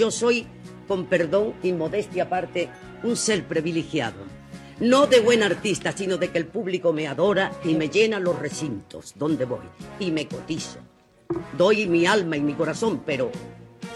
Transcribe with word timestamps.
Yo 0.00 0.10
soy, 0.10 0.46
con 0.88 1.04
perdón 1.04 1.52
y 1.62 1.74
modestia 1.74 2.22
aparte, 2.22 2.70
un 3.02 3.18
ser 3.18 3.44
privilegiado. 3.44 4.16
No 4.78 5.06
de 5.06 5.20
buen 5.20 5.42
artista, 5.42 5.92
sino 5.92 6.16
de 6.16 6.30
que 6.30 6.38
el 6.38 6.46
público 6.46 6.94
me 6.94 7.06
adora 7.06 7.52
y 7.64 7.74
me 7.74 7.90
llena 7.90 8.18
los 8.18 8.38
recintos 8.38 9.12
donde 9.16 9.44
voy 9.44 9.66
y 9.98 10.10
me 10.10 10.26
cotizo. 10.26 10.78
Doy 11.58 11.86
mi 11.86 12.06
alma 12.06 12.38
y 12.38 12.40
mi 12.40 12.54
corazón, 12.54 13.02
pero 13.04 13.30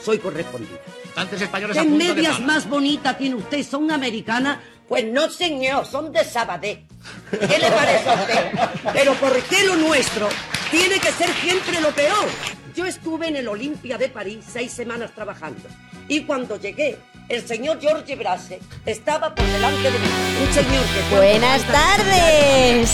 soy 0.03 0.19
correspondida. 0.19 0.79
Antes 1.17 1.41
españoles 1.41 1.75
¿Qué 1.75 1.85
de 1.85 1.97
medias 1.97 2.39
más 2.39 2.69
bonitas 2.69 3.17
tiene 3.17 3.37
usted? 3.37 3.65
¿Son 3.65 3.91
americanas? 3.91 4.59
Pues 4.87 5.07
no, 5.07 5.31
señor, 5.31 5.87
son 5.87 6.13
de 6.13 6.23
Sabadell. 6.23 6.87
¿Qué 7.31 7.59
le 7.59 7.71
parece 7.71 8.11
a 8.11 8.15
usted? 8.15 8.91
Pero 8.93 9.15
¿por 9.15 9.43
qué 9.45 9.65
lo 9.65 9.77
nuestro 9.77 10.29
tiene 10.71 11.01
que 11.01 11.13
ser 11.13 11.31
siempre 11.31 11.81
lo 11.81 11.89
peor? 11.93 12.27
Yo 12.75 12.85
estuve 12.87 13.29
en 13.29 13.37
el 13.37 13.47
Olimpia 13.47 13.99
de 13.99 14.09
París 14.09 14.45
seis 14.53 14.73
semanas 14.73 15.13
trabajando. 15.15 15.63
Y 16.09 16.23
cuando 16.23 16.59
llegué, 16.59 16.99
el 17.29 17.47
señor 17.47 17.81
George 17.81 18.17
Brase 18.17 18.59
estaba 18.85 19.33
por 19.33 19.47
delante 19.47 19.93
de 19.93 19.97
mí. 19.97 20.07
Un 20.45 20.53
señor 20.53 20.85
que... 20.85 21.17
Buenas 21.17 21.63
tardes. 21.69 22.91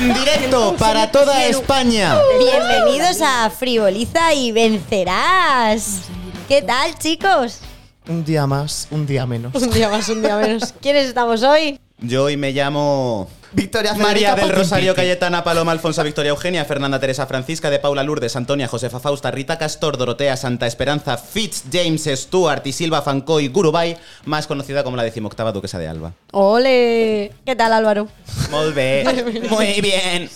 En 0.00 0.14
directo 0.14 0.74
para 0.76 1.12
toda 1.12 1.46
España. 1.46 2.18
Bienvenidos 2.40 3.20
a 3.22 3.48
Frivoliza 3.50 4.34
y 4.34 4.50
Vencerás. 4.50 6.00
¿Qué 6.48 6.62
tal, 6.62 6.98
chicos? 6.98 7.60
Un 8.08 8.24
día 8.24 8.48
más, 8.48 8.88
un 8.90 9.06
día 9.06 9.26
menos. 9.26 9.54
Un 9.54 9.70
día 9.70 9.88
más, 9.88 10.08
un 10.08 10.22
día 10.22 10.36
menos. 10.38 10.74
¿Quiénes 10.82 11.06
estamos 11.06 11.44
hoy? 11.44 11.78
Yo 11.98 12.24
hoy 12.24 12.36
me 12.36 12.50
llamo 12.50 13.30
Victoria 13.52 13.94
María 13.94 14.30
Federica 14.34 14.46
del 14.46 14.56
Rosario. 14.56 14.94
Cayetana 14.94 15.44
Paloma 15.44 15.72
Alfonso 15.72 16.02
Victoria 16.04 16.30
Eugenia 16.30 16.64
Fernanda 16.64 16.98
Teresa 17.00 17.26
Francisca 17.26 17.70
de 17.70 17.78
Paula 17.78 18.02
Lourdes 18.02 18.36
Antonia 18.36 18.68
Josefa 18.68 19.00
Fausta 19.00 19.30
Rita 19.30 19.58
Castor 19.58 19.96
Dorotea 19.96 20.36
Santa 20.36 20.66
Esperanza 20.66 21.16
Fitz 21.16 21.64
James 21.72 22.04
Stuart 22.12 22.66
y 22.66 22.72
Silva 22.72 23.02
Fancoy 23.02 23.48
Gurubay 23.48 23.96
más 24.24 24.46
conocida 24.46 24.84
como 24.84 24.96
la 24.96 25.02
decimoctava 25.02 25.52
duquesa 25.52 25.78
de 25.78 25.88
Alba. 25.88 26.12
¡Ole! 26.32 27.32
¿Qué 27.46 27.56
tal, 27.56 27.72
Álvaro? 27.72 28.08
Muy 28.50 28.72
bien. 28.72 29.46
Muy 29.50 29.80
bien. 29.80 30.28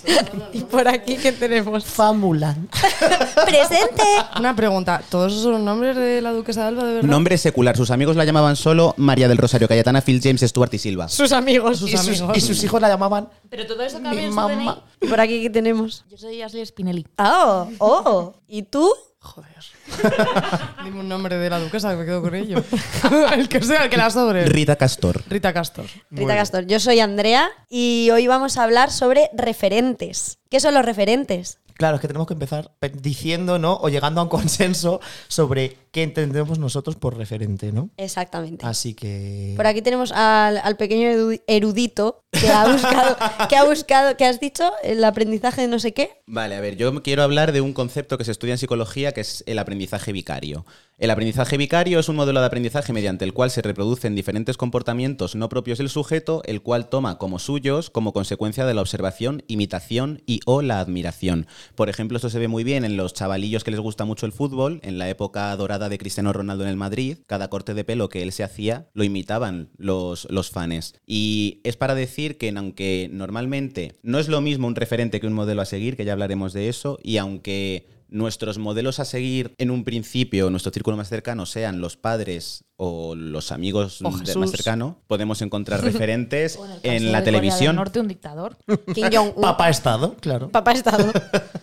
Y 0.53 0.61
por 0.61 0.87
aquí, 0.87 1.17
¿qué 1.17 1.31
tenemos? 1.31 1.85
Famulan. 1.85 2.67
¡Presente! 3.45 4.03
Una 4.39 4.55
pregunta, 4.55 5.01
¿todos 5.09 5.31
esos 5.31 5.43
son 5.43 5.51
los 5.53 5.61
nombres 5.61 5.95
de 5.95 6.21
la 6.21 6.31
duquesa 6.31 6.61
de 6.61 6.67
Alba 6.69 6.83
de 6.85 6.93
verdad? 6.95 7.09
Nombre 7.09 7.37
secular. 7.37 7.77
Sus 7.77 7.91
amigos 7.91 8.15
la 8.15 8.25
llamaban 8.25 8.55
solo 8.55 8.95
María 8.97 9.27
del 9.27 9.37
Rosario 9.37 9.67
Cayetana 9.67 10.01
Phil 10.01 10.19
James 10.23 10.41
Stuart 10.41 10.73
y 10.73 10.79
Silva. 10.79 11.07
Sus 11.09 11.31
amigos. 11.31 11.77
Sus 11.77 11.91
Y 11.91 11.97
sus, 11.97 12.07
amigos. 12.21 12.37
y 12.37 12.41
sus 12.41 12.63
hijos 12.63 12.81
la 12.81 12.87
llamaban 12.89 13.03
Pero 13.49 13.65
todo 13.67 13.83
eso 13.83 14.01
cabe 14.01 14.15
mi 14.15 14.23
en 14.23 14.29
su 14.31 14.35
mamá. 14.35 14.53
DNI. 14.55 15.07
¿Y 15.07 15.07
por 15.07 15.19
aquí 15.19 15.41
qué 15.41 15.49
tenemos? 15.49 16.05
Yo 16.09 16.17
soy 16.17 16.41
Ashley 16.41 16.65
Spinelli. 16.65 17.05
¡Oh! 17.17 17.69
¡Oh! 17.79 18.33
¿Y 18.47 18.63
tú? 18.63 18.91
Joder. 19.19 19.63
Dime 20.83 20.99
un 20.99 21.07
nombre 21.07 21.37
de 21.37 21.49
la 21.49 21.57
duquesa 21.57 21.91
que 21.91 21.95
me 21.95 22.05
quedo 22.05 22.21
con 22.21 22.35
ello. 22.35 22.61
el 23.33 23.47
que 23.47 23.61
sea, 23.61 23.85
el 23.85 23.89
que 23.89 23.95
la 23.95 24.09
sobre. 24.09 24.45
Rita 24.45 24.75
Castor. 24.75 25.23
Rita 25.29 25.53
Castor. 25.53 25.85
Rita 26.11 26.35
Castor. 26.35 26.65
Yo 26.65 26.79
soy 26.79 26.99
Andrea 26.99 27.49
y 27.69 28.09
hoy 28.11 28.27
vamos 28.27 28.57
a 28.57 28.63
hablar 28.63 28.91
sobre 28.91 29.29
referentes. 29.33 30.39
¿Qué 30.49 30.59
son 30.59 30.73
los 30.73 30.83
referentes? 30.83 31.59
Claro, 31.75 31.95
es 31.95 32.01
que 32.01 32.07
tenemos 32.07 32.27
que 32.27 32.33
empezar 32.33 32.71
pe- 32.79 32.89
diciendo, 32.89 33.59
¿no? 33.59 33.77
O 33.81 33.89
llegando 33.89 34.21
a 34.21 34.23
un 34.23 34.29
consenso 34.29 34.99
sobre 35.27 35.77
qué 35.91 36.03
entendemos 36.03 36.59
nosotros 36.59 36.95
por 36.95 37.17
referente, 37.17 37.71
¿no? 37.71 37.89
Exactamente. 37.97 38.65
Así 38.65 38.93
que. 38.93 39.53
Por 39.55 39.67
aquí 39.67 39.81
tenemos 39.81 40.11
al, 40.11 40.57
al 40.57 40.75
pequeño 40.77 41.31
erudito 41.47 42.23
que 42.31 42.49
ha 42.49 42.71
buscado, 42.71 43.17
que 43.49 43.55
ha 43.55 43.63
buscado, 43.63 44.17
que 44.17 44.25
has 44.25 44.39
dicho, 44.39 44.71
el 44.83 45.03
aprendizaje 45.03 45.61
de 45.61 45.67
no 45.67 45.79
sé 45.79 45.93
qué. 45.93 46.21
Vale, 46.25 46.55
a 46.55 46.61
ver, 46.61 46.77
yo 46.77 47.03
quiero 47.03 47.23
hablar 47.23 47.51
de 47.51 47.61
un 47.61 47.73
concepto 47.73 48.17
que 48.17 48.23
se 48.25 48.31
estudia 48.31 48.53
en 48.53 48.57
psicología 48.57 49.11
que 49.11 49.21
es 49.21 49.43
el 49.47 49.59
aprendizaje 49.59 50.11
vicario. 50.11 50.65
El 51.03 51.11
aprendizaje 51.11 51.57
vicario 51.57 51.99
es 51.99 52.07
un 52.07 52.15
modelo 52.15 52.39
de 52.39 52.45
aprendizaje 52.45 52.93
mediante 52.93 53.25
el 53.25 53.33
cual 53.33 53.51
se 53.51 53.61
reproducen 53.61 54.15
diferentes 54.15 54.55
comportamientos 54.55 55.35
no 55.35 55.49
propios 55.49 55.79
del 55.79 55.89
sujeto, 55.89 56.41
el 56.45 56.61
cual 56.61 56.87
toma 56.87 57.17
como 57.17 57.39
suyos 57.39 57.89
como 57.89 58.13
consecuencia 58.13 58.65
de 58.65 58.73
la 58.73 58.79
observación, 58.79 59.43
imitación 59.47 60.21
y 60.25 60.39
o 60.45 60.61
la 60.61 60.79
admiración. 60.79 61.45
Por 61.75 61.89
ejemplo, 61.89 62.15
esto 62.15 62.29
se 62.29 62.39
ve 62.39 62.47
muy 62.47 62.63
bien 62.63 62.85
en 62.85 62.95
los 62.95 63.13
chavalillos 63.13 63.65
que 63.65 63.71
les 63.71 63.81
gusta 63.81 64.05
mucho 64.05 64.25
el 64.25 64.31
fútbol, 64.31 64.79
en 64.81 64.97
la 64.97 65.09
época 65.09 65.53
dorada 65.57 65.89
de 65.89 65.97
Cristiano 65.97 66.31
Ronaldo 66.31 66.63
en 66.63 66.69
el 66.69 66.77
Madrid, 66.77 67.17
cada 67.27 67.49
corte 67.49 67.73
de 67.73 67.83
pelo 67.83 68.07
que 68.07 68.23
él 68.23 68.31
se 68.31 68.45
hacía 68.45 68.87
lo 68.93 69.03
imitaban 69.03 69.71
los, 69.75 70.25
los 70.31 70.51
fans. 70.51 70.95
Y 71.05 71.59
es 71.65 71.75
para 71.75 71.95
decir 71.95 72.37
que 72.37 72.53
aunque 72.55 73.09
normalmente 73.11 73.97
no 74.03 74.19
es 74.19 74.29
lo 74.29 74.39
mismo 74.39 74.67
un 74.67 74.75
referente 74.75 75.19
que 75.19 75.27
un 75.27 75.33
modelo 75.33 75.63
a 75.63 75.65
seguir, 75.65 75.97
que 75.97 76.05
ya 76.05 76.13
hablaremos 76.13 76.53
de 76.53 76.69
eso, 76.69 76.97
y 77.03 77.17
aunque 77.17 77.87
nuestros 78.13 78.57
modelos 78.59 78.99
a 78.99 79.05
seguir 79.05 79.53
en 79.57 79.71
un 79.71 79.83
principio, 79.83 80.49
nuestro 80.49 80.71
círculo 80.71 80.95
más 80.95 81.09
cercano, 81.09 81.45
sean 81.45 81.81
los 81.81 81.97
padres 81.97 82.63
o 82.77 83.15
los 83.15 83.51
amigos 83.51 84.01
O 84.03 84.11
de- 84.11 84.19
Jesús. 84.19 84.37
más 84.37 84.51
cercano, 84.51 84.99
podemos 85.07 85.41
encontrar 85.41 85.81
referentes 85.83 86.57
O 86.59 86.65
en, 86.65 86.71
la 86.71 86.71
de 86.71 87.01
Corea 87.01 87.11
del 87.21 87.23
televisión. 87.25 87.75
Norte, 87.75 87.99
un 87.99 88.07
dictador. 88.07 88.57
Kim 88.93 89.07
Jong-un. 89.11 89.41
Papá 89.41 89.69
Estado, 89.69 90.15
claro. 90.21 90.49
Papá 90.49 90.71
Estado. 90.73 91.11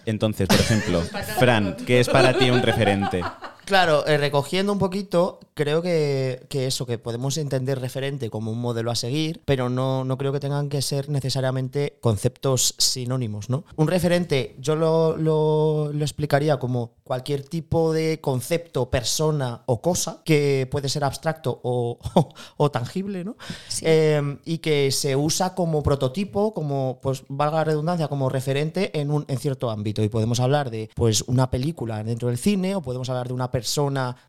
Entonces, 0.06 0.49
por 0.49 0.59
ejemplo, 0.60 1.00
Fran, 1.39 1.77
¿qué 1.87 2.00
es 2.00 2.09
para 2.09 2.37
ti 2.37 2.50
un 2.50 2.62
referente? 2.62 3.22
Claro, 3.71 4.05
eh, 4.05 4.19
recogiendo 4.19 4.73
un 4.73 4.81
poquito, 4.81 5.39
creo 5.55 5.81
que, 5.81 6.45
que 6.49 6.67
eso, 6.67 6.87
que 6.87 6.99
podemos 6.99 7.37
entender 7.39 7.79
referente 7.81 8.29
como 8.29 8.51
un 8.51 8.61
modelo 8.61 8.91
a 8.91 8.97
seguir, 8.97 9.43
pero 9.45 9.69
no, 9.69 10.03
no 10.05 10.19
creo 10.19 10.33
que 10.33 10.41
tengan 10.41 10.69
que 10.69 10.83
ser 10.83 11.09
necesariamente 11.09 11.97
conceptos 12.01 12.75
sinónimos, 12.79 13.49
¿no? 13.49 13.63
Un 13.77 13.87
referente, 13.87 14.57
yo 14.59 14.75
lo, 14.75 15.17
lo- 15.17 15.93
lo 15.93 16.03
explicaría 16.05 16.59
como 16.59 16.95
cualquier 17.05 17.45
tipo 17.45 17.93
de 17.93 18.21
concepto, 18.21 18.91
persona 18.91 19.63
o 19.67 19.81
cosa 19.81 20.21
que 20.25 20.67
puede 20.69 20.89
ser 20.89 21.05
abstracto 21.05 21.61
o, 21.63 21.97
o 22.57 22.71
tangible, 22.73 23.23
¿no? 23.23 23.37
Eh, 23.83 24.37
y 24.47 24.59
que 24.59 24.91
se 24.91 25.15
usa 25.15 25.55
como 25.55 25.85
prototipo, 25.85 26.55
como, 26.55 26.99
pues, 27.01 27.23
valga 27.29 27.59
la 27.59 27.65
redundancia, 27.65 28.09
como 28.09 28.31
referente 28.31 28.99
en, 28.99 29.13
un, 29.13 29.25
en 29.29 29.39
cierto 29.39 29.71
ámbito. 29.71 30.03
Y 30.03 30.09
podemos 30.09 30.41
hablar 30.41 30.71
de, 30.73 30.91
pues, 30.97 31.23
una 31.29 31.51
película 31.53 32.03
dentro 32.03 32.27
del 32.27 32.39
cine, 32.39 32.75
o 32.75 32.83
podemos 32.83 33.09
hablar 33.09 33.29
de 33.29 33.35
una 33.35 33.49
persona 33.49 33.59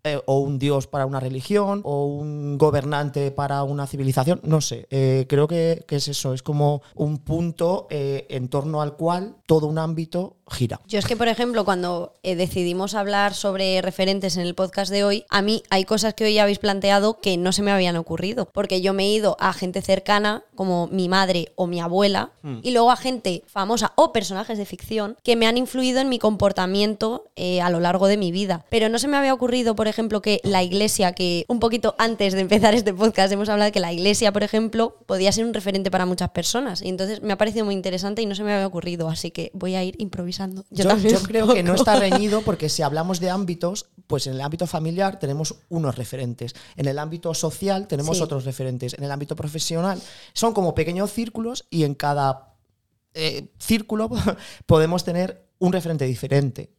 eh, 0.03 0.19
o 0.25 0.39
un 0.39 0.59
dios 0.59 0.87
para 0.87 1.05
una 1.05 1.19
religión, 1.19 1.81
o 1.83 2.05
un 2.05 2.57
gobernante 2.57 3.31
para 3.31 3.63
una 3.63 3.87
civilización, 3.87 4.39
no 4.43 4.61
sé. 4.61 4.87
Eh, 4.89 5.25
creo 5.27 5.47
que, 5.47 5.83
que 5.87 5.97
es 5.97 6.07
eso, 6.07 6.33
es 6.33 6.43
como 6.43 6.81
un 6.95 7.19
punto 7.19 7.87
eh, 7.89 8.27
en 8.29 8.47
torno 8.47 8.81
al 8.81 8.95
cual 8.95 9.35
todo 9.51 9.67
un 9.67 9.79
ámbito 9.79 10.37
gira. 10.49 10.79
Yo 10.87 10.97
es 10.97 11.05
que, 11.05 11.17
por 11.17 11.27
ejemplo, 11.27 11.65
cuando 11.65 12.13
eh, 12.23 12.35
decidimos 12.35 12.95
hablar 12.95 13.33
sobre 13.33 13.81
referentes 13.81 14.37
en 14.37 14.43
el 14.43 14.55
podcast 14.55 14.89
de 14.89 15.03
hoy, 15.03 15.25
a 15.29 15.41
mí 15.41 15.61
hay 15.69 15.83
cosas 15.83 16.13
que 16.13 16.23
hoy 16.23 16.37
habéis 16.39 16.59
planteado 16.59 17.19
que 17.19 17.35
no 17.35 17.51
se 17.51 17.61
me 17.61 17.71
habían 17.71 17.97
ocurrido. 17.97 18.47
Porque 18.53 18.81
yo 18.81 18.93
me 18.93 19.03
he 19.03 19.11
ido 19.11 19.35
a 19.41 19.51
gente 19.51 19.81
cercana, 19.81 20.45
como 20.55 20.87
mi 20.87 21.09
madre 21.09 21.51
o 21.55 21.67
mi 21.67 21.81
abuela, 21.81 22.31
y 22.61 22.71
luego 22.71 22.91
a 22.91 22.95
gente 22.95 23.43
famosa 23.45 23.91
o 23.95 24.13
personajes 24.13 24.57
de 24.57 24.65
ficción 24.65 25.17
que 25.21 25.35
me 25.35 25.47
han 25.47 25.57
influido 25.57 25.99
en 25.99 26.07
mi 26.07 26.17
comportamiento 26.17 27.25
eh, 27.35 27.59
a 27.61 27.69
lo 27.69 27.81
largo 27.81 28.07
de 28.07 28.15
mi 28.15 28.31
vida. 28.31 28.65
Pero 28.69 28.87
no 28.87 28.99
se 28.99 29.09
me 29.09 29.17
había 29.17 29.33
ocurrido, 29.33 29.75
por 29.75 29.89
ejemplo, 29.89 30.21
que 30.21 30.39
la 30.43 30.63
iglesia, 30.63 31.11
que 31.11 31.45
un 31.49 31.59
poquito 31.59 31.95
antes 31.97 32.33
de 32.33 32.39
empezar 32.39 32.73
este 32.73 32.93
podcast 32.93 33.33
hemos 33.33 33.49
hablado 33.49 33.67
de 33.67 33.73
que 33.73 33.81
la 33.81 33.91
iglesia, 33.91 34.31
por 34.31 34.43
ejemplo, 34.43 34.95
podía 35.05 35.33
ser 35.33 35.43
un 35.43 35.53
referente 35.53 35.91
para 35.91 36.05
muchas 36.05 36.29
personas. 36.29 36.81
Y 36.81 36.87
entonces 36.87 37.21
me 37.21 37.33
ha 37.33 37.37
parecido 37.37 37.65
muy 37.65 37.75
interesante 37.75 38.21
y 38.21 38.25
no 38.25 38.35
se 38.35 38.43
me 38.43 38.53
había 38.53 38.67
ocurrido. 38.67 39.09
Así 39.09 39.31
que 39.31 39.40
voy 39.53 39.73
a 39.75 39.83
ir 39.83 39.95
improvisando. 39.99 40.63
Yo, 40.69 40.83
Yo, 40.83 40.89
también. 40.89 41.15
yo 41.15 41.23
creo 41.27 41.53
que 41.53 41.63
no 41.63 41.73
está 41.73 41.95
reñido 41.97 42.41
porque 42.41 42.69
si 42.69 42.81
hablamos 42.83 43.19
de 43.19 43.29
ámbitos, 43.31 43.87
pues 44.07 44.27
en 44.27 44.33
el 44.33 44.41
ámbito 44.41 44.67
familiar 44.67 45.17
tenemos 45.19 45.55
unos 45.69 45.95
referentes, 45.95 46.53
en 46.75 46.87
el 46.87 46.99
ámbito 46.99 47.33
social 47.33 47.87
tenemos 47.87 48.17
Sí. 48.17 48.23
otros 48.23 48.45
referentes, 48.45 48.93
en 48.93 49.03
el 49.03 49.11
ámbito 49.11 49.35
profesional 49.35 50.01
son 50.33 50.53
como 50.53 50.75
pequeños 50.75 51.11
círculos 51.11 51.65
y 51.69 51.83
en 51.83 51.95
cada 51.95 52.55
eh, 53.13 53.47
círculo 53.57 54.09
podemos 54.65 55.03
tener 55.03 55.47
un 55.59 55.73
referente 55.73 56.05
diferente. 56.05 56.71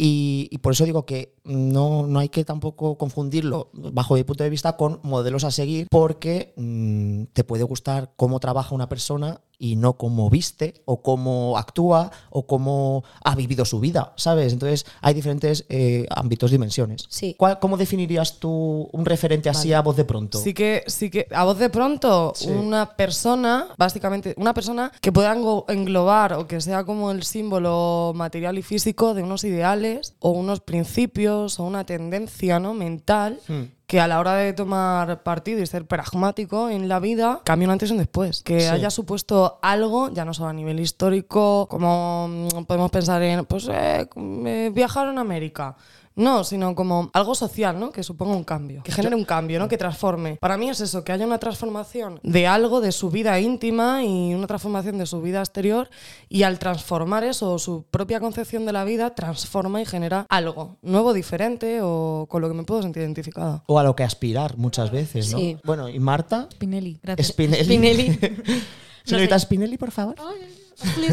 Y, 0.00 0.46
y 0.52 0.58
por 0.58 0.74
eso 0.74 0.84
digo 0.84 1.04
que 1.04 1.34
no, 1.42 2.06
no 2.06 2.20
hay 2.20 2.28
que 2.28 2.44
tampoco 2.44 2.96
confundirlo, 2.96 3.70
bajo 3.72 4.14
mi 4.14 4.22
punto 4.22 4.44
de 4.44 4.50
vista, 4.50 4.76
con 4.76 5.00
modelos 5.02 5.42
a 5.42 5.50
seguir, 5.50 5.88
porque 5.90 6.54
mm, 6.56 7.24
te 7.32 7.42
puede 7.42 7.64
gustar 7.64 8.12
cómo 8.14 8.38
trabaja 8.38 8.76
una 8.76 8.88
persona 8.88 9.40
y 9.60 9.74
no 9.76 9.94
cómo 9.94 10.30
viste, 10.30 10.82
o 10.84 11.02
cómo 11.02 11.58
actúa, 11.58 12.12
o 12.30 12.46
cómo 12.46 13.02
ha 13.24 13.34
vivido 13.34 13.64
su 13.64 13.80
vida, 13.80 14.12
¿sabes? 14.16 14.52
Entonces 14.52 14.86
hay 15.00 15.14
diferentes 15.14 15.66
eh, 15.68 16.06
ámbitos, 16.10 16.50
dimensiones. 16.50 17.06
Sí. 17.08 17.34
¿Cuál- 17.36 17.58
¿Cómo 17.58 17.76
definirías 17.76 18.38
tú 18.38 18.88
un 18.92 19.04
referente 19.04 19.48
así 19.48 19.72
a 19.72 19.82
voz 19.82 19.96
de 19.96 20.04
pronto? 20.04 20.38
Sí 20.38 20.54
que, 20.54 20.84
sí 20.86 21.10
que, 21.10 21.26
a 21.32 21.44
voz 21.44 21.58
de 21.58 21.70
pronto, 21.70 22.32
Sí. 22.36 22.48
una 22.48 22.94
persona, 22.96 23.66
básicamente, 23.76 24.34
una 24.36 24.54
persona 24.54 24.92
que 25.00 25.10
pueda 25.12 25.36
englobar 25.68 26.34
o 26.34 26.46
que 26.46 26.60
sea 26.60 26.84
como 26.84 27.10
el 27.10 27.22
símbolo 27.24 28.12
material 28.14 28.58
y 28.58 28.62
físico 28.62 29.14
de 29.14 29.22
unos 29.24 29.42
ideales 29.44 30.14
o 30.20 30.30
unos 30.30 30.60
principios 30.60 31.58
o 31.58 31.64
una 31.64 31.84
tendencia 31.84 32.60
¿no? 32.60 32.74
mental 32.74 33.38
Hmm. 33.48 33.64
Que 33.88 34.00
a 34.00 34.06
la 34.06 34.20
hora 34.20 34.34
de 34.34 34.52
tomar 34.52 35.22
partido 35.22 35.60
y 35.62 35.66
ser 35.66 35.86
pragmático 35.86 36.68
en 36.68 36.88
la 36.90 37.00
vida 37.00 37.40
cambia 37.42 37.66
un 37.66 37.72
antes 37.72 37.88
y 37.88 37.92
un 37.94 37.98
después. 37.98 38.42
Que 38.42 38.60
Sí. 38.60 38.66
haya 38.66 38.90
supuesto 38.90 39.58
algo, 39.62 40.10
ya 40.12 40.26
no 40.26 40.34
solo 40.34 40.50
a 40.50 40.52
nivel 40.52 40.78
histórico, 40.78 41.66
como 41.70 42.28
mm, 42.28 42.64
podemos 42.66 42.90
pensar 42.90 43.22
en, 43.22 43.46
pues, 43.46 43.66
eh, 43.72 44.06
eh, 44.14 44.70
viajaron 44.74 45.16
a 45.16 45.22
América. 45.22 45.74
No, 46.18 46.42
sino 46.42 46.74
como 46.74 47.10
algo 47.12 47.34
social, 47.36 47.78
¿no? 47.78 47.92
Que 47.92 48.02
suponga 48.02 48.34
un 48.34 48.42
cambio, 48.42 48.82
que 48.82 48.90
genere 48.90 49.14
un 49.14 49.24
cambio, 49.24 49.60
¿no? 49.60 49.68
Que 49.68 49.78
transforme. 49.78 50.36
Para 50.40 50.56
mí 50.56 50.68
es 50.68 50.80
eso, 50.80 51.04
que 51.04 51.12
haya 51.12 51.24
una 51.24 51.38
transformación 51.38 52.18
de 52.24 52.48
algo, 52.48 52.80
de 52.80 52.90
su 52.90 53.08
vida 53.08 53.38
íntima 53.38 54.02
y 54.02 54.34
una 54.34 54.48
transformación 54.48 54.98
de 54.98 55.06
su 55.06 55.22
vida 55.22 55.38
exterior 55.38 55.88
y 56.28 56.42
al 56.42 56.58
transformar 56.58 57.22
eso, 57.22 57.56
su 57.60 57.84
propia 57.84 58.18
concepción 58.18 58.66
de 58.66 58.72
la 58.72 58.82
vida, 58.84 59.14
transforma 59.14 59.80
y 59.80 59.86
genera 59.86 60.26
algo 60.28 60.76
nuevo, 60.82 61.12
diferente 61.12 61.78
o 61.82 62.26
con 62.28 62.42
lo 62.42 62.48
que 62.48 62.54
me 62.54 62.64
puedo 62.64 62.82
sentir 62.82 63.04
identificada. 63.04 63.62
O 63.66 63.78
a 63.78 63.84
lo 63.84 63.94
que 63.94 64.02
aspirar 64.02 64.56
muchas 64.56 64.90
veces, 64.90 65.30
¿no? 65.30 65.38
Sí. 65.38 65.56
Bueno, 65.62 65.88
¿y 65.88 66.00
Marta? 66.00 66.48
Spinelli, 66.52 66.98
gracias. 67.00 67.28
Spinelli. 67.28 67.64
Spinelli. 67.64 68.18
Señorita 69.04 69.38
sé. 69.38 69.46
Spinelli, 69.46 69.78
por 69.78 69.92
favor. 69.92 70.16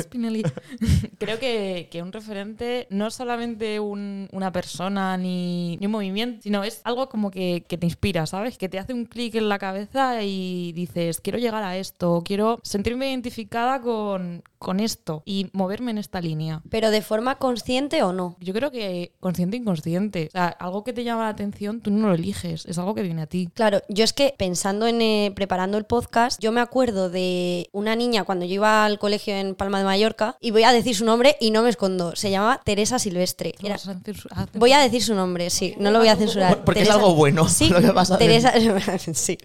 Spinelli. 0.01 0.43
Creo 1.17 1.39
que, 1.39 1.87
que 1.91 2.01
un 2.01 2.11
referente 2.11 2.87
no 2.89 3.07
es 3.07 3.13
solamente 3.15 3.79
un- 3.79 4.27
una 4.31 4.51
persona 4.51 5.17
ni, 5.17 5.77
ni 5.77 5.85
un 5.85 5.91
movimiento, 5.91 6.41
sino 6.43 6.63
es 6.63 6.81
algo 6.83 7.09
como 7.09 7.31
que, 7.31 7.65
que 7.67 7.77
te 7.77 7.85
inspira, 7.85 8.25
¿sabes? 8.25 8.57
Que 8.57 8.69
te 8.69 8.79
hace 8.79 8.93
un 8.93 9.05
clic 9.05 9.35
en 9.35 9.49
la 9.49 9.59
cabeza 9.59 10.23
y 10.23 10.71
dices, 10.73 11.19
quiero 11.21 11.39
llegar 11.39 11.63
a 11.63 11.77
esto, 11.77 12.21
quiero 12.25 12.59
sentirme 12.63 13.09
identificada 13.09 13.81
con, 13.81 14.43
con 14.59 14.79
esto 14.79 15.23
y 15.25 15.49
moverme 15.53 15.91
en 15.91 15.97
esta 15.97 16.21
línea. 16.21 16.61
Pero 16.69 16.91
de 16.91 17.01
forma 17.01 17.35
consciente 17.35 18.03
o 18.03 18.13
no. 18.13 18.35
Yo 18.39 18.53
creo 18.53 18.71
que 18.71 19.13
consciente 19.19 19.57
e 19.57 19.59
inconsciente. 19.59 20.27
O 20.29 20.31
sea, 20.31 20.47
algo 20.47 20.83
que 20.83 20.93
te 20.93 21.03
llama 21.03 21.23
la 21.23 21.29
atención, 21.29 21.81
tú 21.81 21.91
no 21.91 22.07
lo 22.09 22.13
eliges, 22.13 22.65
es 22.65 22.77
algo 22.77 22.95
que 22.95 23.03
viene 23.03 23.21
a 23.23 23.27
ti. 23.27 23.49
Claro, 23.53 23.81
yo 23.89 24.03
es 24.03 24.13
que 24.13 24.33
pensando 24.37 24.87
en 24.87 25.01
eh, 25.01 25.31
preparando 25.35 25.77
el 25.77 25.85
podcast, 25.85 26.41
yo 26.41 26.51
me 26.51 26.61
acuerdo 26.61 27.09
de 27.09 27.69
una 27.71 27.95
niña 27.95 28.23
cuando 28.23 28.45
yo 28.45 28.55
iba 28.55 28.85
al 28.85 28.99
colegio 28.99 29.33
en 29.35 29.54
Palma 29.55 29.79
de 29.79 29.85
Mallorca 29.85 30.37
y 30.39 30.51
voy 30.51 30.63
a 30.63 30.71
decir 30.71 30.95
su 30.95 31.05
nombre 31.05 31.37
y 31.39 31.51
no 31.51 31.63
me 31.63 31.69
escondo. 31.69 32.15
Se 32.15 32.29
llamaba 32.29 32.61
Teresa 32.63 32.99
Silvestre. 32.99 33.53
Era- 33.63 33.77
Voy 34.53 34.71
a 34.73 34.79
decir 34.79 35.03
su 35.03 35.15
nombre, 35.15 35.49
sí, 35.49 35.75
no 35.77 35.91
lo 35.91 35.99
voy 35.99 36.07
a 36.09 36.15
censurar. 36.17 36.63
Porque 36.63 36.81
es 36.81 36.89
algo 36.89 37.13
bueno 37.15 37.47
Sí, 37.49 37.69
lo 37.69 37.81
que 37.81 37.91
vas 37.91 38.11
a 38.11 38.17
Teresa, 38.17 38.53
sí. 39.13 39.37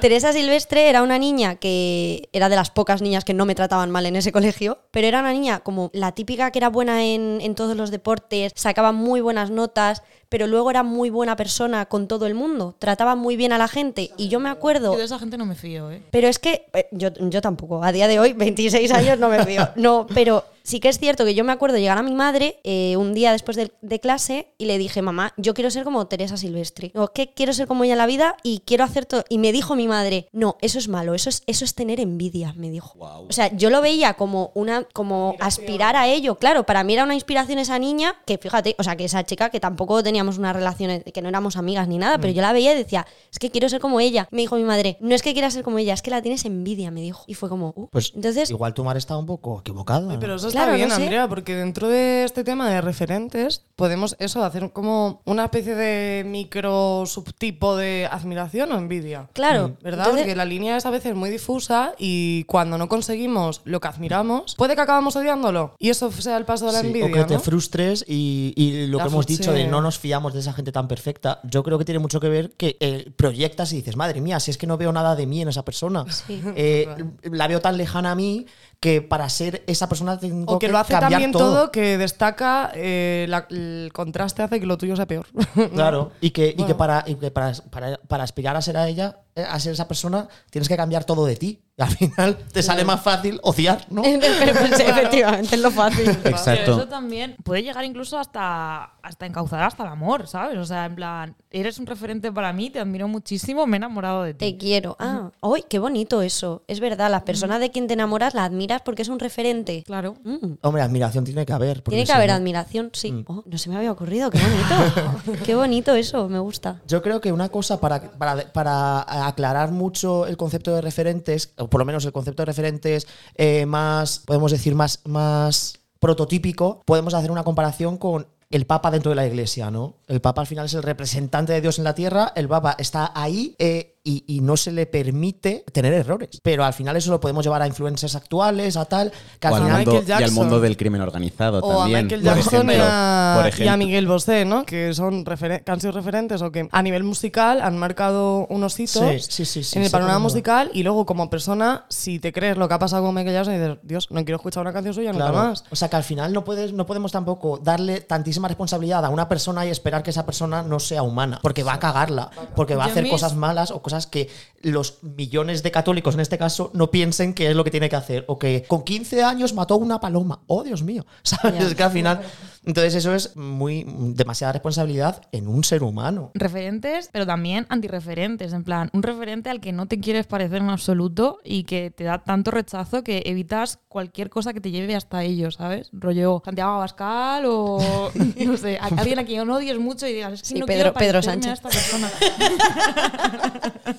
Teresa 0.00 0.32
Silvestre 0.32 0.88
era 0.88 1.02
una 1.02 1.18
niña 1.18 1.56
que 1.56 2.28
era 2.32 2.48
de 2.48 2.56
las 2.56 2.70
pocas 2.70 3.02
niñas 3.02 3.24
que 3.24 3.34
no 3.34 3.46
me 3.46 3.54
trataban 3.54 3.90
mal 3.90 4.06
en 4.06 4.16
ese 4.16 4.32
colegio, 4.32 4.78
pero 4.90 5.06
era 5.06 5.20
una 5.20 5.32
niña 5.32 5.60
como 5.60 5.90
la 5.92 6.12
típica 6.12 6.50
que 6.50 6.58
era 6.58 6.68
buena 6.68 7.04
en, 7.04 7.38
en 7.40 7.54
todos 7.54 7.76
los 7.76 7.90
deportes, 7.90 8.52
sacaba 8.54 8.92
muy 8.92 9.20
buenas 9.20 9.50
notas, 9.50 10.02
pero 10.28 10.46
luego 10.46 10.70
era 10.70 10.82
muy 10.82 11.10
buena 11.10 11.36
persona 11.36 11.86
con 11.86 12.08
todo 12.08 12.26
el 12.26 12.34
mundo, 12.34 12.74
trataba 12.78 13.14
muy 13.14 13.36
bien 13.36 13.52
a 13.52 13.58
la 13.58 13.68
gente. 13.68 14.10
Y 14.16 14.28
yo 14.28 14.40
me 14.40 14.50
acuerdo 14.50 14.92
Yo 14.92 14.98
de 14.98 15.04
esa 15.04 15.18
gente 15.18 15.38
no 15.38 15.46
me 15.46 15.54
fío, 15.54 15.90
¿eh? 15.90 16.02
pero 16.10 16.28
es 16.28 16.38
que 16.38 16.66
eh, 16.74 16.88
yo, 16.92 17.08
yo 17.14 17.40
tampoco, 17.40 17.82
a 17.82 17.92
día 17.92 18.08
de 18.08 18.20
hoy, 18.20 18.32
26 18.32 18.90
años, 18.92 19.18
no 19.18 19.28
me 19.28 19.44
fío. 19.44 19.68
No, 19.76 20.06
pero 20.14 20.44
sí 20.68 20.80
que 20.80 20.90
es 20.90 20.98
cierto 20.98 21.24
que 21.24 21.34
yo 21.34 21.44
me 21.44 21.52
acuerdo 21.52 21.78
llegar 21.78 21.96
a 21.96 22.02
mi 22.02 22.14
madre 22.14 22.60
eh, 22.62 22.96
un 22.98 23.14
día 23.14 23.32
después 23.32 23.56
de, 23.56 23.72
de 23.80 24.00
clase 24.00 24.52
y 24.58 24.66
le 24.66 24.76
dije, 24.76 25.00
mamá, 25.00 25.32
yo 25.38 25.54
quiero 25.54 25.70
ser 25.70 25.82
como 25.84 26.06
Teresa 26.06 26.36
Silvestri. 26.36 26.92
O 26.94 27.08
que 27.08 27.32
quiero 27.32 27.54
ser 27.54 27.66
como 27.66 27.84
ella 27.84 27.94
en 27.94 27.98
la 27.98 28.06
vida 28.06 28.36
y 28.42 28.60
quiero 28.66 28.84
hacer 28.84 29.06
todo. 29.06 29.24
Y 29.30 29.38
me 29.38 29.50
dijo 29.50 29.76
mi 29.76 29.88
madre, 29.88 30.28
no, 30.32 30.58
eso 30.60 30.78
es 30.78 30.88
malo, 30.88 31.14
eso 31.14 31.30
es, 31.30 31.42
eso 31.46 31.64
es 31.64 31.74
tener 31.74 32.00
envidia, 32.00 32.52
me 32.54 32.70
dijo. 32.70 32.98
O 32.98 33.32
sea, 33.32 33.50
yo 33.56 33.70
lo 33.70 33.80
veía 33.80 34.14
como 34.14 34.52
una, 34.54 34.84
como 34.92 35.36
aspirar 35.40 35.96
a 35.96 36.06
ello. 36.06 36.34
Claro, 36.34 36.64
para 36.64 36.84
mí 36.84 36.92
era 36.92 37.04
una 37.04 37.14
inspiración 37.14 37.58
esa 37.58 37.78
niña, 37.78 38.16
que 38.26 38.36
fíjate, 38.36 38.76
o 38.78 38.82
sea, 38.82 38.94
que 38.94 39.06
esa 39.06 39.24
chica 39.24 39.48
que 39.48 39.60
tampoco 39.60 40.02
teníamos 40.02 40.36
una 40.36 40.52
relación, 40.52 40.90
eh, 40.90 41.02
que 41.02 41.22
no 41.22 41.30
éramos 41.30 41.56
amigas 41.56 41.88
ni 41.88 41.96
nada, 41.96 42.18
pero 42.18 42.32
yo 42.34 42.42
la 42.42 42.52
veía 42.52 42.74
y 42.74 42.76
decía, 42.76 43.06
es 43.32 43.38
que 43.38 43.50
quiero 43.50 43.70
ser 43.70 43.80
como 43.80 44.00
ella. 44.00 44.28
Me 44.30 44.42
dijo 44.42 44.56
mi 44.56 44.64
madre, 44.64 44.98
no 45.00 45.14
es 45.14 45.22
que 45.22 45.32
quieras 45.32 45.54
ser 45.54 45.62
como 45.62 45.78
ella, 45.78 45.94
es 45.94 46.02
que 46.02 46.10
la 46.10 46.20
tienes 46.20 46.44
envidia, 46.44 46.90
me 46.90 47.00
dijo. 47.00 47.24
Y 47.26 47.32
fue 47.32 47.48
como, 47.48 47.72
uh. 47.74 47.88
Pues 47.90 48.12
entonces, 48.14 48.50
igual 48.50 48.74
tu 48.74 48.84
madre 48.84 48.98
estaba 48.98 49.18
un 49.18 49.26
poco 49.26 49.60
equivocada. 49.60 50.18
Pero 50.20 50.34
eso 50.34 50.48
Claro, 50.58 50.72
está 50.72 50.76
bien, 50.76 50.88
no 50.88 50.94
sé. 50.96 51.02
Andrea, 51.02 51.28
porque 51.28 51.54
dentro 51.56 51.88
de 51.88 52.24
este 52.24 52.44
tema 52.44 52.68
de 52.70 52.80
referentes 52.80 53.64
podemos 53.76 54.16
eso 54.18 54.44
hacer 54.44 54.70
como 54.72 55.22
una 55.24 55.44
especie 55.44 55.74
de 55.74 56.24
micro 56.26 57.04
subtipo 57.06 57.76
de 57.76 58.08
admiración 58.10 58.72
o 58.72 58.76
envidia. 58.78 59.28
claro, 59.32 59.76
¿Verdad? 59.82 60.06
entonces- 60.06 60.22
Porque 60.24 60.36
la 60.36 60.44
línea 60.44 60.76
es 60.76 60.86
a 60.86 60.90
veces 60.90 61.14
muy 61.14 61.30
difusa 61.30 61.92
y 61.98 62.44
cuando 62.44 62.76
no 62.78 62.88
conseguimos 62.88 63.60
lo 63.64 63.80
que 63.80 63.88
admiramos, 63.88 64.54
puede 64.56 64.74
que 64.74 64.80
acabamos 64.82 65.14
odiándolo. 65.16 65.74
Y 65.78 65.90
eso 65.90 66.10
sea 66.12 66.36
el 66.36 66.44
paso 66.44 66.66
de 66.66 66.72
la 66.72 66.80
Sí, 66.80 66.86
envidia. 66.88 67.08
o 67.08 67.12
que 67.12 67.24
te 67.24 67.38
frustres 67.38 68.04
y, 68.06 68.52
y 68.56 68.86
lo 68.86 68.98
La 68.98 69.04
que 69.04 69.10
hemos 69.10 69.26
dicho 69.26 69.52
de 69.52 69.66
no 69.66 69.80
nos 69.80 69.98
fiamos 69.98 70.32
de 70.34 70.40
esa 70.40 70.52
gente 70.52 70.72
tan 70.72 70.88
perfecta, 70.88 71.40
yo 71.44 71.62
creo 71.62 71.78
que 71.78 71.84
tiene 71.84 71.98
mucho 71.98 72.20
que 72.20 72.28
ver 72.28 72.50
que 72.52 72.76
eh, 72.80 73.10
proyectas 73.16 73.72
y 73.72 73.76
dices, 73.76 73.96
madre 73.96 74.20
mía, 74.20 74.40
si 74.40 74.50
es 74.50 74.58
que 74.58 74.66
no 74.66 74.76
veo 74.76 74.92
nada 74.92 75.14
de 75.16 75.26
mí 75.26 75.40
en 75.42 75.48
esa 75.48 75.64
persona. 75.64 76.04
Sí. 76.10 76.40
Eh, 76.56 76.88
la 77.22 77.46
veo 77.48 77.60
tan 77.60 77.76
lejana 77.76 78.12
a 78.12 78.14
mí 78.14 78.46
que 78.80 79.02
para 79.02 79.28
ser 79.28 79.64
esa 79.66 79.88
persona 79.88 80.18
tengo 80.18 80.47
O 80.54 80.58
que 80.58 80.68
lo 80.68 80.78
hace 80.78 80.94
también 80.94 81.32
todo. 81.32 81.70
que 81.70 81.98
destaca 81.98 82.70
eh, 82.74 83.26
la- 83.28 83.46
el 83.50 83.90
contraste 83.92 84.42
hace 84.42 84.60
que 84.60 84.66
lo 84.66 84.76
tuyo 84.78 84.96
sea 84.96 85.06
peor. 85.06 85.26
Claro, 85.74 86.12
y 86.20 86.30
que, 86.30 86.54
y 86.56 86.64
que, 86.64 86.74
para, 86.74 87.04
y 87.06 87.14
que 87.16 87.30
para, 87.30 87.52
para- 87.70 87.98
para 88.08 88.24
aspirar 88.24 88.56
a 88.56 88.62
ser 88.62 88.76
a 88.76 88.88
ella, 88.88 89.18
eh, 89.34 89.44
a 89.48 89.58
ser 89.60 89.72
esa 89.72 89.88
persona, 89.88 90.28
tienes 90.50 90.68
que 90.68 90.76
cambiar 90.76 91.04
todo 91.04 91.24
de 91.26 91.36
ti. 91.36 91.62
Y 91.78 91.82
al 91.82 91.90
final 91.90 92.36
te 92.52 92.60
sale 92.62 92.84
más 92.84 93.00
fácil 93.00 93.38
odiar, 93.44 93.86
¿no? 93.88 94.02
Efectivamente 94.04 95.54
es 95.54 95.60
lo 95.62 95.70
fácil. 95.70 96.10
Pero 96.22 96.36
Exacto. 96.36 96.72
eso 96.72 96.88
también 96.88 97.36
puede 97.44 97.62
llegar 97.62 97.84
incluso 97.84 98.18
hasta, 98.18 98.94
hasta 99.02 99.26
encauzar 99.26 99.62
hasta 99.62 99.84
el 99.84 99.90
amor, 99.90 100.26
¿sabes? 100.26 100.58
O 100.58 100.64
sea, 100.64 100.86
en 100.86 100.96
plan, 100.96 101.36
eres 101.50 101.78
un 101.78 101.86
referente 101.86 102.32
para 102.32 102.52
mí, 102.52 102.70
te 102.70 102.80
admiro 102.80 103.06
muchísimo, 103.06 103.66
me 103.66 103.76
he 103.76 103.78
enamorado 103.78 104.24
de 104.24 104.34
ti. 104.34 104.52
Te 104.52 104.58
quiero. 104.58 104.96
Ah, 104.98 105.30
¡ay, 105.40 105.64
qué 105.68 105.78
bonito 105.78 106.20
eso! 106.22 106.62
Es 106.66 106.80
verdad, 106.80 107.10
la 107.10 107.24
persona 107.24 107.58
de 107.60 107.70
quien 107.70 107.86
te 107.86 107.94
enamoras 107.94 108.34
la 108.34 108.44
admiras 108.44 108.82
porque 108.84 109.02
es 109.02 109.08
un 109.08 109.20
referente. 109.20 109.84
Claro. 109.84 110.16
Mm. 110.24 110.54
Hombre, 110.62 110.82
admiración 110.82 111.24
tiene 111.24 111.46
que 111.46 111.52
haber. 111.52 111.82
Tiene 111.82 112.04
que 112.04 112.12
haber 112.12 112.30
no- 112.30 112.34
admiración, 112.34 112.90
sí. 112.92 113.24
Oh, 113.28 113.44
no 113.46 113.56
se 113.58 113.70
me 113.70 113.76
había 113.76 113.92
ocurrido, 113.92 114.30
qué 114.30 114.38
bonito. 114.40 115.42
qué 115.44 115.54
bonito 115.54 115.94
eso, 115.94 116.28
me 116.28 116.40
gusta. 116.40 116.80
Yo 116.88 117.02
creo 117.02 117.20
que 117.20 117.30
una 117.30 117.48
cosa 117.50 117.78
para, 117.80 118.00
para, 118.00 118.52
para 118.52 119.26
aclarar 119.28 119.70
mucho 119.70 120.26
el 120.26 120.36
concepto 120.36 120.74
de 120.74 120.80
referentes, 120.80 121.52
por 121.68 121.80
lo 121.80 121.84
menos 121.84 122.04
el 122.04 122.12
concepto 122.12 122.42
de 122.42 122.46
referentes 122.46 123.06
eh, 123.34 123.66
más, 123.66 124.20
podemos 124.20 124.52
decir, 124.52 124.74
más, 124.74 125.00
más 125.04 125.80
prototípico, 126.00 126.82
podemos 126.84 127.14
hacer 127.14 127.30
una 127.30 127.44
comparación 127.44 127.98
con 127.98 128.26
el 128.50 128.66
Papa 128.66 128.90
dentro 128.90 129.10
de 129.10 129.16
la 129.16 129.26
Iglesia, 129.26 129.70
¿no? 129.70 129.96
El 130.06 130.20
Papa 130.20 130.40
al 130.40 130.46
final 130.46 130.66
es 130.66 130.74
el 130.74 130.82
representante 130.82 131.52
de 131.52 131.60
Dios 131.60 131.78
en 131.78 131.84
la 131.84 131.94
tierra, 131.94 132.32
el 132.34 132.48
Papa 132.48 132.76
está 132.78 133.12
ahí 133.14 133.54
eh, 133.58 133.97
y, 134.08 134.24
y 134.26 134.40
no 134.40 134.56
se 134.56 134.72
le 134.72 134.86
permite 134.86 135.64
tener 135.72 135.92
errores. 135.92 136.40
Pero 136.42 136.64
al 136.64 136.72
final 136.72 136.96
eso 136.96 137.10
lo 137.10 137.20
podemos 137.20 137.44
llevar 137.44 137.62
a 137.62 137.66
influencers 137.66 138.14
actuales, 138.14 138.76
a 138.76 138.84
tal, 138.86 139.12
que 139.38 139.46
al 139.46 139.52
O 139.52 139.56
al, 139.56 139.62
final... 139.62 139.78
Michael 139.78 139.96
mundo, 139.96 140.08
y 140.08 140.12
al 140.12 140.18
Jackson. 140.20 140.34
mundo 140.34 140.60
del 140.60 140.76
crimen 140.76 141.00
organizado 141.02 141.58
O 141.60 141.72
a 141.72 141.76
también. 141.84 142.04
Michael 142.06 142.22
por 142.22 142.34
Jackson 142.36 142.54
ejemplo. 142.70 142.74
y, 142.74 142.78
a, 142.80 143.40
Por 143.52 143.60
y 143.64 143.68
a. 143.68 143.76
Miguel 143.76 144.06
Bosé, 144.06 144.44
¿no? 144.44 144.64
Que 144.64 144.94
son 144.94 145.24
referen- 145.24 145.62
que 145.62 145.70
han 145.70 145.80
sido 145.80 145.92
referentes 145.92 146.42
o 146.42 146.50
que 146.50 146.68
a 146.70 146.82
nivel 146.82 147.04
musical 147.04 147.60
han 147.60 147.76
marcado 147.78 148.46
unos 148.48 148.78
hitos 148.80 149.02
Sí, 149.02 149.18
sí, 149.20 149.44
sí, 149.44 149.62
sí, 149.64 149.78
en 149.78 149.84
el 149.84 149.90
panorama 149.90 150.18
musical 150.18 150.70
y 150.72 150.82
luego 150.82 151.04
como 151.06 151.28
persona, 151.30 151.84
si 151.88 152.18
te 152.18 152.32
crees 152.32 152.56
lo 152.56 152.66
que 152.68 152.74
ha 152.74 152.78
pasado 152.78 153.04
con 153.04 153.14
Michael 153.14 153.34
Jackson, 153.34 153.54
dices, 153.54 153.78
Dios, 153.82 154.08
no 154.10 154.24
quiero 154.24 154.36
escuchar 154.36 154.62
una 154.62 154.72
canción 154.72 154.94
suya 154.94 155.12
Claro. 155.12 155.32
nunca 155.34 155.48
más. 155.50 155.64
O 155.70 155.76
sea 155.76 155.88
que 155.88 155.96
al 155.96 156.04
final 156.04 156.32
no, 156.32 156.44
puedes, 156.44 156.72
no 156.72 156.86
podemos 156.86 157.12
tampoco 157.12 157.58
darle 157.62 158.00
tantísima 158.00 158.48
responsabilidad 158.48 159.04
a 159.04 159.08
una 159.10 159.28
persona 159.28 159.66
y 159.66 159.70
esperar 159.70 160.02
que 160.02 160.10
esa 160.10 160.24
persona 160.26 160.62
no 160.62 160.80
sea 160.80 161.02
humana, 161.02 161.38
porque 161.42 161.62
va 161.62 161.74
a 161.74 161.78
cagarla, 161.78 162.30
porque 162.56 162.74
va 162.74 162.84
a 162.84 162.86
hacer 162.88 163.08
cosas 163.08 163.34
malas 163.34 163.70
o 163.70 163.80
cosas 163.82 163.97
que 164.06 164.28
los 164.62 164.98
millones 165.02 165.62
de 165.62 165.70
católicos 165.70 166.14
en 166.14 166.20
este 166.20 166.38
caso 166.38 166.70
no 166.74 166.90
piensen 166.90 167.34
que 167.34 167.50
es 167.50 167.56
lo 167.56 167.64
que 167.64 167.70
tiene 167.70 167.88
que 167.88 167.96
hacer, 167.96 168.24
o 168.28 168.38
que 168.38 168.64
con 168.66 168.82
15 168.82 169.22
años 169.22 169.54
mató 169.54 169.76
una 169.76 170.00
paloma. 170.00 170.40
Oh, 170.46 170.64
Dios 170.64 170.82
mío. 170.82 171.06
¿Sabes? 171.22 171.64
Es 171.64 171.74
que 171.74 171.82
al 171.82 171.92
final. 171.92 172.20
Entonces, 172.68 172.94
eso 172.96 173.14
es 173.14 173.34
muy 173.34 173.84
demasiada 174.14 174.52
responsabilidad 174.52 175.22
en 175.32 175.48
un 175.48 175.64
ser 175.64 175.82
humano. 175.82 176.30
Referentes, 176.34 177.08
pero 177.12 177.26
también 177.26 177.66
antirreferentes. 177.70 178.52
En 178.52 178.62
plan, 178.62 178.90
un 178.92 179.02
referente 179.02 179.48
al 179.48 179.60
que 179.60 179.72
no 179.72 179.86
te 179.86 179.98
quieres 179.98 180.26
parecer 180.26 180.58
en 180.58 180.68
absoluto 180.68 181.38
y 181.44 181.64
que 181.64 181.90
te 181.90 182.04
da 182.04 182.18
tanto 182.18 182.50
rechazo 182.50 183.02
que 183.02 183.22
evitas 183.24 183.78
cualquier 183.88 184.28
cosa 184.28 184.52
que 184.52 184.60
te 184.60 184.70
lleve 184.70 184.94
hasta 184.94 185.24
ello, 185.24 185.50
¿sabes? 185.50 185.88
Rollo 185.92 186.42
Santiago 186.44 186.72
Abascal 186.72 187.44
o 187.46 188.10
no 188.46 188.56
sé, 188.58 188.76
a- 188.78 188.86
alguien 188.98 189.18
a 189.18 189.24
quien 189.24 189.48
odies 189.48 189.78
mucho 189.78 190.06
y 190.06 190.12
digas, 190.12 190.34
es 190.34 190.42
que 190.42 190.48
Sí, 190.48 190.54
no 190.60 190.66
Pedro- 190.66 190.92
quiero 190.92 191.20
Pedro 191.20 191.20
parecerme 191.22 191.50
a 191.50 191.56
Sánchez. 191.56 191.64
esta 191.64 191.68
persona. 191.70 192.10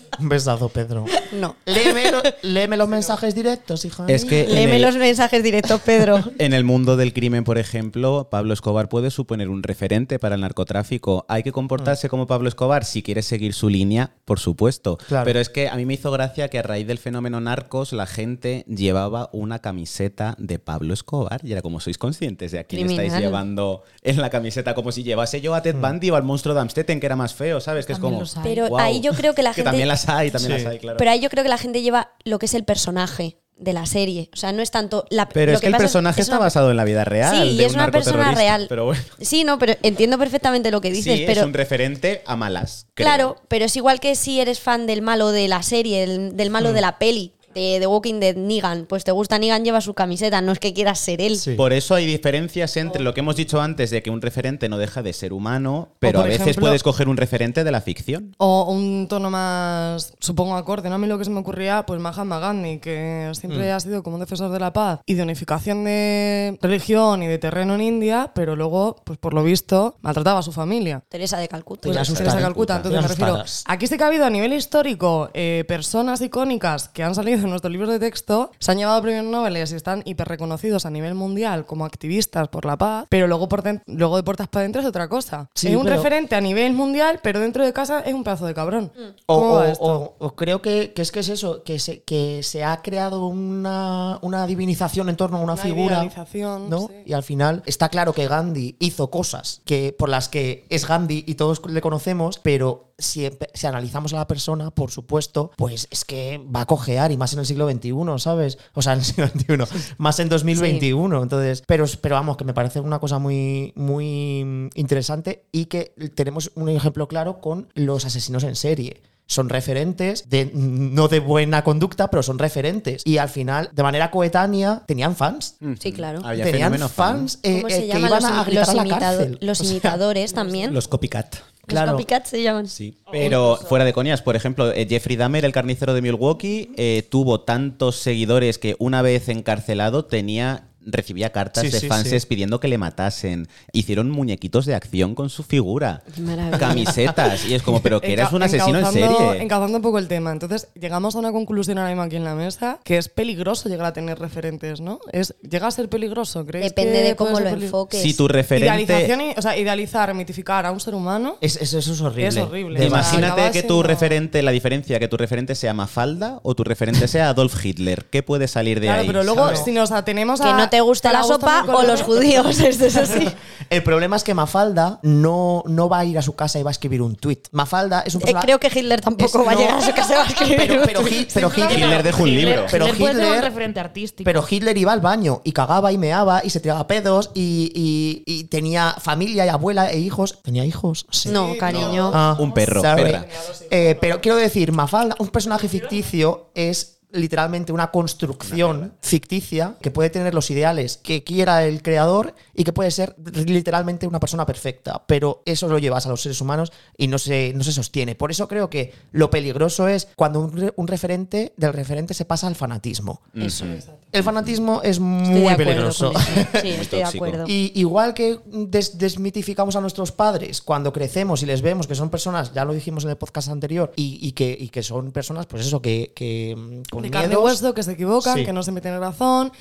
Un 0.19 0.29
besazo, 0.29 0.69
Pedro. 0.69 1.05
No. 1.33 1.55
Léeme, 1.65 2.11
lo- 2.11 2.21
léeme 2.43 2.77
los 2.77 2.87
mensajes 2.89 3.33
directos, 3.33 3.85
hija. 3.85 4.05
Es 4.07 4.25
que 4.25 4.45
Léeme 4.47 4.75
el- 4.75 4.81
los 4.81 4.95
mensajes 4.97 5.41
directos, 5.41 5.81
Pedro. 5.81 6.19
En 6.39 6.53
el 6.53 6.63
mundo 6.63 6.97
del 6.97 7.13
crimen, 7.13 7.43
por 7.43 7.57
ejemplo, 7.57 8.27
Pablo 8.29 8.53
Escobar 8.59 8.89
puede 8.89 9.09
suponer 9.09 9.47
un 9.47 9.63
referente 9.63 10.19
para 10.19 10.35
el 10.35 10.41
narcotráfico. 10.41 11.25
Hay 11.29 11.43
que 11.43 11.53
comportarse 11.53 12.09
como 12.09 12.27
Pablo 12.27 12.49
Escobar 12.49 12.83
si 12.83 13.01
quieres 13.01 13.25
seguir 13.25 13.53
su 13.53 13.69
línea, 13.69 14.11
por 14.25 14.37
supuesto. 14.39 14.97
Claro. 15.07 15.23
Pero 15.23 15.39
es 15.39 15.47
que 15.49 15.69
a 15.69 15.75
mí 15.75 15.85
me 15.85 15.93
hizo 15.93 16.11
gracia 16.11 16.49
que 16.49 16.59
a 16.59 16.61
raíz 16.61 16.85
del 16.85 16.97
fenómeno 16.97 17.39
narcos 17.39 17.93
la 17.93 18.05
gente 18.05 18.65
llevaba 18.67 19.29
una 19.31 19.59
camiseta 19.59 20.35
de 20.37 20.59
Pablo 20.59 20.93
Escobar 20.93 21.39
y 21.43 21.53
era 21.53 21.61
como 21.61 21.79
sois 21.79 21.97
conscientes 21.97 22.51
de 22.51 22.59
a 22.59 22.65
quién 22.65 22.89
estáis 22.89 23.13
llevando 23.17 23.83
en 24.01 24.17
la 24.19 24.29
camiseta 24.29 24.75
como 24.75 24.91
si 24.91 25.03
llevase 25.03 25.39
yo 25.39 25.55
a 25.55 25.61
Ted 25.61 25.77
Bundy 25.77 26.09
o 26.09 26.15
al 26.17 26.23
monstruo 26.23 26.53
de 26.53 26.59
Amstetten 26.61 26.99
que 26.99 27.05
era 27.05 27.15
más 27.15 27.33
feo, 27.33 27.61
¿sabes? 27.61 27.85
Que 27.85 27.93
es 27.93 27.99
como. 27.99 28.21
Pero 28.43 28.77
ahí 28.77 28.99
yo 28.99 29.13
creo 29.13 29.33
que 29.33 29.41
la 29.41 29.51
que 29.51 29.55
gente. 29.55 29.69
también 29.69 29.87
las 29.87 30.09
hay, 30.09 30.31
también 30.31 30.57
Sí. 30.57 30.63
las 30.63 30.71
hay, 30.73 30.79
claro. 30.79 30.97
Pero 30.97 31.11
ahí 31.11 31.21
yo 31.21 31.29
creo 31.29 31.43
que 31.43 31.49
la 31.49 31.57
gente 31.57 31.81
lleva 31.81 32.11
lo 32.25 32.39
que 32.39 32.45
es 32.47 32.53
el 32.53 32.65
personaje. 32.65 33.37
De 33.59 33.73
la 33.73 33.85
serie. 33.85 34.29
O 34.33 34.37
sea, 34.37 34.51
no 34.51 34.61
es 34.61 34.71
tanto 34.71 35.05
la 35.09 35.27
Pero 35.29 35.51
lo 35.51 35.55
es 35.57 35.61
que 35.61 35.67
el 35.67 35.75
personaje 35.75 36.21
es 36.21 36.27
está 36.27 36.37
una- 36.37 36.45
basado 36.45 36.71
en 36.71 36.77
la 36.77 36.85
vida 36.85 37.03
real. 37.03 37.35
Sí, 37.35 37.51
y 37.51 37.63
es 37.63 37.73
un 37.73 37.79
una 37.79 37.91
persona 37.91 38.31
real. 38.33 38.65
Pero 38.69 38.85
bueno. 38.85 39.01
Sí, 39.21 39.43
no, 39.43 39.59
pero 39.59 39.75
entiendo 39.83 40.17
perfectamente 40.17 40.71
lo 40.71 40.81
que 40.81 40.91
dices, 40.91 41.17
sí, 41.19 41.23
pero 41.27 41.41
es 41.41 41.45
un 41.47 41.53
referente 41.53 42.23
a 42.25 42.35
malas. 42.35 42.87
creo. 42.93 43.05
Claro, 43.05 43.35
pero 43.47 43.65
es 43.65 43.75
igual 43.75 43.99
que 43.99 44.15
si 44.15 44.39
eres 44.39 44.59
fan 44.59 44.87
del 44.87 45.01
malo 45.01 45.31
de 45.31 45.47
la 45.47 45.61
serie, 45.61 46.07
del, 46.07 46.35
del 46.37 46.49
Hmm. 46.49 46.53
malo 46.53 46.73
de 46.73 46.81
la 46.81 46.97
peli, 46.99 47.33
de 47.53 47.77
The 47.79 47.87
Walking 47.87 48.19
Dead, 48.19 48.35
Negan, 48.35 48.85
pues 48.87 49.03
te 49.03 49.11
gusta 49.11 49.37
Negan, 49.39 49.63
lleva 49.63 49.81
su 49.81 49.93
camiseta, 49.93 50.41
no 50.41 50.51
es 50.51 50.59
que 50.59 50.73
quieras 50.73 50.99
ser 50.99 51.21
él. 51.21 51.37
Sí. 51.37 51.55
Por 51.55 51.73
eso 51.73 51.95
hay 51.95 52.05
diferencias 52.05 52.75
entre 52.77 53.01
lo 53.03 53.13
que 53.13 53.19
hemos 53.21 53.35
dicho 53.35 53.61
antes 53.61 53.89
de 53.89 54.01
que 54.03 54.09
un 54.09 54.21
referente 54.21 54.69
no 54.69 54.77
deja 54.77 55.01
de 55.03 55.13
ser 55.13 55.33
humano, 55.33 55.89
pero 55.99 56.21
a 56.21 56.23
veces 56.23 56.41
ejemplo- 56.41 56.61
puedes 56.67 56.83
coger 56.83 57.07
un 57.09 57.17
referente 57.17 57.63
de 57.63 57.71
la 57.71 57.81
ficción. 57.81 58.35
O 58.37 58.71
un 58.71 59.07
tono 59.07 59.29
más, 59.29 60.13
supongo, 60.19 60.55
acorde. 60.55 60.89
¿no? 60.89 60.95
A 60.95 60.97
mí 60.97 61.07
lo 61.07 61.17
que 61.17 61.25
se 61.25 61.31
me 61.31 61.39
ocurría, 61.39 61.85
pues 61.85 61.99
Mahatma 61.99 62.39
Gandhi, 62.39 62.79
que 62.79 63.31
siempre 63.33 63.71
ha 63.71 63.79
sido 63.79 64.03
como 64.03 64.15
un 64.15 64.19
defensor 64.21 64.51
de 64.51 64.59
la 64.59 64.73
paz 64.73 64.99
y 65.05 65.13
de 65.15 65.23
unificación 65.23 65.83
de 65.83 66.57
religión 66.61 67.23
y 67.23 67.27
de 67.27 67.37
terreno 67.37 67.75
en 67.75 67.81
India, 67.81 68.31
pero 68.33 68.55
luego, 68.55 68.95
pues 69.03 69.17
por 69.17 69.33
lo 69.33 69.43
visto, 69.43 69.97
maltrataba 70.01 70.39
a 70.39 70.43
su 70.43 70.51
familia. 70.51 71.03
Teresa 71.09 71.37
de 71.37 71.47
Calcuta. 71.47 71.89
Sus 72.05 72.17
Teresa 72.17 72.35
de 72.37 72.41
Calcuta. 72.43 72.77
Entonces 72.77 73.01
me 73.01 73.07
refiero. 73.07 73.43
Aquí 73.65 73.87
sí 73.87 73.97
que 73.97 74.03
ha 74.03 74.07
habido 74.07 74.25
a 74.25 74.29
nivel 74.29 74.53
histórico 74.53 75.29
eh, 75.33 75.63
personas 75.67 76.21
icónicas 76.21 76.89
que 76.89 77.03
han 77.03 77.15
salido 77.15 77.38
en 77.43 77.49
nuestros 77.49 77.71
libros 77.71 77.89
de 77.89 77.99
texto, 77.99 78.51
se 78.59 78.71
han 78.71 78.77
llevado 78.77 79.01
premios 79.01 79.25
Nobel 79.25 79.57
y 79.57 79.59
están 79.59 80.01
hiper 80.05 80.27
reconocidos 80.27 80.85
a 80.85 80.89
nivel 80.89 81.15
mundial 81.15 81.65
como 81.65 81.85
activistas 81.85 82.47
por 82.47 82.65
la 82.65 82.77
paz, 82.77 83.05
pero 83.09 83.27
luego, 83.27 83.47
por 83.49 83.59
luego 83.87 84.15
de 84.17 84.23
puertas 84.23 84.47
para 84.47 84.61
adentro 84.61 84.81
es 84.81 84.87
otra 84.87 85.07
cosa. 85.09 85.49
Sí, 85.53 85.67
es 85.69 85.75
un 85.75 85.83
pero- 85.83 85.97
referente 85.97 86.35
a 86.35 86.41
nivel 86.41 86.73
mundial, 86.73 87.19
pero 87.21 87.39
dentro 87.39 87.65
de 87.65 87.73
casa 87.73 87.99
es 88.01 88.13
un 88.13 88.23
pedazo 88.23 88.45
de 88.45 88.53
cabrón. 88.53 88.91
O, 89.25 89.35
¿Cómo 89.39 89.51
o- 89.51 89.55
va 89.55 89.69
esto? 89.69 89.83
o- 89.83 90.15
o 90.19 90.35
creo 90.35 90.61
que, 90.61 90.93
que 90.93 91.01
es 91.01 91.11
que 91.11 91.19
es 91.19 91.29
eso, 91.29 91.63
que 91.63 91.79
se, 91.79 92.03
que 92.03 92.41
se 92.43 92.63
ha 92.63 92.81
creado 92.81 93.27
una, 93.27 94.19
una 94.21 94.45
divinización 94.47 95.09
en 95.09 95.15
torno 95.17 95.37
a 95.37 95.41
una, 95.41 95.53
Una 95.53 95.61
figura. 95.61 95.95
idealización, 95.97 96.69
¿no? 96.69 96.87
sí. 96.87 96.93
Y 97.05 97.13
al 97.13 97.23
final 97.23 97.63
está 97.65 97.89
claro 97.89 98.13
que 98.13 98.27
Gandhi 98.27 98.75
hizo 98.79 99.09
cosas 99.09 99.61
que, 99.65 99.93
por 99.97 100.09
las 100.09 100.29
que 100.29 100.65
es 100.69 100.87
Gandhi 100.87 101.23
y 101.27 101.35
todos 101.35 101.61
le 101.67 101.81
conocemos, 101.81 102.39
pero 102.41 102.88
si, 102.99 103.29
analizamos 103.63 104.13
a 104.13 104.17
la 104.17 104.27
persona, 104.27 104.71
por 104.71 104.91
supuesto, 104.91 105.51
pues 105.57 105.87
es 105.91 106.05
que 106.05 106.39
va 106.55 106.61
a 106.61 106.65
cojear 106.65 107.11
y 107.11 107.17
más 107.17 107.33
en 107.33 107.39
el 107.39 107.45
siglo 107.45 107.69
XXI, 107.69 107.93
¿sabes? 108.17 108.57
O 108.73 108.81
sea, 108.81 108.93
en 108.93 108.99
el 108.99 109.05
siglo 109.05 109.27
XXI, 109.27 109.93
más 109.97 110.19
en 110.19 110.29
2021. 110.29 111.23
Entonces, 111.23 111.63
pero, 111.65 111.85
pero 112.01 112.15
vamos, 112.15 112.37
que 112.37 112.43
me 112.45 112.53
parece 112.53 112.79
una 112.79 112.99
cosa 112.99 113.19
muy, 113.19 113.73
muy 113.75 114.69
interesante 114.75 115.45
y 115.51 115.65
que 115.65 115.93
tenemos 116.15 116.51
un 116.55 116.69
ejemplo 116.69 117.07
claro 117.07 117.39
con 117.41 117.67
los 117.73 118.05
asesinos 118.05 118.43
en 118.43 118.55
serie. 118.55 119.01
Son 119.31 119.47
referentes, 119.47 120.27
de, 120.27 120.49
no 120.55 121.07
de 121.07 121.19
buena 121.19 121.63
conducta, 121.63 122.09
pero 122.09 122.23
son 122.23 122.39
referentes. 122.39 123.03
Y 123.05 123.19
al 123.19 123.29
final, 123.29 123.69
de 123.73 123.83
manera 123.83 124.09
coetánea, 124.09 124.81
tenían 124.87 125.15
fans. 125.15 125.57
Sí, 125.79 125.91
claro. 125.93 126.21
Había 126.25 126.45
Tenían 126.45 126.71
fenómeno 126.71 126.89
fan. 126.89 127.17
fans 127.19 127.39
eh, 127.43 127.57
¿Cómo 127.57 127.67
eh, 127.67 127.71
se 127.71 127.81
que 127.81 127.87
llaman 127.89 128.07
iban 128.09 128.21
los, 128.23 128.31
a 128.31 128.43
gritar 128.43 128.59
los 128.65 128.69
a 128.69 128.73
la 128.73 128.81
imitado- 128.87 129.17
cárcel. 129.19 129.37
los 129.39 129.61
O 129.61 129.63
sea, 129.63 129.71
imitadores 129.71 130.33
también? 130.33 130.73
Los 130.73 130.87
copycat. 130.87 131.35
Claro. 131.69 131.91
Los 131.91 132.01
copycats 132.01 132.29
se 132.29 132.41
llaman. 132.41 132.67
Sí. 132.67 132.95
Pero 133.11 133.57
fuera 133.57 133.85
de 133.85 133.93
coñas, 133.93 134.21
por 134.21 134.35
ejemplo, 134.35 134.71
eh, 134.71 134.85
Jeffrey 134.89 135.15
Dahmer, 135.15 135.45
el 135.45 135.51
carnicero 135.51 135.93
de 135.93 136.01
Milwaukee, 136.01 136.71
eh, 136.77 137.07
tuvo 137.09 137.41
tantos 137.41 137.95
seguidores 137.95 138.57
que 138.57 138.75
una 138.79 139.01
vez 139.01 139.29
encarcelado 139.29 140.05
tenía 140.05 140.68
recibía 140.85 141.31
cartas 141.31 141.63
Sí, 141.63 141.69
de 141.69 141.79
sí, 141.79 141.87
fans 141.87 142.07
sí. 142.09 142.17
pidiendo 142.27 142.59
que 142.59 142.67
le 142.67 142.77
matasen. 142.77 143.47
Hicieron 143.73 144.09
muñequitos 144.09 144.65
de 144.65 144.75
acción 144.75 145.15
con 145.15 145.29
su 145.29 145.43
figura. 145.43 146.01
Maravilla. 146.17 146.57
Camisetas. 146.57 147.45
Y 147.45 147.53
es 147.53 147.61
como, 147.63 147.81
pero 147.81 148.01
que 148.01 148.13
eras 148.13 148.31
un 148.33 148.43
asesino 148.43 148.79
en 148.79 148.85
serie. 148.91 149.41
Encauzando 149.41 149.77
un 149.77 149.81
poco 149.83 149.99
el 149.99 150.07
tema. 150.07 150.31
Entonces, 150.31 150.69
llegamos 150.79 151.15
a 151.15 151.19
una 151.19 151.31
conclusión 151.31 151.77
ahora 151.77 151.89
mismo 151.89 152.03
aquí 152.03 152.15
en 152.15 152.23
la 152.23 152.35
mesa 152.35 152.79
que 152.83 152.97
es 152.97 153.09
peligroso 153.09 153.69
llegar 153.69 153.87
a 153.87 153.93
tener 153.93 154.19
referentes, 154.19 154.81
¿no? 154.81 154.99
Es, 155.11 155.35
¿Llega 155.47 155.67
a 155.67 155.71
ser 155.71 155.89
peligroso? 155.89 156.45
¿Creéis 156.45 156.69
Depende 156.73 156.99
que 156.99 157.03
de 157.09 157.15
cómo 157.15 157.39
lo 157.39 157.47
enfoques. 157.49 158.01
Si 158.01 158.13
tu 158.13 158.27
referente... 158.27 158.67
Idealización, 158.83 159.21
y- 159.21 159.33
o 159.37 159.41
sea, 159.41 159.57
idealizar, 159.57 160.13
mitificar 160.13 160.65
a 160.65 160.71
un 160.71 160.79
ser 160.79 160.95
humano. 160.95 161.37
Es, 161.41 161.55
es- 161.57 161.73
eso 161.73 161.93
es 161.93 162.01
horrible. 162.01 162.79
Es 162.79 162.87
Imagínate 162.87 163.51
que 163.51 163.63
tu 163.63 163.67
siendo- 163.75 163.83
referente, 163.83 164.41
la 164.41 164.51
diferencia, 164.51 164.99
que 164.99 165.07
tu 165.07 165.17
referente 165.17 165.55
sea 165.55 165.73
Mafalda 165.73 166.39
o 166.43 166.55
tu 166.55 166.63
referente 166.63 167.07
sea 167.07 167.29
Adolf 167.29 167.63
Hitler. 167.63 168.05
¿Qué 168.09 168.23
puede 168.23 168.47
salir 168.47 168.79
de 168.79 168.87
Claro, 168.87 169.01
ahí? 169.01 169.07
pero 169.07 169.23
luego, 169.23 169.45
¿sabes? 169.45 169.61
si 169.65 169.71
nos 169.71 169.91
atenemos 169.91 170.41
a. 170.41 170.45
Que 170.45 170.53
no 170.53 170.68
te 170.69 170.81
gusta 170.81 171.11
la 171.11 171.23
sopa 171.23 171.65
o 171.67 171.83
los 171.83 172.01
judíos, 172.03 172.59
esto 172.59 172.85
es 172.85 172.95
así. 172.95 173.27
El 173.69 173.83
problema 173.83 174.15
es 174.15 174.23
que 174.23 174.33
Mafalda 174.33 174.99
no, 175.03 175.63
no 175.67 175.89
va 175.89 175.99
a 175.99 176.05
ir 176.05 176.17
a 176.17 176.23
su 176.23 176.33
casa 176.35 176.57
y 176.57 176.63
va 176.63 176.69
a 176.69 176.71
escribir 176.71 177.03
un 177.03 177.15
tweet. 177.15 177.43
Mafalda 177.51 178.01
es 178.01 178.15
un 178.15 178.21
Eh, 178.21 178.25
personaje. 178.25 178.45
creo 178.47 178.59
que 178.59 178.79
Hitler 178.79 178.99
tampoco 179.01 179.41
Es- 179.41 179.47
va 179.47 179.51
a 179.51 179.53
no. 179.53 179.59
llegar 179.61 179.77
a 179.77 179.81
su 179.81 179.91
casa 179.93 180.13
y 180.13 180.17
va 180.17 180.23
a 180.23 180.27
escribir 180.27 180.57
Pero, 180.57 180.79
un 180.81 180.85
pero, 180.87 181.01
tuit. 181.01 181.31
Pero 181.31 181.49
Hitler, 181.49 181.71
Hitler 181.79 182.03
dejó 182.03 182.23
un 182.23 182.29
libro. 182.35 182.65
Pero 182.71 182.87
Hitler 182.87 183.31
un 183.37 183.41
referente 183.43 183.79
artístico. 183.79 184.25
Pero 184.25 184.43
Hitler 184.49 184.75
iba 184.77 184.91
al 184.91 185.01
baño 185.01 185.41
y 185.43 185.51
cagaba 185.51 185.91
y 185.91 185.99
meaba 185.99 186.41
y 186.43 186.49
se 186.49 186.59
tiraba 186.59 186.87
pedos 186.87 187.29
y, 187.35 187.71
y- 187.75 188.23
y 188.25 188.45
tenía 188.45 188.95
familia 188.99 189.45
y 189.45 189.49
abuela 189.49 189.91
e 189.91 189.99
hijos. 189.99 190.41
¿Tenía 190.41 190.65
hijos? 190.65 191.05
Sí. 191.11 191.29
No, 191.29 191.55
cariño. 191.59 192.11
Ah, 192.11 192.35
Un 192.39 192.53
perro, 192.53 192.81
perra. 192.81 193.25
Eh, 193.69 193.97
pero 194.01 194.19
quiero 194.19 194.37
decir, 194.37 194.71
Mafalda, 194.71 195.15
un 195.19 195.27
personaje 195.27 195.67
ficticio 195.69 196.49
es 196.55 196.98
literalmente 197.11 197.71
una 197.71 197.91
construcción 197.91 198.93
ficticia 199.01 199.75
que 199.81 199.91
puede 199.91 200.09
tener 200.09 200.33
los 200.33 200.51
ideales 200.51 200.97
que 200.97 201.23
quiera 201.23 201.65
el 201.65 201.81
creador 201.81 202.35
y 202.59 202.65
que 202.65 202.73
puede 202.73 202.91
ser 202.91 203.15
literalmente 203.45 204.05
una 204.05 204.19
persona 204.19 204.45
perfecta, 204.45 205.01
pero 205.07 205.41
eso 205.45 205.69
lo 205.69 205.79
llevas 205.79 206.05
a 206.05 206.09
los 206.09 206.21
seres 206.21 206.41
humanos 206.41 206.73
y 206.97 207.07
no 207.07 207.17
se, 207.17 207.53
no 207.55 207.63
se 207.63 207.71
sostiene. 207.71 208.15
Por 208.15 208.31
eso 208.31 208.49
creo 208.49 208.69
que 208.69 208.93
lo 209.13 209.29
peligroso 209.29 209.87
es 209.87 210.09
cuando 210.17 210.41
un, 210.41 210.51
re- 210.57 210.73
un 210.75 210.87
referente 210.87 211.53
del 211.55 211.71
referente 211.71 212.13
se 212.13 212.25
pasa 212.25 212.47
al 212.47 212.55
fanatismo. 212.55 213.21
Eso. 213.33 213.63
El 214.11 214.23
fanatismo 214.23 214.81
es 214.83 214.97
Estoy 214.97 215.05
muy 215.05 215.39
de 215.39 215.49
acuerdo 215.49 215.57
peligroso. 215.71 216.11
con 216.11 216.21
eso. 216.21 216.47
Sí, 216.61 216.67
estoy 216.81 216.99
de 216.99 217.05
acuerdo. 217.05 217.45
Y 217.47 217.71
igual 217.75 218.13
que 218.13 218.39
des- 218.45 218.97
desmitificamos 218.97 219.77
a 219.77 219.81
nuestros 219.81 220.11
padres 220.11 220.61
cuando 220.61 220.91
crecemos 220.91 221.41
y 221.43 221.45
les 221.45 221.61
vemos 221.61 221.87
que 221.87 221.95
son 221.95 222.09
personas, 222.09 222.51
ya 222.53 222.65
lo 222.65 222.73
dijimos 222.73 223.05
en 223.05 223.11
el 223.11 223.15
podcast 223.17 223.47
anterior, 223.47 223.93
y, 223.95 224.19
y 224.21 224.33
que, 224.33 224.57
y 224.59 224.67
que 224.67 224.83
son 224.83 225.13
personas, 225.13 225.45
pues 225.45 225.65
eso, 225.65 225.81
que, 225.81 226.11
que 226.13 226.55
mm, 226.57 226.81
con 226.91 227.03
de 227.03 227.09
carne 227.09 227.35
y 227.35 227.37
hueso, 227.37 227.73
que 227.73 227.83
se 227.83 227.93
equivocan, 227.93 228.35
Sí. 228.37 228.43
que 228.45 228.51
no 228.51 228.63
siempre 228.63 228.81
tienen 228.81 228.99
razón, 228.99 229.53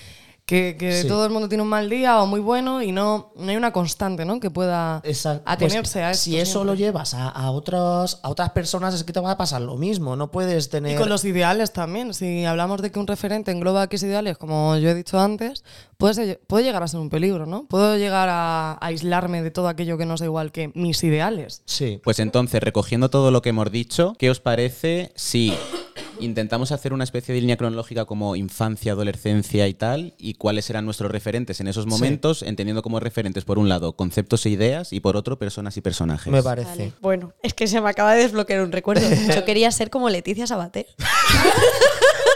que, 0.48 0.76
que 0.78 1.02
Sí. 1.02 1.08
todo 1.08 1.26
el 1.26 1.30
mundo 1.30 1.46
tiene 1.46 1.62
un 1.62 1.68
mal 1.68 1.90
día 1.90 2.22
o 2.22 2.26
muy 2.26 2.40
bueno 2.40 2.80
y 2.82 2.90
no, 2.90 3.32
no 3.36 3.50
hay 3.50 3.56
una 3.58 3.70
constante 3.70 4.24
¿no? 4.24 4.40
que 4.40 4.50
pueda 4.50 5.02
pues, 5.04 5.26
atenerse 5.26 6.02
a 6.02 6.12
esto. 6.12 6.22
Si 6.24 6.38
eso 6.38 6.52
siempre. 6.52 6.66
lo 6.68 6.74
llevas 6.74 7.12
a, 7.12 7.28
a 7.28 7.50
otros, 7.50 8.18
a 8.22 8.30
otras 8.30 8.50
personas, 8.52 8.94
es 8.94 9.04
que 9.04 9.12
te 9.12 9.20
va 9.20 9.32
a 9.32 9.36
pasar 9.36 9.60
lo 9.60 9.76
mismo. 9.76 10.16
No 10.16 10.30
puedes 10.30 10.70
tener. 10.70 10.92
Y 10.92 10.96
con 10.96 11.10
los 11.10 11.26
ideales 11.26 11.74
también. 11.74 12.14
Si 12.14 12.46
hablamos 12.46 12.80
de 12.80 12.90
que 12.90 12.98
un 12.98 13.06
referente 13.06 13.50
engloba 13.50 13.84
X 13.84 14.02
ideales, 14.04 14.38
como 14.38 14.74
yo 14.78 14.88
he 14.88 14.94
dicho 14.94 15.20
antes, 15.20 15.64
puede, 15.98 16.14
ser- 16.14 16.40
puede 16.46 16.64
llegar 16.64 16.82
a 16.82 16.88
ser 16.88 17.00
un 17.00 17.10
peligro, 17.10 17.44
¿no? 17.44 17.66
Puedo 17.66 17.98
llegar 17.98 18.30
a, 18.30 18.72
a 18.72 18.78
aislarme 18.86 19.42
de 19.42 19.50
todo 19.50 19.68
aquello 19.68 19.98
que 19.98 20.06
no 20.06 20.14
es 20.14 20.22
igual 20.22 20.50
que 20.50 20.72
mis 20.74 21.04
ideales. 21.04 21.60
Sí. 21.66 22.00
Pues 22.02 22.20
entonces, 22.20 22.62
recogiendo 22.62 23.10
todo 23.10 23.30
lo 23.30 23.42
que 23.42 23.50
hemos 23.50 23.70
dicho, 23.70 24.14
¿qué 24.18 24.30
os 24.30 24.40
parece 24.40 25.12
si 25.14 25.52
intentamos 26.20 26.72
hacer 26.72 26.92
una 26.92 27.04
especie 27.04 27.34
de 27.34 27.40
línea 27.40 27.56
cronológica 27.56 28.04
como 28.04 28.36
infancia, 28.36 28.92
adolescencia 28.92 29.66
y 29.68 29.74
tal? 29.74 30.14
¿Y 30.18 30.34
cuáles 30.34 30.68
eran 30.70 30.84
nuestros 30.84 31.10
referentes 31.10 31.60
en 31.60 31.68
esos 31.68 31.86
momentos? 31.86 32.42
Entendiendo 32.42 32.82
como 32.82 33.00
referentes, 33.00 33.44
por 33.44 33.58
un 33.58 33.68
lado, 33.68 33.94
conceptos 33.96 34.44
e 34.46 34.50
ideas 34.50 34.92
y 34.92 35.00
por 35.00 35.16
otro, 35.16 35.38
personas 35.38 35.76
y 35.76 35.80
personajes. 35.80 36.32
Me 36.32 36.42
parece. 36.42 36.68
Vale. 36.68 36.92
Bueno, 37.00 37.32
es 37.42 37.54
que 37.54 37.66
se 37.66 37.80
me 37.80 37.88
acaba 37.88 38.14
de 38.14 38.22
desbloquear 38.22 38.62
un 38.62 38.72
recuerdo. 38.72 39.06
Yo 39.34 39.44
quería 39.46 39.70
ser 39.70 39.90
como 39.90 40.08
Leticia 40.08 40.46
Sabater. 40.46 40.86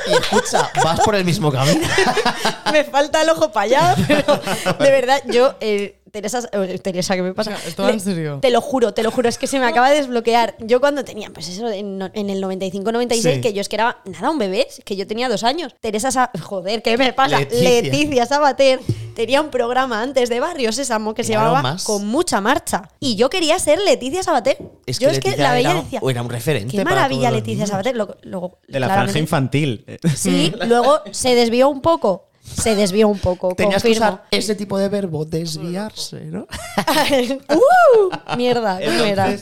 Y 0.04 0.12
escucha, 0.14 0.68
vas 0.82 1.00
por 1.00 1.14
el 1.14 1.24
mismo 1.24 1.52
camino. 1.52 1.86
me 2.72 2.84
falta 2.84 3.22
el 3.22 3.30
ojo 3.30 3.52
para 3.52 3.64
allá, 3.66 3.96
pero 4.08 4.40
de 4.78 4.90
verdad, 4.90 5.22
yo, 5.30 5.54
eh, 5.60 6.01
Teresa, 6.12 6.40
eh, 6.52 6.78
Teresa, 6.78 7.16
¿qué 7.16 7.22
me 7.22 7.32
pasa? 7.32 7.52
O 7.54 7.56
sea, 7.56 7.68
¿esto 7.68 7.82
va 7.84 7.90
en 7.90 7.98
serio? 7.98 8.38
Te 8.42 8.50
lo 8.50 8.60
juro, 8.60 8.92
te 8.92 9.02
lo 9.02 9.10
juro, 9.10 9.30
es 9.30 9.38
que 9.38 9.46
se 9.46 9.58
me 9.58 9.64
acaba 9.64 9.88
de 9.88 9.96
desbloquear. 9.96 10.54
Yo 10.60 10.78
cuando 10.78 11.04
tenía, 11.06 11.30
pues 11.30 11.48
eso, 11.48 11.70
en, 11.70 12.02
el 12.02 12.42
95-96, 12.44 13.34
Sí. 13.36 13.40
que 13.40 13.54
yo 13.54 13.62
es 13.62 13.70
que 13.70 13.76
era, 13.76 13.96
nada, 14.04 14.28
un 14.30 14.36
bebé, 14.36 14.66
es 14.68 14.82
que 14.84 14.94
yo 14.94 15.06
tenía 15.06 15.30
dos 15.30 15.42
años. 15.42 15.74
Teresa, 15.80 16.10
Sa- 16.10 16.30
joder, 16.42 16.82
¿qué 16.82 16.98
me 16.98 17.14
pasa? 17.14 17.38
Leticia. 17.38 17.70
Leticia 17.82 18.26
Sabater 18.26 18.80
tenía 19.16 19.40
un 19.40 19.48
programa 19.48 20.02
antes 20.02 20.28
de 20.28 20.38
Barrio 20.38 20.70
Sésamo 20.72 21.14
que 21.14 21.24
se 21.24 21.32
llamaba 21.32 21.62
más. 21.62 21.84
Con 21.84 22.06
mucha 22.06 22.42
marcha. 22.42 22.90
Y 23.00 23.16
yo 23.16 23.30
quería 23.30 23.58
ser 23.58 23.78
Leticia 23.80 24.22
Sabater. 24.22 24.58
Es 24.84 24.98
que 24.98 25.06
yo 25.06 25.10
es 25.10 25.18
que 25.18 25.34
la 25.38 25.54
veía 25.54 25.74
decía, 25.76 26.00
era 26.06 26.20
un 26.20 26.28
referente 26.28 26.76
Qué 26.76 26.82
para 26.84 26.96
maravilla 26.96 27.30
Leticia 27.30 27.54
niños. 27.54 27.70
Sabater. 27.70 27.96
Luego- 27.96 28.16
luego, 28.24 28.58
De 28.68 28.78
la 28.80 28.86
claramente- 28.88 29.12
franja 29.12 29.18
infantil. 29.18 29.86
Sí, 30.14 30.52
luego 30.66 31.00
se 31.10 31.34
desvió 31.34 31.70
un 31.70 31.80
poco. 31.80 32.26
Se 32.42 32.74
desvió 32.74 33.08
un 33.08 33.18
poco. 33.18 33.54
Tenías 33.54 33.82
que 33.82 33.88
confirmo. 33.90 34.08
usar 34.14 34.24
ese 34.30 34.54
tipo 34.54 34.76
de 34.78 34.88
verbo, 34.88 35.24
desviarse, 35.24 36.22
¿no? 36.26 36.46
¡Uh! 37.48 38.36
Mierda, 38.36 38.78
no 38.80 39.04
era. 39.04 39.36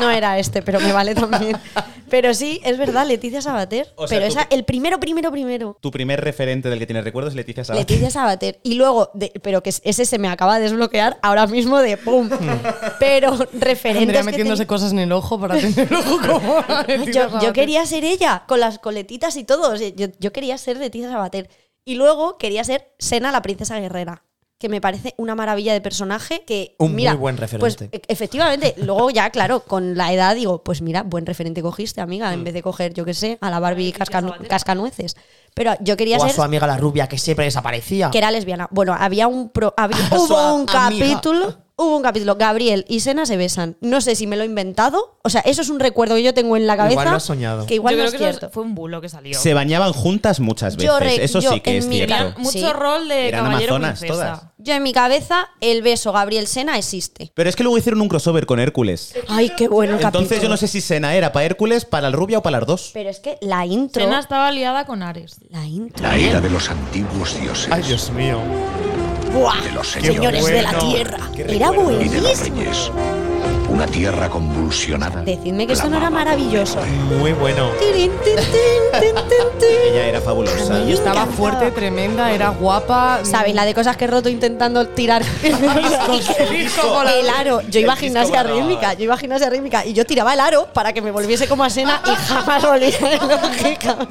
No 0.00 0.10
era 0.10 0.38
este, 0.38 0.62
pero 0.62 0.80
me 0.80 0.92
vale 0.92 1.14
también. 1.14 1.56
Pero 2.08 2.32
sí, 2.34 2.60
es 2.64 2.78
verdad, 2.78 3.06
Leticia 3.06 3.42
Sabater. 3.42 3.92
O 3.96 4.06
sea, 4.06 4.18
pero 4.18 4.32
tú- 4.32 4.38
esa, 4.38 4.46
el 4.50 4.64
primero, 4.64 5.00
primero, 5.00 5.32
primero. 5.32 5.76
Tu 5.80 5.90
primer 5.90 6.20
referente 6.20 6.68
del 6.68 6.78
que 6.78 6.86
tienes 6.86 7.02
recuerdos 7.04 7.32
es 7.32 7.36
Leticia 7.36 7.64
Sabater. 7.64 7.90
Leticia 7.90 8.10
Sabater. 8.10 8.60
Y 8.62 8.74
luego, 8.74 9.10
de- 9.14 9.32
pero 9.42 9.62
que 9.62 9.70
ese 9.82 10.04
se 10.04 10.18
me 10.18 10.28
acaba 10.28 10.56
de 10.56 10.62
desbloquear 10.62 11.18
ahora 11.22 11.46
mismo 11.46 11.78
de 11.80 11.96
pum. 11.96 12.28
pero 13.00 13.28
Andrea 13.32 13.48
referentes. 13.52 14.16
que 14.16 14.22
metiéndose 14.22 14.62
ten- 14.62 14.68
cosas 14.68 14.92
en 14.92 15.00
el 15.00 15.12
ojo 15.12 15.40
para 15.40 15.56
tener 15.58 15.88
el 15.90 15.94
ojo 15.94 16.18
como 16.26 16.64
Leticia 16.86 17.30
yo, 17.42 17.52
quería 17.52 17.84
ser 17.86 18.04
ella, 18.04 18.44
con 18.46 18.60
las 18.60 18.78
coletitas 18.78 19.36
y 19.36 19.44
todo. 19.44 19.72
O 19.72 19.76
sea, 19.76 19.88
yo, 19.88 20.06
yo 20.20 20.32
quería 20.32 20.56
ser 20.58 20.76
Leticia 20.76 21.10
Sabater. 21.10 21.48
Y 21.84 21.96
luego 21.96 22.38
quería 22.38 22.64
ser 22.64 22.92
Sena, 22.98 23.30
la 23.32 23.42
princesa 23.42 23.78
guerrera. 23.78 24.22
Que 24.56 24.68
me 24.68 24.80
parece 24.80 25.14
una 25.18 25.34
maravilla 25.34 25.72
de 25.74 25.80
personaje 25.82 26.44
que. 26.46 26.74
Un 26.78 26.94
mira, 26.94 27.10
muy 27.12 27.20
buen 27.20 27.36
referente. 27.36 27.88
Pues 27.88 27.92
e- 27.92 28.02
efectivamente, 28.08 28.74
luego 28.78 29.10
ya, 29.10 29.28
claro, 29.30 29.60
con 29.64 29.96
la 29.96 30.12
edad 30.12 30.34
digo, 30.36 30.62
pues 30.62 30.80
mira, 30.80 31.02
buen 31.02 31.26
referente 31.26 31.60
cogiste, 31.60 32.00
amiga, 32.00 32.30
Mm. 32.30 32.34
en 32.34 32.44
vez 32.44 32.54
de 32.54 32.62
coger, 32.62 32.94
yo 32.94 33.04
qué 33.04 33.12
sé, 33.14 33.36
a 33.42 33.50
la 33.50 33.58
Barbie 33.58 33.92
cascanu- 33.92 34.46
cascanueces. 34.46 35.16
Pero 35.54 35.74
yo 35.80 35.96
quería 35.96 36.16
O 36.18 36.22
a 36.22 36.26
ser 36.28 36.36
su 36.36 36.42
amiga 36.42 36.66
la 36.66 36.78
rubia 36.78 37.08
que 37.08 37.18
siempre 37.18 37.44
desaparecía. 37.44 38.10
que 38.10 38.18
era 38.18 38.30
lesbiana. 38.30 38.68
Bueno, 38.70 38.94
había 38.98 39.26
un 39.26 39.50
pro- 39.50 39.74
había- 39.76 39.96
A 40.12 40.18
hubo 40.18 40.54
un 40.54 40.70
amiga. 40.70 41.06
capítulo, 41.06 41.56
hubo 41.76 41.96
un 41.96 42.02
capítulo, 42.02 42.36
Gabriel 42.36 42.84
y 42.88 43.00
Sena 43.00 43.26
se 43.26 43.36
besan. 43.36 43.76
No 43.80 44.00
sé 44.00 44.14
si 44.14 44.26
me 44.26 44.36
lo 44.36 44.42
he 44.42 44.46
inventado, 44.46 45.18
o 45.22 45.30
sea, 45.30 45.40
eso 45.42 45.62
es 45.62 45.68
un 45.70 45.80
recuerdo 45.80 46.14
que 46.14 46.22
yo 46.22 46.32
tengo 46.34 46.56
en 46.56 46.66
la 46.66 46.76
cabeza. 46.76 46.92
Igual 46.92 47.10
lo 47.10 47.16
has 47.16 47.22
soñado. 47.24 47.66
Que 47.66 47.74
igual 47.74 47.96
Yo 47.96 48.02
no 48.04 48.08
creo 48.10 48.14
es 48.14 48.18
que 48.22 48.28
eso 48.30 48.38
cierto. 48.38 48.54
fue 48.54 48.62
un 48.62 48.74
bulo 48.74 49.00
que 49.00 49.08
salió. 49.08 49.38
Se 49.38 49.54
bañaban 49.54 49.92
juntas 49.92 50.40
muchas 50.40 50.76
veces. 50.76 50.86
Yo 50.90 50.98
re- 51.00 51.24
Eso 51.24 51.40
yo 51.40 51.52
sí 51.52 51.60
que 51.60 51.70
en 51.72 51.76
es 51.78 51.86
mi- 51.86 51.96
cierto. 51.96 52.34
Mucho 52.38 52.50
Sí. 52.58 52.64
rol 52.72 53.08
de 53.08 53.28
Eran 53.28 53.44
caballero 53.46 53.74
amazonas 53.76 53.98
princesa. 54.00 54.24
todas. 54.36 54.42
Yo 54.58 54.72
en 54.74 54.82
mi 54.82 54.92
cabeza, 54.92 55.48
el 55.60 55.82
beso 55.82 56.12
Gabriel 56.12 56.46
Sena 56.46 56.78
existe. 56.78 57.32
Pero 57.34 57.50
es 57.50 57.56
que 57.56 57.62
luego 57.64 57.76
hicieron 57.76 58.00
un 58.00 58.08
crossover 58.08 58.46
con 58.46 58.60
Hércules. 58.60 59.14
Ay, 59.28 59.50
qué 59.56 59.68
bueno 59.68 59.94
el 59.94 60.00
Entonces 60.02 60.28
capítulo. 60.28 60.42
yo 60.42 60.48
no 60.48 60.56
sé 60.56 60.68
si 60.68 60.80
Sena 60.80 61.14
era 61.14 61.32
para 61.32 61.44
Hércules, 61.44 61.84
para 61.84 62.08
la 62.10 62.16
rubia 62.16 62.38
o 62.38 62.42
para 62.42 62.58
las 62.60 62.66
dos. 62.66 62.90
Pero 62.94 63.10
es 63.10 63.20
que 63.20 63.36
la 63.42 63.66
intro. 63.66 64.02
Sena 64.02 64.20
estaba 64.20 64.50
liada 64.52 64.86
con 64.86 65.02
Ares. 65.02 65.36
La 65.50 65.66
intro. 65.66 66.02
La 66.02 66.16
era 66.16 66.40
de 66.40 66.48
los 66.50 66.70
antiguos 66.70 67.38
dioses. 67.40 67.68
Ay, 67.70 67.82
Dios 67.82 68.10
mío. 68.10 68.38
¡Buah! 69.34 69.60
de 69.62 69.72
los 69.72 69.88
Señores 69.88 70.14
señores 70.14 70.46
de 70.46 70.62
la 70.62 70.78
tierra. 70.78 71.18
Era 71.36 71.70
buenísimo. 71.72 73.33
Una 73.74 73.86
tierra 73.88 74.30
convulsionada. 74.30 75.22
Decidme 75.22 75.66
que 75.66 75.72
esto 75.72 75.88
no 75.88 75.96
era 75.96 76.08
maravilloso. 76.08 76.78
Muy 77.18 77.32
bueno. 77.32 77.70
Tin, 77.80 78.08
tin, 78.22 78.36
tin. 78.36 79.68
Ella 79.92 80.06
era 80.06 80.20
fabulosa. 80.20 80.76
A 80.76 80.78
mí 80.78 80.90
Y 80.90 80.92
estaba 80.94 81.26
fuerte, 81.26 81.72
tremenda, 81.72 82.30
era 82.32 82.50
guapa. 82.50 83.20
¿Sabéis 83.24 83.56
la 83.56 83.64
de 83.64 83.74
cosas 83.74 83.96
que 83.96 84.04
he 84.04 84.06
roto 84.06 84.28
intentando 84.28 84.86
tirar 84.86 85.22
el 85.42 87.28
aro? 87.30 87.62
Yo 87.68 87.80
iba 87.80 87.94
a 87.94 87.96
gimnasia 87.96 88.44
rítmica, 88.44 88.94
yo 88.94 89.04
iba 89.04 89.14
a 89.14 89.18
gimnasia 89.18 89.50
rítmica 89.50 89.84
y 89.84 89.92
yo 89.92 90.06
tiraba 90.06 90.34
el 90.34 90.40
aro 90.40 90.68
para 90.72 90.92
que 90.92 91.02
me 91.02 91.10
volviese 91.10 91.48
como 91.48 91.64
a 91.64 91.70
Sena 91.70 92.00
y 92.06 92.10
jamás 92.28 92.62
volvía. 92.64 92.90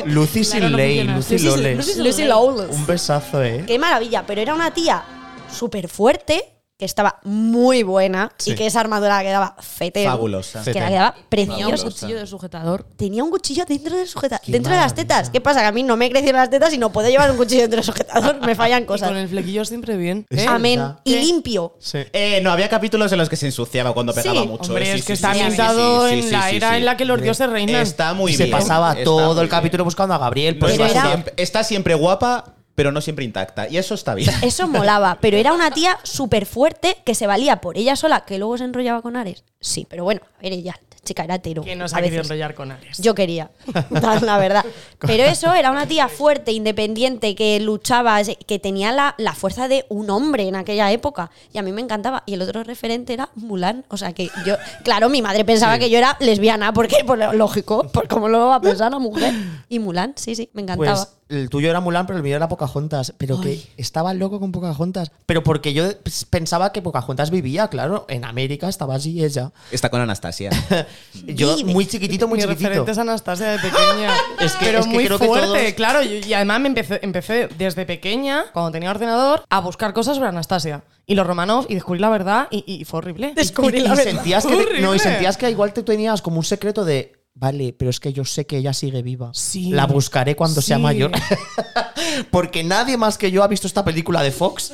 Lucy 0.06 0.44
Sinley. 0.44 1.04
Lucy 1.04 1.40
Loles. 1.40 1.98
Lucy- 1.98 2.24
Lawless. 2.26 2.70
Un 2.70 2.86
besazo, 2.86 3.42
¿eh? 3.44 3.64
Qué 3.66 3.80
maravilla, 3.80 4.24
pero 4.28 4.42
era 4.42 4.54
una 4.54 4.72
tía 4.74 5.04
súper 5.52 5.88
fuerte, 5.88 6.44
que 6.78 6.86
estaba 6.86 7.20
muy 7.24 7.84
buena 7.84 8.32
Sí. 8.38 8.52
y 8.52 8.56
que 8.56 8.66
esa 8.66 8.80
armadura 8.80 9.22
quedaba 9.22 9.56
fetén. 9.60 10.10
Fabulosa. 10.10 10.60
Que 10.60 10.66
Fetén. 10.74 10.82
la 10.84 10.90
quedaba 10.90 11.16
Tenía 11.30 11.66
un 11.68 11.72
preciosa. 11.74 11.84
cuchillo 12.00 12.20
de 12.20 12.26
sujetador. 12.28 12.84
Tenía 12.98 13.24
un 13.24 13.30
cuchillo 13.30 13.64
dentro 13.66 13.96
de 13.96 14.08
sujeta, 14.08 14.40
Qué 14.44 14.52
dentro 14.52 14.72
de 14.74 14.80
las 14.80 14.96
tetas. 14.96 15.30
¿Qué 15.30 15.40
pasa? 15.40 15.60
Que 15.62 15.68
a 15.68 15.72
mí 15.72 15.84
no 15.84 15.96
me 15.98 16.10
crecieron 16.10 16.40
las 16.42 16.50
tetas 16.50 16.74
y 16.74 16.80
no 16.80 16.92
puedo 16.92 17.08
llevar 17.10 17.30
un 17.30 17.38
cuchillo 17.38 17.62
dentro 17.62 17.78
del 17.78 17.86
sujetador. 17.86 18.42
Me 18.46 18.56
fallan 18.56 18.84
Y 18.84 18.86
cosas. 18.88 19.10
con 19.10 19.18
el 19.18 19.30
flequillo 19.30 19.64
siempre 19.66 19.98
bien. 19.98 20.26
¿eh? 20.32 20.46
Amén. 20.50 20.82
Y 21.04 21.16
limpio. 21.18 21.76
Sí. 21.80 22.00
Eh, 22.12 22.42
no, 22.42 22.52
había 22.52 22.70
capítulos 22.70 23.12
en 23.12 23.20
los 23.20 23.30
que 23.30 23.36
se 23.36 23.46
ensuciaba 23.46 23.94
cuando 23.94 24.12
pegaba 24.14 24.42
Sí. 24.42 24.48
mucho. 24.48 24.72
Hombre, 24.72 24.90
eh, 24.90 24.94
es 24.96 25.02
sí, 25.02 25.08
que 25.08 25.16
sí, 25.16 25.22
está 25.24 25.34
sí, 25.34 25.40
sí, 25.40 25.44
ambientado 25.46 26.08
sí, 26.10 26.14
en 26.16 26.24
sí, 26.24 26.30
la 26.32 26.50
era 26.50 26.70
sí. 26.72 26.76
en 26.78 26.86
la 26.86 26.98
que 26.98 27.06
los 27.06 27.22
dioses 27.22 27.50
reinan. 27.52 27.82
Está 27.82 28.16
muy 28.16 28.32
y 28.32 28.36
se 28.36 28.46
bien. 28.46 28.58
pasaba 28.58 28.94
está 28.94 29.04
todo 29.04 29.42
el 29.44 29.48
capítulo 29.48 29.84
bien. 29.84 29.88
buscando 29.88 30.16
a 30.16 30.18
Gabriel. 30.18 30.58
Pues 30.58 30.72
Pero 30.74 30.86
está, 30.86 31.00
era- 31.00 31.10
siempre, 31.12 31.34
está 31.38 31.64
siempre 31.64 31.94
guapa, 31.94 32.53
pero 32.76 32.92
no 32.92 33.02
siempre 33.02 33.26
intacta. 33.26 33.68
Y 33.70 33.78
eso 33.78 33.94
está 33.94 34.16
bien. 34.16 34.32
Eso 34.42 34.68
molaba. 34.68 35.18
Pero 35.22 35.38
era 35.38 35.54
una 35.54 35.72
tía 35.72 36.00
súper 36.04 36.46
fuerte 36.46 36.98
que 37.06 37.16
se 37.16 37.28
valía 37.28 37.62
por 37.62 37.78
ella 37.78 37.96
sola, 37.96 38.26
que 38.26 38.38
luego 38.38 38.58
se 38.58 38.64
enrollaba 38.64 39.02
con 39.02 39.16
Ares. 39.16 39.44
Sí, 39.60 39.86
pero 39.90 40.04
bueno, 40.04 40.22
a 40.40 40.42
ver, 40.42 40.54
ella, 40.54 40.80
chica, 41.04 41.24
era 41.24 41.36
hetero. 41.36 41.64
Que 41.64 41.76
no 41.76 41.88
se 41.88 41.96
a 41.96 42.00
ha 42.00 42.02
querido 42.02 42.22
enrollar 42.22 42.56
con 42.56 42.72
Ares. 42.72 42.98
Yo 42.98 43.16
quería, 43.16 43.52
la 44.22 44.38
verdad. 44.38 44.66
Pero 45.00 45.24
eso 45.24 45.54
era 45.54 45.72
una 45.72 45.88
tía 45.88 46.08
fuerte, 46.08 46.52
independiente, 46.52 47.36
que 47.36 47.60
luchaba, 47.60 48.22
que 48.24 48.60
tenía 48.60 48.92
la, 48.92 49.16
la 49.18 49.34
fuerza 49.34 49.68
de 49.68 49.86
un 49.90 50.10
hombre 50.10 50.48
en 50.48 50.56
aquella 50.56 50.92
época. 50.92 51.32
Y 51.52 51.58
a 51.58 51.62
mí 51.62 51.72
me 51.72 51.82
encantaba. 51.82 52.24
Y 52.26 52.34
el 52.34 52.42
otro 52.42 52.64
referente 52.64 53.14
era 53.14 53.30
Mulan. 53.36 53.86
O 53.90 53.98
sea 53.98 54.14
que 54.14 54.30
yo, 54.46 54.56
claro, 54.84 55.10
mi 55.10 55.22
madre 55.22 55.46
pensaba 55.46 55.78
que 55.78 55.90
yo 55.90 55.98
era 55.98 56.18
lesbiana, 56.20 56.74
porque, 56.74 57.04
pues 57.06 57.20
lógico, 57.34 57.88
por 57.90 58.08
cómo 58.08 58.30
lo 58.30 58.48
va 58.48 58.56
a 58.56 58.62
pensar 58.62 58.88
una 58.88 59.00
mujer. 59.00 59.34
Y 59.70 59.80
Mulan, 59.80 60.14
sí, 60.16 60.36
sí, 60.36 60.50
me 60.54 60.62
encantaba. 60.62 60.96
Pues 60.96 61.08
el 61.30 61.50
tuyo 61.50 61.70
era 61.70 61.80
Mulan, 61.80 62.06
pero 62.06 62.18
el 62.18 62.24
mío 62.24 62.36
era 62.36 62.48
Pocahontas. 62.48 63.14
Pero 63.18 63.42
que 63.42 63.62
estaba 63.78 64.14
loco 64.14 64.40
con 64.40 64.52
Pocahontas. 64.52 65.12
Pero 65.26 65.44
porque 65.44 65.74
yo 65.74 65.86
pues, 66.02 66.26
pensaba 66.26 66.72
que 66.72 66.82
Pocahontas 66.82 67.32
vivía, 67.32 67.68
claro. 67.70 68.06
En 68.08 68.26
América 68.26 68.70
estaba 68.70 68.96
allí 68.96 69.24
ella. 69.24 69.52
Está 69.72 69.90
con 69.90 70.02
Anastasia. 70.02 70.52
Yo, 71.26 71.56
Vive. 71.56 71.72
muy 71.74 71.86
chiquitito, 71.86 72.28
muy 72.28 72.38
Mi 72.38 72.44
chiquitito. 72.44 72.68
referente 72.70 72.92
es 72.92 72.98
Anastasia 72.98 73.52
de 73.52 73.60
pequeña. 73.60 74.12
Es 74.40 74.54
que- 74.54 74.66
pero 74.66 74.80
es 74.80 74.86
que 74.88 74.92
muy 74.94 75.06
creo 75.06 75.20
que 75.20 75.26
fuerte, 75.28 75.48
todos- 75.48 75.74
claro. 75.74 76.02
Y, 76.04 76.24
y 76.26 76.34
además 76.34 76.60
me 76.62 76.68
empecé, 76.70 77.00
empecé 77.04 77.48
desde 77.58 77.86
pequeña, 77.86 78.46
cuando 78.54 78.72
tenía 78.72 78.90
ordenador, 78.92 79.44
a 79.50 79.60
buscar 79.60 79.94
cosas 79.94 80.16
sobre 80.16 80.30
Anastasia. 80.30 80.84
Y 81.06 81.16
los 81.16 81.28
Romanov, 81.28 81.66
y 81.70 81.76
descubrí 81.76 82.00
la 82.00 82.10
verdad, 82.10 82.48
y, 82.52 82.64
y 82.66 82.86
fue 82.86 83.00
horrible. 83.00 83.34
Descubrí 83.36 83.78
y, 83.80 83.82
la 83.82 83.94
y 83.94 83.98
verdad. 83.98 84.04
sentías 84.14 84.46
que 84.46 84.52
te- 84.56 84.56
no, 84.56 84.64
y 84.64 84.74
Horrible. 84.84 85.00
sentías 85.00 85.38
que 85.38 85.50
igual 85.50 85.74
te 85.74 85.84
tenías 85.84 86.22
como 86.22 86.38
un 86.38 86.44
secreto 86.46 86.84
de 86.86 87.14
vale, 87.36 87.74
pero 87.78 87.90
es 87.90 88.00
que 88.00 88.14
yo 88.14 88.26
sé 88.26 88.46
que 88.46 88.58
ella 88.58 88.74
sigue 88.74 89.02
viva. 89.02 89.32
Sí. 89.34 89.72
La 89.72 89.86
buscaré 89.88 90.36
cuando 90.36 90.62
sea 90.62 90.78
Sí. 90.78 90.84
mayor. 90.84 91.12
Porque 92.32 92.64
nadie 92.64 92.96
más 92.98 93.18
que 93.18 93.32
yo 93.32 93.44
ha 93.44 93.48
visto 93.48 93.66
esta 93.68 93.84
película 93.84 94.22
de 94.22 94.32
Fox. 94.32 94.72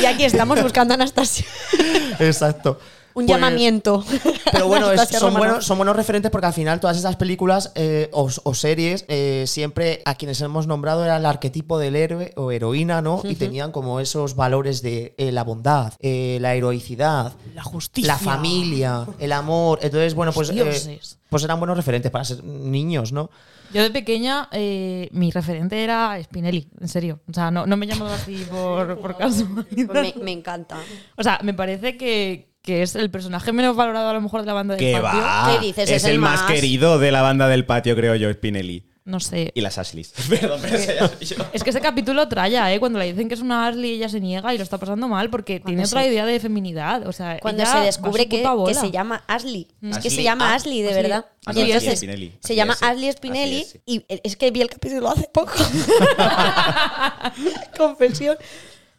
Y 0.00 0.04
aquí 0.06 0.24
estamos 0.24 0.60
buscando 0.62 0.94
a 0.94 0.96
Anastasia. 0.96 1.44
Exacto. 2.18 2.78
Un 3.16 3.24
Pues- 3.24 3.28
llamamiento. 3.28 4.04
Pero 4.52 4.66
bueno, 4.68 4.92
es- 4.92 5.08
son, 5.08 5.32
buenos, 5.32 5.64
son 5.64 5.78
buenos 5.78 5.96
referentes 5.96 6.30
porque 6.30 6.48
al 6.48 6.52
final 6.52 6.80
todas 6.80 6.98
esas 6.98 7.16
películas 7.16 7.72
eh, 7.74 8.10
o, 8.12 8.28
o 8.44 8.54
series 8.54 9.06
eh, 9.08 9.44
siempre 9.46 10.02
a 10.04 10.16
quienes 10.16 10.38
hemos 10.42 10.66
nombrado 10.66 11.02
era 11.02 11.16
el 11.16 11.24
arquetipo 11.24 11.78
del 11.78 11.96
héroe 11.96 12.32
o 12.36 12.52
heroína, 12.52 13.00
¿no? 13.00 13.22
Y 13.24 13.36
tenían 13.36 13.72
como 13.72 14.00
esos 14.00 14.36
valores 14.36 14.82
de 14.82 15.14
eh, 15.16 15.32
la 15.32 15.44
bondad, 15.44 15.94
eh, 16.00 16.36
la 16.42 16.54
heroicidad, 16.54 17.32
La 17.54 17.62
justicia. 17.62 18.12
la 18.12 18.18
familia, 18.18 19.06
el 19.18 19.32
amor. 19.32 19.78
Entonces, 19.80 20.14
bueno, 20.14 20.32
pues, 20.32 20.50
eh, 20.50 21.00
pues 21.30 21.42
eran 21.42 21.58
buenos 21.58 21.76
referentes 21.78 22.10
para 22.10 22.24
ser 22.24 22.44
niños, 22.44 23.12
¿no? 23.12 23.30
Yo 23.72 23.82
de 23.82 23.90
pequeña, 23.90 24.48
eh, 24.52 25.08
mi 25.12 25.30
referente 25.30 25.82
era 25.82 26.22
Spinelli, 26.22 26.68
en 26.80 26.88
serio. 26.88 27.20
O 27.28 27.32
sea, 27.32 27.50
no, 27.50 27.66
no 27.66 27.76
me 27.78 27.86
llamo 27.86 28.04
así 28.06 28.46
por, 28.50 28.98
por 29.00 29.16
casualidad. 29.16 29.64
Pues 29.86 30.14
me, 30.16 30.22
me 30.22 30.32
encanta. 30.32 30.76
O 31.16 31.22
sea, 31.22 31.40
me 31.42 31.52
parece 31.54 31.96
que, 31.96 32.54
que 32.66 32.82
es 32.82 32.94
el 32.96 33.10
personaje 33.10 33.50
menos 33.52 33.76
valorado 33.76 34.10
a 34.10 34.12
lo 34.12 34.20
mejor 34.20 34.42
de 34.42 34.46
la 34.48 34.52
banda 34.52 34.74
del 34.76 34.84
¿Qué 34.84 35.00
patio. 35.00 35.20
va? 35.22 35.56
¿Qué 35.58 35.66
dices? 35.66 35.84
Es, 35.88 35.96
Es 35.96 36.04
el 36.04 36.12
el 36.12 36.18
más 36.18 36.42
más. 36.42 36.52
querido 36.52 36.98
de 36.98 37.12
la 37.12 37.22
banda 37.22 37.48
del 37.48 37.64
patio, 37.64 37.96
creo 37.96 38.14
yo, 38.16 38.30
Spinelli. 38.30 38.84
No 39.04 39.20
sé. 39.20 39.52
Y 39.54 39.60
las 39.60 39.78
Ashleys. 39.78 40.12
Perdón, 40.28 40.58
pero 40.60 40.76
yo. 41.20 41.36
Es 41.52 41.62
que 41.62 41.70
ese 41.70 41.80
capítulo 41.80 42.26
traya, 42.26 42.74
¿eh? 42.74 42.80
Cuando 42.80 42.98
le 42.98 43.04
dicen 43.12 43.28
que 43.28 43.34
es 43.34 43.40
una 43.40 43.68
Ashley 43.68 43.92
ella 43.92 44.08
se 44.08 44.18
niega 44.18 44.52
y 44.52 44.58
lo 44.58 44.64
está 44.64 44.78
pasando 44.78 45.06
mal 45.06 45.30
porque 45.30 45.60
tiene 45.60 45.84
otra 45.84 46.04
idea 46.04 46.26
de 46.26 46.40
feminidad. 46.40 47.06
O 47.06 47.12
sea, 47.12 47.38
Cuando 47.40 47.64
se 47.64 47.78
descubre 47.78 48.26
que, 48.28 48.42
que 48.66 48.74
se 48.74 48.90
llama 48.90 49.22
Ashley. 49.28 49.68
Es 49.80 49.98
que 49.98 50.08
Ashley. 50.08 50.10
se 50.10 50.22
llama 50.24 50.50
Ah, 50.50 50.54
Ashley, 50.56 50.82
de 50.82 50.88
Ashley. 50.88 51.02
verdad. 51.04 51.26
Ah, 51.46 51.52
y 51.54 51.60
entonces 51.60 51.76
Ashley 51.84 51.96
Spinelli. 51.98 52.28
se 52.30 52.36
Ashley 52.40 52.56
llama. 52.56 52.76
Ashley 52.80 53.12
Spinelli 53.12 53.60
Ashley 53.62 53.80
y 53.86 54.04
es 54.24 54.36
que 54.36 54.50
vi 54.50 54.60
el 54.62 54.70
capítulo 54.70 55.08
hace 55.08 55.30
poco. 55.32 55.52
Confesión. 57.78 58.36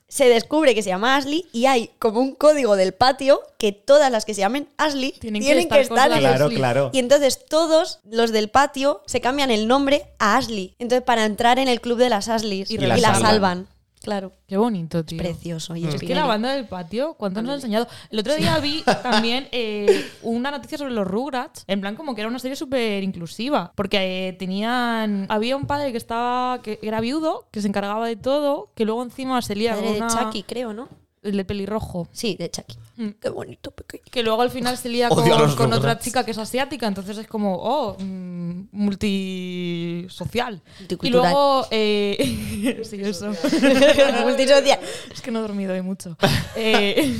Se 0.10 0.30
descubre 0.30 0.74
que 0.74 0.82
se 0.84 0.90
llama 0.90 1.18
Ashley 1.18 1.46
y 1.52 1.66
hay 1.66 1.92
como 2.00 2.22
un 2.22 2.34
código 2.34 2.76
del 2.78 2.94
patio 2.94 3.42
que 3.58 3.74
todas 3.74 4.10
las 4.10 4.24
que 4.24 4.34
se 4.34 4.40
llamen 4.42 4.70
Ashley 4.78 5.12
Tienen 5.20 5.42
tienen, 5.42 5.68
que 5.68 5.76
que 5.76 5.82
estar 5.82 6.12
en 6.12 6.20
Claro, 6.20 6.46
Ashley. 6.46 6.58
claro. 6.58 6.90
Y 6.94 7.00
entonces 7.00 7.44
todos 7.50 8.00
los 8.10 8.32
del 8.32 8.50
patio 8.50 9.02
se 9.06 9.20
cambian 9.20 9.52
el 9.52 9.68
nombre 9.68 10.06
a 10.20 10.38
Ashley. 10.38 10.76
Entonces 10.80 11.04
para 11.06 11.26
entrar 11.26 11.60
en 11.60 11.68
el 11.68 11.82
club 11.82 11.98
de 11.98 12.10
las 12.10 12.30
Ashleys 12.30 12.72
Y 12.72 12.76
y, 12.76 12.78
la 12.78 12.96
la 12.96 13.14
salvan. 13.14 13.22
salvan. 13.22 13.68
Claro. 14.08 14.32
Qué 14.48 14.56
bonito, 14.56 15.04
tío. 15.04 15.18
Precioso. 15.18 15.76
Y 15.76 15.84
Es 15.86 16.00
que 16.00 16.16
la 16.16 16.26
banda 16.26 16.54
del 16.54 16.66
patio, 16.66 17.16
¿cuánto 17.16 17.42
nos 17.42 17.52
ha 17.52 17.56
enseñado? 17.56 17.88
El 18.10 18.20
otro 18.20 18.36
día 18.38 18.58
vi 18.60 18.82
también 19.04 19.50
eh, 19.52 20.10
una 20.22 20.50
noticia 20.50 20.78
sobre 20.78 20.94
los 20.94 21.06
Rugrats, 21.06 21.66
en 21.68 21.82
plan 21.82 21.98
como 21.98 22.16
que 22.16 22.22
era 22.22 22.30
una 22.30 22.40
serie 22.40 22.56
súper 22.56 23.04
inclusiva, 23.04 23.74
porque 23.76 24.30
eh, 24.30 24.32
tenían... 24.32 25.26
Había 25.28 25.58
un 25.58 25.66
padre 25.66 25.92
que 25.92 25.98
estaba 25.98 26.62
que 26.62 26.80
era 26.82 27.02
viudo, 27.02 27.50
que 27.52 27.60
se 27.60 27.68
encargaba 27.68 28.08
de 28.08 28.16
todo, 28.16 28.72
que 28.76 28.86
luego 28.86 29.04
encima 29.04 29.42
se 29.42 29.56
lía 29.56 29.72
Padre 29.72 29.86
con 29.88 29.94
de 29.96 30.02
una... 30.04 30.08
Chucky, 30.08 30.44
creo, 30.44 30.72
¿no? 30.72 30.88
El 31.30 31.38
de 31.38 31.46
pelirrojo. 31.46 32.08
Sí, 32.12 32.36
de 32.38 32.50
Chucky. 32.50 32.78
Mm. 32.98 33.10
Qué 33.22 33.30
bonito, 33.30 33.72
pequeño. 33.72 34.04
Que 34.10 34.24
luego 34.24 34.42
al 34.42 34.50
final 34.50 34.78
se 34.78 34.90
lía 34.90 35.10
con, 35.10 35.56
con 35.56 35.74
otra 35.74 36.00
chica 36.00 36.24
que 36.26 36.32
es 36.32 36.38
asiática, 36.38 36.88
entonces 36.88 37.18
es 37.18 37.28
como, 37.28 37.56
oh, 37.56 37.96
mm, 38.00 38.68
multisocial. 38.72 40.62
Y 41.02 41.10
luego, 41.10 41.66
eh, 41.72 42.82
sí, 42.84 43.02
eso. 43.02 43.28
Multisocial. 44.24 44.80
Es 45.12 45.22
que 45.22 45.32
no 45.32 45.40
he 45.40 45.42
dormido 45.42 45.74
hoy 45.74 45.82
mucho. 45.82 46.18
Eh, 46.56 47.16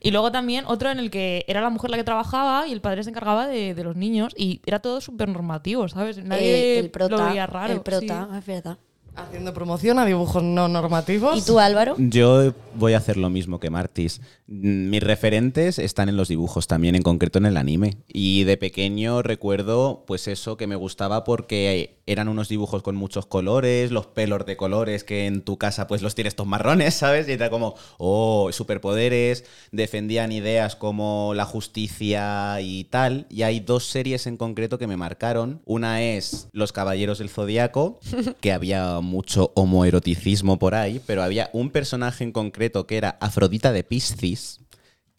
y 0.00 0.10
luego 0.10 0.30
también 0.32 0.64
otro 0.66 0.90
en 0.90 0.98
el 0.98 1.10
que 1.10 1.44
era 1.48 1.60
la 1.60 1.70
mujer 1.70 1.90
la 1.90 1.96
que 1.96 2.04
trabajaba 2.04 2.66
y 2.66 2.72
el 2.72 2.80
padre 2.80 3.02
se 3.04 3.10
encargaba 3.10 3.46
de, 3.46 3.74
de 3.74 3.84
los 3.84 3.96
niños 3.96 4.34
y 4.36 4.60
era 4.66 4.80
todo 4.80 5.00
súper 5.00 5.28
normativo, 5.28 5.88
¿sabes? 5.88 6.18
Nadie 6.22 6.76
Eh, 6.76 6.78
el 6.78 6.90
prota. 6.90 7.16
lo 7.16 7.24
veía 7.24 7.46
raro. 7.46 7.72
El 7.72 7.80
prota, 7.80 8.28
sí. 8.30 8.38
es 8.38 8.46
verdad. 8.46 8.78
Haciendo 9.16 9.52
promoción 9.52 9.98
a 9.98 10.06
dibujos 10.06 10.42
no 10.42 10.68
normativos. 10.68 11.38
¿Y 11.38 11.42
tú, 11.42 11.58
Álvaro? 11.58 11.94
Yo 11.98 12.54
voy 12.74 12.94
a 12.94 12.98
hacer 12.98 13.16
lo 13.16 13.28
mismo 13.30 13.60
que 13.60 13.70
Martis. 13.70 14.20
Mis 14.46 15.02
referentes 15.02 15.78
están 15.78 16.08
en 16.08 16.16
los 16.16 16.28
dibujos, 16.28 16.66
también 16.66 16.94
en 16.94 17.02
concreto 17.02 17.38
en 17.38 17.46
el 17.46 17.56
anime. 17.56 17.96
Y 18.08 18.44
de 18.44 18.56
pequeño 18.56 19.22
recuerdo, 19.22 20.04
pues 20.06 20.28
eso 20.28 20.56
que 20.56 20.66
me 20.66 20.76
gustaba 20.76 21.24
porque 21.24 21.99
eran 22.12 22.28
unos 22.28 22.48
dibujos 22.48 22.82
con 22.82 22.96
muchos 22.96 23.26
colores, 23.26 23.90
los 23.92 24.06
pelos 24.06 24.44
de 24.44 24.56
colores 24.56 25.04
que 25.04 25.26
en 25.26 25.42
tu 25.42 25.58
casa 25.58 25.86
pues 25.86 26.02
los 26.02 26.14
tienes 26.14 26.34
todos 26.34 26.48
marrones, 26.48 26.94
¿sabes? 27.00 27.28
Y 27.28 27.32
era 27.32 27.50
como, 27.50 27.74
oh, 27.98 28.50
superpoderes, 28.52 29.44
defendían 29.70 30.32
ideas 30.32 30.76
como 30.76 31.32
la 31.34 31.44
justicia 31.44 32.60
y 32.60 32.84
tal. 32.84 33.26
Y 33.30 33.42
hay 33.42 33.60
dos 33.60 33.86
series 33.86 34.26
en 34.26 34.36
concreto 34.36 34.78
que 34.78 34.86
me 34.86 34.96
marcaron. 34.96 35.62
Una 35.64 36.02
es 36.02 36.48
Los 36.52 36.72
Caballeros 36.72 37.18
del 37.18 37.30
Zodiaco, 37.30 38.00
que 38.40 38.52
había 38.52 39.00
mucho 39.00 39.52
homoeroticismo 39.54 40.58
por 40.58 40.74
ahí, 40.74 41.00
pero 41.06 41.22
había 41.22 41.50
un 41.52 41.70
personaje 41.70 42.24
en 42.24 42.32
concreto 42.32 42.86
que 42.86 42.96
era 42.96 43.18
Afrodita 43.20 43.72
de 43.72 43.84
Piscis, 43.84 44.60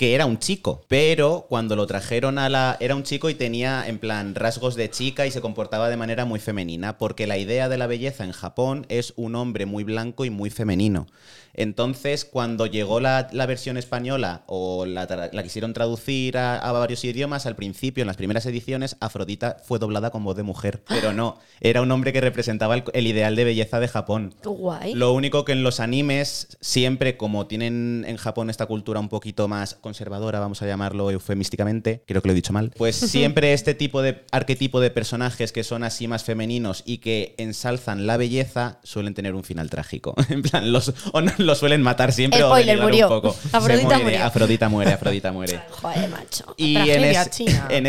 que 0.01 0.15
era 0.15 0.25
un 0.25 0.39
chico, 0.39 0.83
pero 0.87 1.45
cuando 1.47 1.75
lo 1.75 1.85
trajeron 1.85 2.39
a 2.39 2.49
la... 2.49 2.75
Era 2.79 2.95
un 2.95 3.03
chico 3.03 3.29
y 3.29 3.35
tenía 3.35 3.87
en 3.87 3.99
plan 3.99 4.33
rasgos 4.33 4.73
de 4.73 4.89
chica 4.89 5.27
y 5.27 5.31
se 5.31 5.41
comportaba 5.41 5.89
de 5.89 5.95
manera 5.95 6.25
muy 6.25 6.39
femenina, 6.39 6.97
porque 6.97 7.27
la 7.27 7.37
idea 7.37 7.69
de 7.69 7.77
la 7.77 7.85
belleza 7.85 8.23
en 8.23 8.31
Japón 8.31 8.87
es 8.89 9.13
un 9.15 9.35
hombre 9.35 9.67
muy 9.67 9.83
blanco 9.83 10.25
y 10.25 10.31
muy 10.31 10.49
femenino. 10.49 11.05
Entonces, 11.53 12.25
cuando 12.25 12.65
llegó 12.65 12.99
la, 12.99 13.27
la 13.31 13.45
versión 13.45 13.77
española 13.77 14.43
o 14.47 14.85
la, 14.85 15.29
quisieron 15.43 15.73
traducir 15.73 16.37
a, 16.37 16.57
a 16.57 16.71
varios 16.71 17.03
idiomas, 17.03 17.45
al 17.45 17.55
principio, 17.55 18.01
en 18.01 18.07
las 18.07 18.17
primeras 18.17 18.45
ediciones, 18.45 18.95
Afrodita 18.99 19.57
fue 19.63 19.79
doblada 19.79 20.11
con 20.11 20.23
voz 20.23 20.35
de 20.35 20.43
mujer, 20.43 20.81
pero 20.87 21.13
no, 21.13 21.37
era 21.59 21.81
un 21.81 21.91
hombre 21.91 22.13
que 22.13 22.21
representaba 22.21 22.75
el, 22.75 22.83
el 22.93 23.07
ideal 23.07 23.35
de 23.35 23.43
belleza 23.43 23.79
de 23.79 23.87
Japón. 23.87 24.33
Guay. 24.43 24.93
Lo 24.93 25.13
único 25.13 25.45
que 25.45 25.51
en 25.51 25.63
los 25.63 25.79
animes, 25.79 26.57
siempre 26.61 27.17
como 27.17 27.47
tienen 27.47 28.05
en 28.07 28.17
Japón 28.17 28.49
esta 28.49 28.65
cultura 28.65 28.99
un 28.99 29.09
poquito 29.09 29.47
más 29.47 29.75
conservadora, 29.91 30.39
vamos 30.39 30.61
a 30.61 30.65
llamarlo 30.67 31.11
eufemísticamente, 31.11 32.01
creo 32.07 32.21
que 32.21 32.29
lo 32.29 32.31
he 32.31 32.35
dicho 32.35 32.53
mal, 32.53 32.71
pues 32.77 32.95
siempre 33.11 33.51
este 33.51 33.73
tipo 33.73 34.01
de 34.01 34.23
arquetipo 34.31 34.79
de 34.79 34.89
personajes 34.89 35.51
que 35.51 35.65
son 35.65 35.83
así 35.83 36.07
más 36.07 36.23
femeninos 36.23 36.83
y 36.85 36.99
que 36.99 37.35
ensalzan 37.37 38.07
la 38.07 38.15
belleza 38.15 38.79
suelen 38.83 39.13
tener 39.13 39.35
un 39.35 39.43
final 39.43 39.69
trágico. 39.69 40.15
En 40.29 40.43
plan, 40.43 40.71
los, 40.71 40.93
o 41.11 41.19
no, 41.21 41.31
los 41.39 41.57
suelen 41.57 41.81
matar 41.81 42.13
siempre 42.13 42.41
o 42.41 42.55
murió. 42.81 43.07
un 43.09 43.21
poco. 43.21 43.35
Afrodita 43.51 43.87
muere, 43.87 44.03
murió. 44.03 44.23
Afrodita 44.25 44.69
muere, 44.69 44.91
Afrodita 44.93 45.31
muere. 45.33 45.59
Joder, 45.71 46.09
macho. 46.09 46.55
Y 46.55 46.77
en, 46.77 47.03
es- 47.03 47.41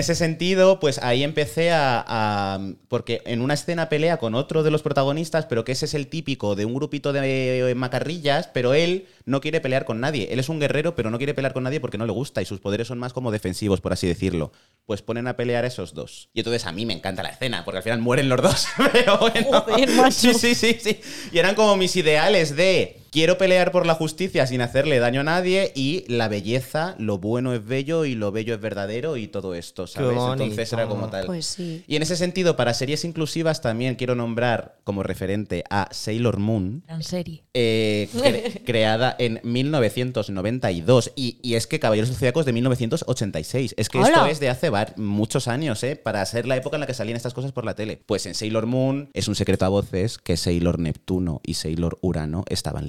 ese 0.03 0.15
sentido, 0.17 0.81
pues 0.81 0.99
ahí 0.99 1.23
empecé 1.23 1.71
a, 1.71 2.05
a- 2.07 2.59
Porque 2.89 3.23
en 3.27 3.41
una 3.43 3.55
escena 3.55 3.89
pelea 3.89 4.17
con 4.17 4.35
otro 4.35 4.65
de 4.65 4.73
los 4.73 4.83
protagonistas, 4.83 5.47
pero 5.47 5.65
que 5.65 5.71
ese 5.73 5.85
es 5.85 5.95
el 5.95 6.09
típico 6.09 6.57
de 6.57 6.65
un 6.65 6.75
grupito 6.75 7.13
de 7.13 7.71
eh, 7.71 7.75
macarrillas, 7.77 8.49
pero 8.53 8.75
él 8.75 9.07
no 9.25 9.41
quiere 9.41 9.61
pelear 9.61 9.85
con 9.85 10.01
nadie. 10.01 10.29
Él 10.33 10.39
es 10.39 10.49
un 10.49 10.61
guerrero, 10.61 10.95
pero 10.95 11.11
no 11.11 11.19
quiere 11.19 11.35
pelear 11.35 11.53
con 11.53 11.63
nadie 11.63 11.81
porque 11.81 11.99
no 11.99 12.07
le 12.07 12.13
gusta 12.13 12.43
y 12.43 12.45
sus 12.45 12.61
poderes 12.61 12.89
son 12.89 12.99
más 12.99 13.13
como 13.13 13.31
defensivos, 13.31 13.81
por 13.81 13.93
así 13.93 14.07
decirlo. 14.07 14.53
Pues 14.87 15.03
ponen 15.03 15.29
a 15.29 15.37
pelear 15.37 15.65
a 15.65 15.69
esos 15.69 15.95
dos. 15.95 16.29
Y 16.33 16.41
entonces 16.41 16.67
a 16.67 16.73
mí 16.73 16.87
me 16.87 16.93
encanta 16.93 17.23
la 17.23 17.31
escena, 17.31 17.65
porque 17.65 17.79
al 17.79 17.83
final 17.83 18.01
mueren 18.01 18.29
los 18.29 18.41
dos. 18.41 18.67
pero 18.93 19.19
bueno. 19.19 19.63
Joder, 19.63 19.91
macho. 19.91 20.33
Sí, 20.33 20.35
sí, 20.35 20.55
sí, 20.55 20.79
sí. 20.81 21.01
Y 21.33 21.39
eran 21.39 21.55
como 21.55 21.77
mis 21.77 21.95
ideales 21.97 22.57
de 22.57 23.02
quiero 23.13 23.39
pelear 23.39 23.71
por 23.71 23.87
la 23.87 23.95
justicia 23.95 24.47
sin 24.49 24.61
hacerle 24.63 24.99
daño 24.99 25.21
a 25.21 25.25
nadie 25.25 25.71
y 25.77 26.05
la 26.09 26.27
belleza, 26.27 26.97
lo 26.99 27.19
bueno 27.19 27.53
es 27.55 27.65
bello 27.65 28.05
y 28.05 28.17
lo 28.17 28.33
bello 28.33 28.55
es 28.55 28.61
verdadero 28.61 29.17
y 29.17 29.29
todo 29.29 29.55
esto, 29.55 29.87
¿sabes? 29.87 30.19
Entonces 30.33 30.73
era 30.73 30.89
como 30.89 31.09
tal. 31.09 31.27
Pues 31.27 31.47
sí. 31.47 31.85
Y 31.87 31.95
en 31.97 32.03
ese 32.03 32.17
sentido, 32.17 32.57
para 32.57 32.75
series 32.75 33.05
inclusivas 33.05 33.61
también 33.61 33.95
quiero 33.95 34.15
nombrar 34.17 34.79
como 34.83 35.05
referente 35.05 35.63
a 35.71 35.89
Sailor 35.93 36.39
Moon. 36.39 36.83
Gran 36.89 37.03
serie. 37.05 37.45
eh, 37.55 38.09
cre- 38.15 38.63
creada 38.67 39.15
en 39.19 39.41
1992 39.45 41.13
y, 41.15 41.39
y 41.43 41.55
es 41.55 41.67
que 41.67 41.79
Caballeros 41.79 42.11
es 42.11 42.19
de 42.23 42.53
1986 42.53 43.75
es 43.77 43.89
que 43.89 44.01
esto 44.01 44.27
es 44.27 44.41
de 44.41 44.49
hace 44.49 44.71
muchos 44.97 45.49
años 45.49 45.83
¿eh? 45.85 45.97
para 45.97 46.25
ser 46.25 46.47
la 46.47 46.57
época 46.57 46.77
en 46.77 46.81
la 46.81 46.87
que 46.87 46.95
salían 46.95 47.17
estas 47.17 47.35
cosas 47.35 47.53
por 47.53 47.65
la 47.65 47.75
tele 47.75 48.01
pues 48.07 48.25
en 48.27 48.35
Sailor 48.35 48.67
Moon 48.67 49.11
es 49.13 49.29
un 49.29 49.35
secreto 49.35 49.65
a 49.65 49.69
voces 49.69 50.19
que 50.19 50.37
Sailor 50.37 50.79
Neptuno 50.79 51.41
y 51.45 51.55
Sailor 51.55 51.99
Urano 52.01 52.45
estaban 52.49 52.87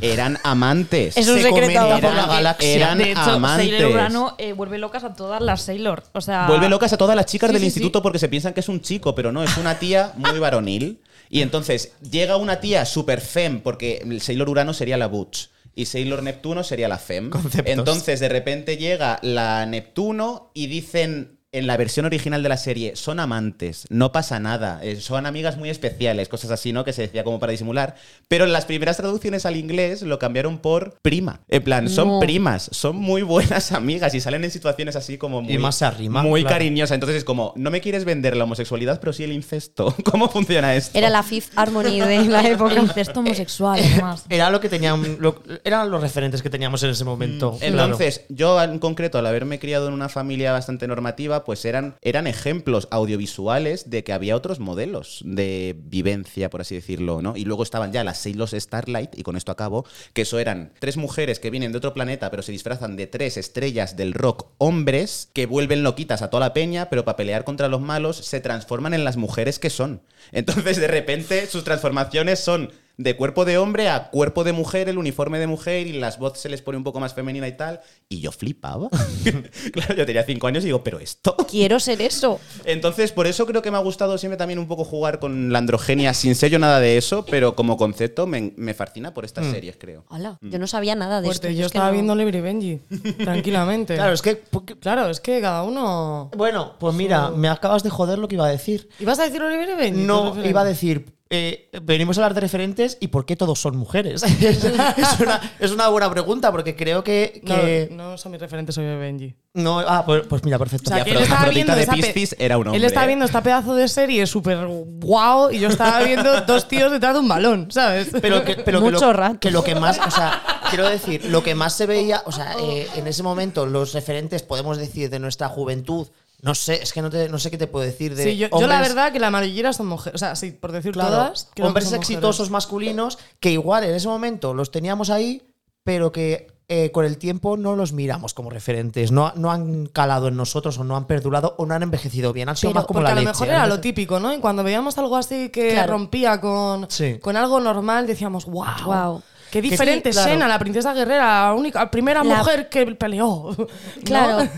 eran 0.00 0.38
amantes 0.44 1.16
Es 1.16 1.28
un 1.28 1.36
Se 1.36 1.42
secreto. 1.42 1.80
comenta 1.80 2.00
por 2.00 2.14
la 2.14 2.26
galaxia. 2.26 2.74
eran 2.76 2.98
de 2.98 3.10
hecho, 3.12 3.20
amantes 3.20 3.70
Sailor 3.70 3.92
Urano 3.92 4.34
eh, 4.38 4.52
vuelve 4.52 4.78
locas 4.78 5.04
a 5.04 5.14
todas 5.14 5.40
las 5.40 5.62
Sailor. 5.62 6.04
O 6.12 6.20
sea, 6.20 6.46
Vuelve 6.46 6.68
locas 6.68 6.92
a 6.92 6.96
todas 6.96 7.16
las 7.16 7.26
chicas 7.26 7.48
Sí, 7.48 7.54
del 7.54 7.60
sí, 7.62 7.66
instituto 7.66 7.98
sí. 7.98 8.02
porque 8.02 8.18
se 8.18 8.28
piensan 8.28 8.52
que 8.54 8.60
es 8.60 8.68
un 8.68 8.80
chico, 8.80 9.14
pero 9.14 9.32
no, 9.32 9.42
es 9.42 9.56
una 9.56 9.78
tía 9.78 10.12
muy 10.16 10.38
varonil. 10.38 11.00
Y 11.28 11.42
entonces 11.42 11.92
llega 12.10 12.36
una 12.36 12.60
tía 12.60 12.84
super 12.84 13.20
fem, 13.20 13.60
porque 13.60 14.02
el 14.04 14.20
Sailor 14.20 14.48
Urano 14.48 14.74
sería 14.74 14.96
la 14.96 15.06
Butch. 15.06 15.48
Y 15.76 15.86
Sailor 15.86 16.22
Neptuno 16.24 16.64
sería 16.64 16.88
la 16.88 16.98
Fem. 16.98 17.30
Conceptos. 17.30 17.72
Entonces, 17.72 18.18
de 18.18 18.28
repente 18.28 18.76
llega 18.76 19.20
la 19.22 19.64
Neptuno 19.66 20.50
y 20.52 20.66
dicen 20.66 21.38
en 21.52 21.66
la 21.66 21.76
versión 21.76 22.06
original 22.06 22.42
de 22.44 22.48
la 22.48 22.56
serie, 22.56 22.94
son 22.94 23.18
amantes, 23.18 23.86
no 23.90 24.12
pasa 24.12 24.38
nada, 24.38 24.78
eh, 24.84 24.96
son 25.00 25.26
amigas 25.26 25.56
muy 25.56 25.68
especiales, 25.68 26.28
cosas 26.28 26.52
así, 26.52 26.72
¿no? 26.72 26.84
Que 26.84 26.92
se 26.92 27.02
decía 27.02 27.24
como 27.24 27.40
para 27.40 27.50
disimular. 27.50 27.96
Pero 28.28 28.44
en 28.44 28.52
las 28.52 28.66
primeras 28.66 28.96
traducciones 28.98 29.46
al 29.46 29.56
inglés 29.56 30.02
lo 30.02 30.18
cambiaron 30.20 30.58
por 30.58 30.94
prima. 31.02 31.40
En 31.48 31.64
plan, 31.64 31.88
son 31.88 32.06
No. 32.08 32.20
primas, 32.20 32.68
son 32.72 32.96
muy 32.96 33.22
buenas 33.22 33.72
amigas 33.72 34.14
y 34.14 34.20
salen 34.20 34.44
en 34.44 34.50
situaciones 34.52 34.94
así 34.94 35.18
como 35.18 35.42
muy, 35.42 35.54
Y 35.54 35.58
más 35.58 35.82
arrima, 35.82 36.22
muy 36.22 36.42
claro. 36.42 36.54
cariñosa. 36.54 36.94
Entonces 36.94 37.16
es 37.18 37.24
como, 37.24 37.52
no 37.56 37.70
me 37.72 37.80
quieres 37.80 38.04
vender 38.04 38.36
la 38.36 38.44
homosexualidad, 38.44 39.00
pero 39.00 39.12
sí 39.12 39.24
el 39.24 39.32
incesto. 39.32 39.92
¿Cómo 40.04 40.28
funciona 40.28 40.76
esto? 40.76 40.96
Era 40.96 41.10
la 41.10 41.24
Fifth 41.24 41.52
Harmony 41.56 41.98
de 42.00 42.26
la 42.26 42.42
época. 42.48 42.74
incesto 42.78 43.20
homosexual, 43.20 43.80
además. 43.82 44.24
Era 44.28 44.50
lo 44.50 44.60
que 44.60 44.68
tenían, 44.68 45.16
lo- 45.18 45.42
eran 45.64 45.90
los 45.90 46.00
referentes 46.00 46.42
que 46.42 46.50
teníamos 46.50 46.80
en 46.84 46.90
ese 46.90 47.04
momento. 47.04 47.56
claro. 47.58 47.74
Mm. 47.74 47.80
Entonces, 47.80 48.24
yo 48.28 48.62
en 48.62 48.78
concreto, 48.78 49.18
al 49.18 49.26
haberme 49.26 49.58
criado 49.58 49.88
en 49.88 49.94
una 49.94 50.08
familia 50.08 50.52
bastante 50.52 50.86
normativa, 50.86 51.39
pues 51.44 51.64
eran, 51.64 51.96
eran 52.02 52.26
ejemplos 52.26 52.88
audiovisuales 52.90 53.90
de 53.90 54.04
que 54.04 54.12
había 54.12 54.36
otros 54.36 54.60
modelos 54.60 55.22
de 55.24 55.76
vivencia, 55.78 56.50
por 56.50 56.60
así 56.60 56.74
decirlo, 56.74 57.22
¿no? 57.22 57.36
Y 57.36 57.44
luego 57.44 57.62
estaban 57.62 57.92
ya 57.92 58.04
las 58.04 58.18
Sailors 58.18 58.52
Starlight, 58.52 59.18
y 59.18 59.22
con 59.22 59.36
esto 59.36 59.52
acabo, 59.52 59.84
que 60.12 60.22
eso 60.22 60.38
eran 60.38 60.72
tres 60.78 60.96
mujeres 60.96 61.40
que 61.40 61.50
vienen 61.50 61.72
de 61.72 61.78
otro 61.78 61.94
planeta, 61.94 62.30
pero 62.30 62.42
se 62.42 62.52
disfrazan 62.52 62.96
de 62.96 63.06
tres 63.06 63.36
estrellas 63.36 63.96
del 63.96 64.14
rock 64.14 64.46
hombres, 64.58 65.28
que 65.32 65.46
vuelven 65.46 65.82
loquitas 65.82 66.22
a 66.22 66.30
toda 66.30 66.46
la 66.46 66.52
peña, 66.52 66.88
pero 66.90 67.04
para 67.04 67.16
pelear 67.16 67.44
contra 67.44 67.68
los 67.68 67.80
malos 67.80 68.16
se 68.16 68.40
transforman 68.40 68.94
en 68.94 69.04
las 69.04 69.16
mujeres 69.16 69.58
que 69.58 69.70
son. 69.70 70.02
Entonces, 70.32 70.78
de 70.78 70.88
repente, 70.88 71.46
sus 71.46 71.64
transformaciones 71.64 72.40
son 72.40 72.70
de 73.02 73.16
cuerpo 73.16 73.46
de 73.46 73.56
hombre 73.56 73.88
a 73.88 74.10
cuerpo 74.10 74.44
de 74.44 74.52
mujer, 74.52 74.90
el 74.90 74.98
uniforme 74.98 75.38
de 75.38 75.46
mujer 75.46 75.86
y 75.86 75.94
las 75.94 76.18
voces 76.18 76.40
se 76.42 76.48
les 76.50 76.60
pone 76.60 76.76
un 76.76 76.84
poco 76.84 77.00
más 77.00 77.14
femenina 77.14 77.48
y 77.48 77.56
tal. 77.56 77.80
Y 78.10 78.20
yo 78.20 78.30
flipaba. 78.30 78.88
claro, 79.72 79.94
yo 79.94 80.04
tenía 80.04 80.22
cinco 80.24 80.46
años 80.46 80.64
y 80.64 80.66
digo, 80.66 80.84
¿pero 80.84 80.98
esto? 81.00 81.34
Quiero 81.48 81.80
ser 81.80 82.02
eso. 82.02 82.38
Entonces, 82.66 83.12
por 83.12 83.26
eso 83.26 83.46
creo 83.46 83.62
que 83.62 83.70
me 83.70 83.78
ha 83.78 83.80
gustado 83.80 84.18
siempre 84.18 84.36
también 84.36 84.58
un 84.58 84.68
poco 84.68 84.84
jugar 84.84 85.18
con 85.18 85.50
la 85.50 85.58
androgenia 85.58 86.12
sin 86.12 86.34
sello 86.34 86.58
nada 86.58 86.78
de 86.78 86.98
eso, 86.98 87.24
pero 87.24 87.54
como 87.56 87.78
concepto 87.78 88.26
me, 88.26 88.52
me 88.56 88.74
fascina 88.74 89.14
por 89.14 89.24
estas 89.24 89.46
series, 89.46 89.76
creo. 89.78 90.04
Hola, 90.10 90.38
yo 90.42 90.58
no 90.58 90.66
sabía 90.66 90.94
nada 90.94 91.22
de 91.22 91.26
Fuerte, 91.28 91.48
esto. 91.48 91.58
yo 91.60 91.66
es 91.66 91.72
que 91.72 91.78
estaba 91.78 91.86
no- 91.88 91.94
viendo 91.94 92.14
Libre 92.14 92.38
y 92.38 92.40
Benji, 92.42 92.80
tranquilamente. 93.24 93.94
Claro, 93.94 94.12
es 94.12 94.20
que. 94.22 94.36
porque- 94.36 94.76
Claro, 94.78 95.08
es 95.08 95.20
que 95.20 95.40
cada 95.40 95.62
uno. 95.62 96.30
Bueno, 96.36 96.74
pues 96.78 96.94
mira, 96.94 97.30
me 97.30 97.48
acabas 97.48 97.82
de 97.82 97.90
joder 97.90 98.18
lo 98.18 98.28
que 98.28 98.34
iba 98.34 98.46
a 98.46 98.50
decir. 98.50 98.88
¿Ibas 98.98 99.18
a 99.20 99.24
decir 99.24 99.42
Oliver 99.42 99.68
y 99.70 99.74
Benji? 99.74 100.02
No, 100.02 100.44
iba 100.44 100.60
a 100.60 100.64
decir. 100.64 101.14
Eh, 101.32 101.70
venimos 101.82 102.18
a 102.18 102.22
hablar 102.22 102.34
de 102.34 102.40
referentes 102.40 102.98
y 103.00 103.06
por 103.08 103.24
qué 103.24 103.36
todos 103.36 103.60
son 103.60 103.76
mujeres. 103.76 104.22
es, 104.40 105.20
una, 105.20 105.52
es 105.60 105.70
una 105.70 105.86
buena 105.86 106.10
pregunta 106.10 106.50
porque 106.50 106.74
creo 106.74 107.04
que. 107.04 107.40
No, 107.44 107.54
que 107.54 107.88
no 107.92 108.18
son 108.18 108.32
mis 108.32 108.40
referentes 108.40 108.76
Oliver 108.76 108.96
y 108.96 109.00
Benji. 109.00 109.34
no, 109.54 109.78
ah, 109.78 110.02
pues, 110.04 110.26
pues 110.26 110.42
mira, 110.42 110.58
perfecto. 110.58 110.90
O 110.90 110.94
sea, 110.94 111.04
que 111.04 111.12
él 111.12 111.18
Afrodita 111.18 111.50
viendo 111.50 111.76
de 111.76 111.86
Piscis 111.86 112.34
era 112.36 112.58
un 112.58 112.66
Él 112.66 112.72
hombre, 112.72 112.86
estaba 112.86 113.04
¿eh? 113.04 113.08
viendo 113.08 113.24
esta 113.24 113.44
pedazo 113.44 113.76
de 113.76 113.86
serie 113.86 114.26
súper 114.26 114.66
guau 114.66 115.52
y 115.52 115.60
yo 115.60 115.68
estaba 115.68 116.00
viendo 116.02 116.40
dos 116.40 116.66
tíos 116.66 116.90
detrás 116.90 117.14
de 117.14 117.20
un 117.20 117.28
balón, 117.28 117.70
¿sabes? 117.70 118.08
pero 118.20 118.44
que, 118.44 118.56
pero 118.56 118.80
que 118.80 118.90
Mucho 118.90 119.06
lo, 119.06 119.12
rato. 119.12 119.38
que 119.38 119.52
lo 119.52 119.62
que 119.62 119.76
más, 119.76 120.00
o 120.04 120.10
sea, 120.10 120.42
quiero 120.68 120.88
decir, 120.88 121.26
lo 121.26 121.44
que 121.44 121.54
más 121.54 121.74
se 121.74 121.86
veía, 121.86 122.22
o 122.26 122.32
sea, 122.32 122.54
eh, 122.60 122.88
en 122.96 123.06
ese 123.06 123.22
momento 123.22 123.66
los 123.66 123.92
referentes, 123.92 124.42
podemos 124.42 124.78
decir, 124.78 125.08
de 125.10 125.20
nuestra 125.20 125.48
juventud, 125.48 126.08
no 126.42 126.54
sé, 126.54 126.82
es 126.82 126.92
que 126.92 127.02
no, 127.02 127.10
te- 127.10 127.28
no 127.28 127.38
sé 127.38 127.50
qué 127.50 127.58
te 127.58 127.66
puedo 127.66 127.84
decir 127.84 128.14
de 128.14 128.24
Sí, 128.24 128.36
yo, 128.36 128.48
yo 128.50 128.66
la 128.66 128.80
verdad 128.80 129.12
que 129.12 129.18
la 129.20 129.30
mayoría 129.30 129.72
son 129.72 129.86
mujeres. 129.86 130.14
O 130.14 130.18
sea, 130.18 130.34
sí, 130.36 130.50
por 130.52 130.72
decir 130.72 130.92
Claro, 130.92 131.10
todas. 131.10 131.50
hombres 131.62 131.92
exitosos 131.92 132.38
mujeres. 132.48 132.50
masculinos 132.52 133.18
que 133.40 133.50
igual 133.52 133.84
en 133.84 133.94
ese 133.94 134.08
momento 134.08 134.54
los 134.54 134.70
teníamos 134.70 135.10
ahí, 135.10 135.42
pero 135.84 136.12
que 136.12 136.46
eh, 136.72 136.92
con 136.92 137.04
el 137.04 137.18
tiempo 137.18 137.56
no 137.56 137.74
los 137.74 137.92
miramos 137.92 138.32
como 138.32 138.48
referentes, 138.48 139.10
no, 139.10 139.32
no 139.34 139.50
han 139.50 139.86
calado 139.86 140.28
en 140.28 140.36
nosotros 140.36 140.78
o 140.78 140.84
no 140.84 140.96
han 140.96 141.06
perdurado 141.08 141.56
o 141.58 141.66
no 141.66 141.74
han 141.74 141.82
envejecido 141.82 142.32
bien, 142.32 142.48
han 142.48 142.56
sido 142.56 142.70
Pero 142.70 142.80
más 142.82 142.86
como 142.86 143.00
la 143.00 143.08
a 143.08 143.14
lo 143.14 143.20
leche. 143.22 143.30
mejor 143.32 143.48
era 143.48 143.66
lo 143.66 143.80
típico, 143.80 144.20
¿no? 144.20 144.32
Y 144.32 144.38
cuando 144.38 144.62
veíamos 144.62 144.96
algo 144.96 145.16
así 145.16 145.48
que 145.48 145.72
Claro. 145.72 145.94
rompía 145.94 146.40
con, 146.40 146.86
Sí. 146.88 147.18
con 147.20 147.36
algo 147.36 147.58
normal, 147.58 148.06
decíamos, 148.06 148.44
wow. 148.46 148.66
Guau. 148.84 149.22
Qué 149.50 149.60
diferente 149.60 150.12
sí, 150.12 150.16
claro. 150.16 150.30
Xena, 150.32 150.48
la 150.48 150.58
princesa 150.58 150.92
guerrera, 150.94 151.46
la 151.46 151.54
única, 151.54 151.80
la 151.80 151.90
primera 151.90 152.22
La- 152.24 152.36
mujer 152.38 152.68
que 152.68 152.86
peleó. 152.94 153.54
¿no? 153.58 153.66
Claro, 154.04 154.48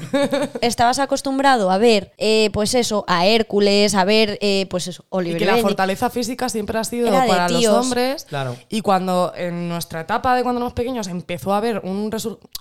estabas 0.60 0.98
acostumbrado 0.98 1.70
a 1.70 1.78
ver, 1.78 2.12
eh, 2.18 2.50
pues 2.52 2.74
eso, 2.74 3.04
a 3.08 3.26
Hércules, 3.26 3.94
a 3.94 4.04
ver, 4.04 4.38
eh, 4.40 4.66
pues 4.70 4.86
eso, 4.88 5.02
Y 5.04 5.06
Oliver 5.10 5.38
que 5.38 5.44
la 5.46 5.56
fortaleza 5.58 6.10
física 6.10 6.48
siempre 6.48 6.78
ha 6.78 6.84
sido 6.84 7.08
Era 7.08 7.26
para 7.26 7.48
los 7.48 7.64
hombres. 7.66 8.24
Claro. 8.28 8.56
Y 8.68 8.80
cuando 8.82 9.32
en 9.36 9.68
nuestra 9.68 10.00
etapa 10.02 10.36
de 10.36 10.42
cuando 10.42 10.58
éramos 10.60 10.74
pequeños 10.74 11.06
empezó 11.08 11.52
a 11.52 11.58
haber 11.58 11.80
un, 11.84 12.10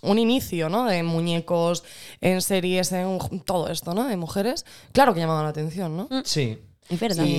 un 0.02 0.20
inicio, 0.20 0.70
¿no? 0.70 0.86
De 0.86 1.04
muñecos 1.04 1.84
en 2.22 2.42
series, 2.42 2.92
en 2.92 3.20
todo 3.46 3.68
esto, 3.70 3.94
¿no? 3.94 4.06
De 4.08 4.18
mujeres, 4.18 4.66
claro 4.94 5.14
que 5.14 5.20
llamaba 5.20 5.44
la 5.44 5.50
atención, 5.50 5.98
¿no? 5.98 6.08
Sí. 6.24 6.60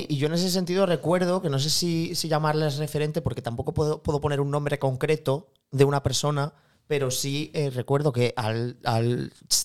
Y, 0.08 0.16
yo 0.16 0.26
en 0.26 0.34
ese 0.34 0.50
sentido 0.50 0.86
recuerdo 0.86 1.42
que 1.42 1.50
no 1.50 1.58
sé 1.58 1.70
si, 1.70 2.14
si 2.14 2.28
llamarles 2.28 2.78
referente 2.78 3.20
porque 3.20 3.42
tampoco 3.42 3.74
puedo, 3.74 4.02
puedo 4.02 4.20
poner 4.20 4.40
un 4.40 4.50
nombre 4.50 4.78
concreto 4.78 5.48
de 5.70 5.84
una 5.84 6.02
persona, 6.02 6.54
pero 6.86 7.10
sí 7.10 7.50
eh, 7.54 7.70
recuerdo 7.70 8.12
que 8.12 8.34
al, 8.36 8.76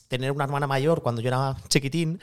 tener 0.07 0.31
una 0.31 0.45
hermana 0.45 0.67
mayor 0.67 1.01
cuando 1.01 1.21
yo 1.21 1.27
era 1.27 1.55
chiquitín, 1.67 2.19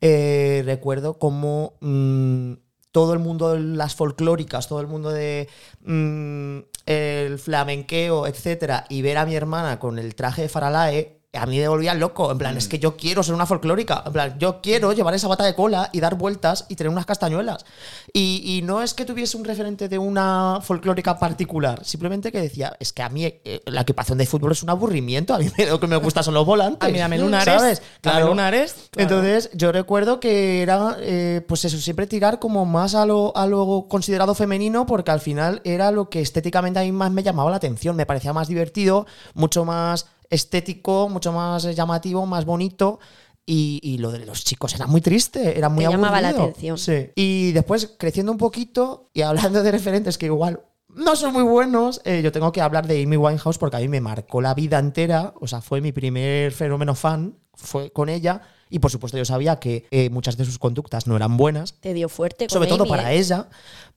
eh, 0.00 0.62
recuerdo 0.64 1.18
como 1.18 1.74
mm, 1.80 2.54
todo 2.90 3.12
el 3.12 3.18
mundo 3.18 3.52
de 3.52 3.60
las 3.60 3.94
folclóricas, 3.94 4.68
todo 4.68 4.80
el 4.80 4.86
mundo 4.86 5.10
de 5.10 5.48
mm, 5.84 6.58
el 6.86 7.38
flamenqueo, 7.38 8.26
etcétera, 8.26 8.86
y 8.88 9.02
ver 9.02 9.18
a 9.18 9.26
mi 9.26 9.34
hermana 9.34 9.78
con 9.78 9.98
el 9.98 10.14
traje 10.14 10.42
de 10.42 10.48
Faralae. 10.48 11.19
A 11.32 11.46
mí 11.46 11.58
me 11.58 11.68
volvía 11.68 11.94
loco, 11.94 12.32
en 12.32 12.38
plan, 12.38 12.56
es 12.56 12.66
que 12.66 12.80
yo 12.80 12.96
quiero 12.96 13.22
ser 13.22 13.36
una 13.36 13.46
folclórica, 13.46 14.02
en 14.04 14.12
plan, 14.12 14.36
yo 14.40 14.60
quiero 14.60 14.92
llevar 14.92 15.14
esa 15.14 15.28
bata 15.28 15.44
de 15.44 15.54
cola 15.54 15.88
y 15.92 16.00
dar 16.00 16.16
vueltas 16.16 16.66
y 16.68 16.74
tener 16.74 16.90
unas 16.90 17.06
castañuelas. 17.06 17.64
Y, 18.12 18.42
y 18.44 18.62
no 18.62 18.82
es 18.82 18.94
que 18.94 19.04
tuviese 19.04 19.36
un 19.36 19.44
referente 19.44 19.88
de 19.88 19.96
una 19.96 20.58
folclórica 20.60 21.20
particular, 21.20 21.84
simplemente 21.84 22.32
que 22.32 22.40
decía, 22.40 22.76
es 22.80 22.92
que 22.92 23.02
a 23.02 23.08
mí 23.10 23.26
eh, 23.26 23.60
la 23.66 23.82
equipación 23.82 24.18
de 24.18 24.26
fútbol 24.26 24.50
es 24.50 24.64
un 24.64 24.70
aburrimiento, 24.70 25.32
a 25.32 25.38
mí 25.38 25.46
lo 25.68 25.78
que 25.78 25.86
me 25.86 25.96
gusta 25.98 26.24
son 26.24 26.34
los 26.34 26.44
volantes. 26.44 26.88
A 26.88 26.90
mí 26.90 26.98
dame 26.98 27.16
lunares, 27.16 27.54
¿sabes? 27.54 27.82
dame 28.02 28.24
lunares, 28.24 28.74
claro. 28.90 29.08
Entonces, 29.08 29.50
yo 29.54 29.70
recuerdo 29.70 30.18
que 30.18 30.62
era, 30.62 30.96
eh, 30.98 31.44
pues 31.46 31.64
eso, 31.64 31.78
siempre 31.78 32.08
tirar 32.08 32.40
como 32.40 32.66
más 32.66 32.96
a 32.96 33.06
lo, 33.06 33.36
a 33.36 33.46
lo 33.46 33.86
considerado 33.88 34.34
femenino, 34.34 34.84
porque 34.84 35.12
al 35.12 35.20
final 35.20 35.60
era 35.62 35.92
lo 35.92 36.10
que 36.10 36.22
estéticamente 36.22 36.80
a 36.80 36.82
mí 36.82 36.90
más 36.90 37.12
me 37.12 37.22
llamaba 37.22 37.50
la 37.50 37.58
atención, 37.58 37.94
me 37.94 38.04
parecía 38.04 38.32
más 38.32 38.48
divertido, 38.48 39.06
mucho 39.34 39.64
más 39.64 40.06
estético, 40.30 41.08
mucho 41.08 41.32
más 41.32 41.64
llamativo, 41.74 42.24
más 42.26 42.44
bonito. 42.44 42.98
Y, 43.46 43.80
y 43.82 43.98
lo 43.98 44.12
de 44.12 44.24
los 44.24 44.44
chicos 44.44 44.74
era 44.74 44.86
muy 44.86 45.00
triste, 45.00 45.58
era 45.58 45.68
muy 45.68 45.84
Te 45.84 45.90
llamaba 45.90 46.20
la 46.20 46.28
aburrido. 46.28 46.48
atención. 46.50 46.78
Sí. 46.78 47.10
Y 47.16 47.52
después, 47.52 47.94
creciendo 47.98 48.30
un 48.30 48.38
poquito 48.38 49.10
y 49.12 49.22
hablando 49.22 49.62
de 49.62 49.72
referentes 49.72 50.18
que 50.18 50.26
igual 50.26 50.60
no 50.88 51.16
son 51.16 51.32
muy 51.32 51.42
buenos, 51.42 52.00
eh, 52.04 52.20
yo 52.22 52.30
tengo 52.32 52.52
que 52.52 52.60
hablar 52.60 52.86
de 52.86 53.02
Amy 53.02 53.16
Winehouse 53.16 53.58
porque 53.58 53.76
a 53.76 53.80
mí 53.80 53.88
me 53.88 54.00
marcó 54.00 54.40
la 54.40 54.54
vida 54.54 54.78
entera. 54.78 55.34
O 55.40 55.48
sea, 55.48 55.60
fue 55.60 55.80
mi 55.80 55.90
primer 55.92 56.52
fenómeno 56.52 56.94
fan, 56.94 57.38
fue 57.54 57.90
con 57.90 58.08
ella. 58.08 58.40
Y 58.70 58.78
por 58.78 58.90
supuesto, 58.90 59.18
yo 59.18 59.24
sabía 59.24 59.56
que 59.56 59.86
eh, 59.90 60.08
muchas 60.10 60.36
de 60.36 60.44
sus 60.44 60.58
conductas 60.58 61.06
no 61.06 61.16
eran 61.16 61.36
buenas, 61.36 61.74
Te 61.80 61.92
dio 61.92 62.08
fuerte 62.08 62.46
con 62.46 62.54
sobre 62.54 62.68
todo 62.68 62.86
para 62.86 63.12
¿eh? 63.12 63.18
ella, 63.18 63.48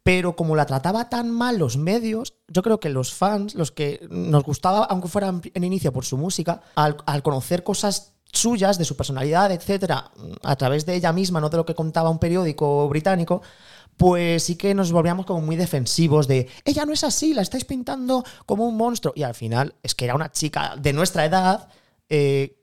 pero 0.03 0.35
como 0.35 0.55
la 0.55 0.65
trataba 0.65 1.09
tan 1.09 1.31
mal 1.31 1.57
los 1.57 1.77
medios, 1.77 2.33
yo 2.47 2.63
creo 2.63 2.79
que 2.79 2.89
los 2.89 3.13
fans, 3.13 3.55
los 3.55 3.71
que 3.71 4.05
nos 4.09 4.43
gustaba, 4.43 4.83
aunque 4.85 5.07
fuera 5.07 5.29
en, 5.29 5.41
en 5.53 5.63
inicio 5.63 5.93
por 5.93 6.05
su 6.05 6.17
música, 6.17 6.61
al, 6.75 6.97
al 7.05 7.23
conocer 7.23 7.63
cosas 7.63 8.13
suyas, 8.33 8.77
de 8.77 8.85
su 8.85 8.97
personalidad, 8.97 9.51
etcétera, 9.51 10.11
a 10.41 10.55
través 10.55 10.85
de 10.85 10.95
ella 10.95 11.13
misma, 11.13 11.39
no 11.39 11.49
de 11.49 11.57
lo 11.57 11.65
que 11.65 11.75
contaba 11.75 12.09
un 12.09 12.17
periódico 12.17 12.89
británico, 12.89 13.43
pues 13.95 14.43
sí 14.43 14.55
que 14.55 14.73
nos 14.73 14.91
volvíamos 14.91 15.25
como 15.25 15.41
muy 15.41 15.55
defensivos 15.55 16.27
de 16.27 16.49
ella 16.65 16.85
no 16.85 16.93
es 16.93 17.03
así, 17.03 17.33
la 17.33 17.43
estáis 17.43 17.65
pintando 17.65 18.23
como 18.45 18.67
un 18.67 18.75
monstruo. 18.75 19.13
Y 19.15 19.23
al 19.23 19.35
final 19.35 19.75
es 19.83 19.93
que 19.95 20.05
era 20.05 20.15
una 20.15 20.31
chica 20.31 20.75
de 20.77 20.93
nuestra 20.93 21.25
edad, 21.25 21.69
eh, 22.09 22.59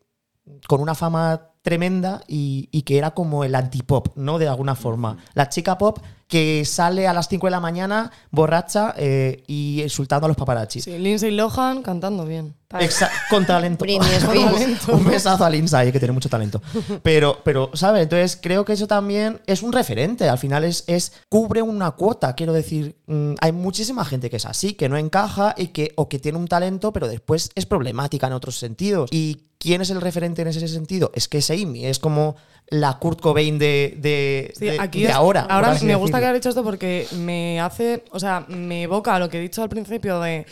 con 0.67 0.81
una 0.81 0.97
fama 0.97 1.50
tremenda 1.63 2.23
y, 2.27 2.69
y 2.73 2.83
que 2.83 2.99
era 2.99 3.11
como 3.13 3.45
el 3.45 3.55
antipop, 3.55 4.17
¿no? 4.17 4.39
De 4.39 4.49
alguna 4.49 4.75
forma. 4.75 5.19
La 5.35 5.49
chica 5.49 5.77
pop 5.79 5.99
que 6.27 6.65
sale 6.65 7.09
a 7.09 7.13
las 7.13 7.29
5 7.29 7.49
de 7.49 7.51
la 7.51 7.59
mañana 7.59 8.13
borracha 8.31 8.95
eh, 8.97 9.43
y 9.49 9.83
insultando 9.83 10.27
a 10.27 10.29
los 10.29 10.37
paparazzi. 10.37 10.81
Sí, 10.81 10.97
Lindsay 10.97 11.33
Lohan 11.33 11.83
cantando 11.83 12.25
bien. 12.25 12.55
Exa- 12.71 13.11
con 13.29 13.45
talento. 13.45 13.85
Un 14.93 15.05
besazo 15.05 15.45
a 15.45 15.51
Lindsay, 15.51 15.91
que 15.91 15.99
tiene 15.99 16.13
mucho 16.13 16.29
talento. 16.29 16.63
Pero, 17.03 17.39
pero, 17.45 17.71
¿sabes? 17.75 18.05
Entonces 18.05 18.39
creo 18.41 18.65
que 18.65 18.75
eso 18.75 18.87
también 18.87 19.41
es 19.47 19.63
un 19.65 19.73
referente. 19.73 20.29
Al 20.29 20.39
final 20.39 20.63
es, 20.63 20.85
es 20.87 21.13
cubre 21.29 21.63
una 21.63 21.91
cuota. 21.91 22.35
Quiero 22.37 22.53
decir, 22.53 22.97
mm, 23.09 23.33
hay 23.41 23.51
muchísima 23.51 24.05
gente 24.05 24.31
que 24.31 24.37
es 24.37 24.47
así, 24.47 24.75
que 24.75 24.89
no 24.89 24.97
encaja 24.97 25.55
y 25.59 25.69
que, 25.69 25.93
o 25.97 26.09
que 26.09 26.21
tiene 26.21 26.39
un 26.39 26.47
talento, 26.47 26.93
pero 26.93 27.09
después 27.09 27.51
es 27.57 27.67
problemática 27.67 28.29
en 28.29 28.35
otros 28.35 28.57
sentidos. 28.57 29.11
¿Y 29.13 29.50
quién 29.61 29.81
es 29.83 29.91
el 29.91 30.01
referente 30.01 30.43
en 30.43 30.49
ese 30.49 30.67
sentido? 30.67 31.13
Es 31.15 31.29
que 31.29 31.39
es 31.39 31.51
Amy. 31.51 31.87
Es 31.87 32.01
como 32.01 32.35
la 32.69 32.99
Kurt 32.99 33.21
Cobain 33.21 33.59
de, 33.59 33.95
de, 33.99 34.53
Sí, 34.57 34.65
de- 34.65 34.81
aquí 34.81 35.03
de 35.03 35.11
es- 35.11 35.15
ahora. 35.15 35.43
Ahora 35.49 35.77
me 35.83 35.95
gusta 35.95 36.19
que 36.19 36.25
haya 36.25 36.35
dicho 36.35 36.49
esto 36.49 36.65
porque 36.65 37.07
me 37.19 37.61
hace, 37.61 38.03
o 38.11 38.19
sea, 38.19 38.45
me 38.49 38.83
evoca 38.83 39.15
a 39.15 39.19
lo 39.21 39.29
que 39.29 39.39
he 39.39 39.41
dicho 39.41 39.63
al 39.63 39.69
principio 39.69 40.19
de 40.21 40.47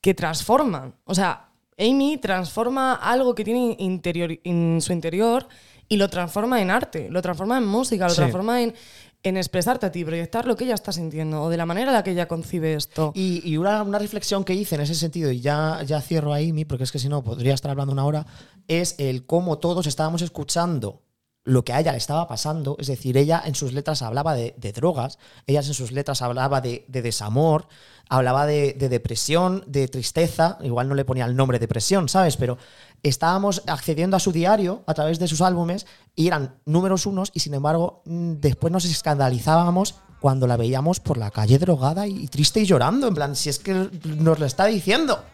que 0.00 0.14
transforman. 0.14 0.94
O 1.04 1.14
sea, 1.14 1.48
Amy 1.78 2.18
transforma 2.18 2.94
algo 2.94 3.34
que 3.34 3.42
tiene 3.44 3.74
interior, 3.78 4.38
en 4.44 4.80
su 4.80 4.92
interior 4.92 5.48
y 5.88 5.96
lo 5.96 6.08
transforma 6.10 6.60
en 6.60 6.70
arte, 6.70 7.08
lo 7.10 7.22
transforma 7.22 7.58
en 7.58 7.66
música, 7.66 8.04
lo 8.04 8.10
Sí. 8.10 8.16
transforma 8.16 8.60
en, 8.62 8.74
en 9.22 9.36
expresarte 9.36 9.86
a 9.86 9.92
ti, 9.92 10.04
proyectar 10.04 10.46
lo 10.46 10.56
que 10.56 10.64
ella 10.64 10.74
está 10.74 10.92
sintiendo 10.92 11.42
o 11.42 11.48
de 11.48 11.56
la 11.56 11.66
manera 11.66 11.88
en 11.88 11.94
la 11.94 12.02
que 12.02 12.10
ella 12.10 12.26
concibe 12.26 12.74
esto. 12.74 13.12
Y, 13.14 13.56
una, 13.56 13.84
reflexión 13.98 14.44
que 14.44 14.54
hice 14.54 14.74
en 14.74 14.80
ese 14.80 14.94
sentido, 14.94 15.30
y 15.30 15.40
ya, 15.40 15.82
ya 15.86 16.00
cierro 16.00 16.32
ahí, 16.32 16.64
porque 16.64 16.84
es 16.84 16.92
que 16.92 16.98
si 16.98 17.08
no 17.08 17.22
podría 17.22 17.54
estar 17.54 17.70
hablando 17.70 17.92
una 17.92 18.04
hora, 18.04 18.26
es 18.68 18.96
el 18.98 19.24
cómo 19.24 19.58
todos 19.58 19.86
estábamos 19.86 20.22
escuchando 20.22 21.02
lo 21.44 21.64
que 21.64 21.72
a 21.72 21.80
ella 21.80 21.92
le 21.92 21.98
estaba 21.98 22.28
pasando. 22.28 22.76
Es 22.78 22.86
decir, 22.86 23.16
ella 23.16 23.42
en 23.44 23.54
sus 23.54 23.72
letras 23.72 24.02
hablaba 24.02 24.34
de, 24.34 24.54
de 24.56 24.72
drogas, 24.72 25.18
ella 25.46 25.60
en 25.60 25.74
sus 25.74 25.92
letras 25.92 26.22
hablaba 26.22 26.60
de, 26.60 26.84
de 26.88 27.02
desamor, 27.02 27.66
hablaba 28.08 28.46
de, 28.46 28.74
de 28.74 28.88
depresión, 28.88 29.64
de 29.66 29.88
tristeza, 29.88 30.58
igual 30.62 30.88
no 30.88 30.94
le 30.94 31.04
ponía 31.04 31.24
el 31.24 31.36
nombre 31.36 31.58
depresión, 31.58 32.08
¿sabes? 32.08 32.36
Pero 32.36 32.58
estábamos 33.02 33.62
accediendo 33.66 34.16
a 34.16 34.20
su 34.20 34.32
diario 34.32 34.84
a 34.86 34.94
través 34.94 35.18
de 35.18 35.28
sus 35.28 35.40
álbumes 35.40 35.86
y 36.14 36.28
eran 36.28 36.56
números 36.64 37.06
unos 37.06 37.30
y 37.34 37.40
sin 37.40 37.54
embargo 37.54 38.02
mm, 38.04 38.34
después 38.34 38.72
nos 38.72 38.84
escandalizábamos 38.84 39.96
cuando 40.20 40.46
la 40.46 40.56
veíamos 40.56 41.00
por 41.00 41.16
la 41.18 41.32
calle 41.32 41.58
drogada 41.58 42.06
y 42.06 42.28
triste 42.28 42.60
y 42.60 42.64
llorando, 42.64 43.08
en 43.08 43.14
plan, 43.14 43.34
si 43.34 43.48
es 43.48 43.58
que 43.58 43.90
nos 44.04 44.38
lo 44.38 44.46
está 44.46 44.66
diciendo. 44.66 45.24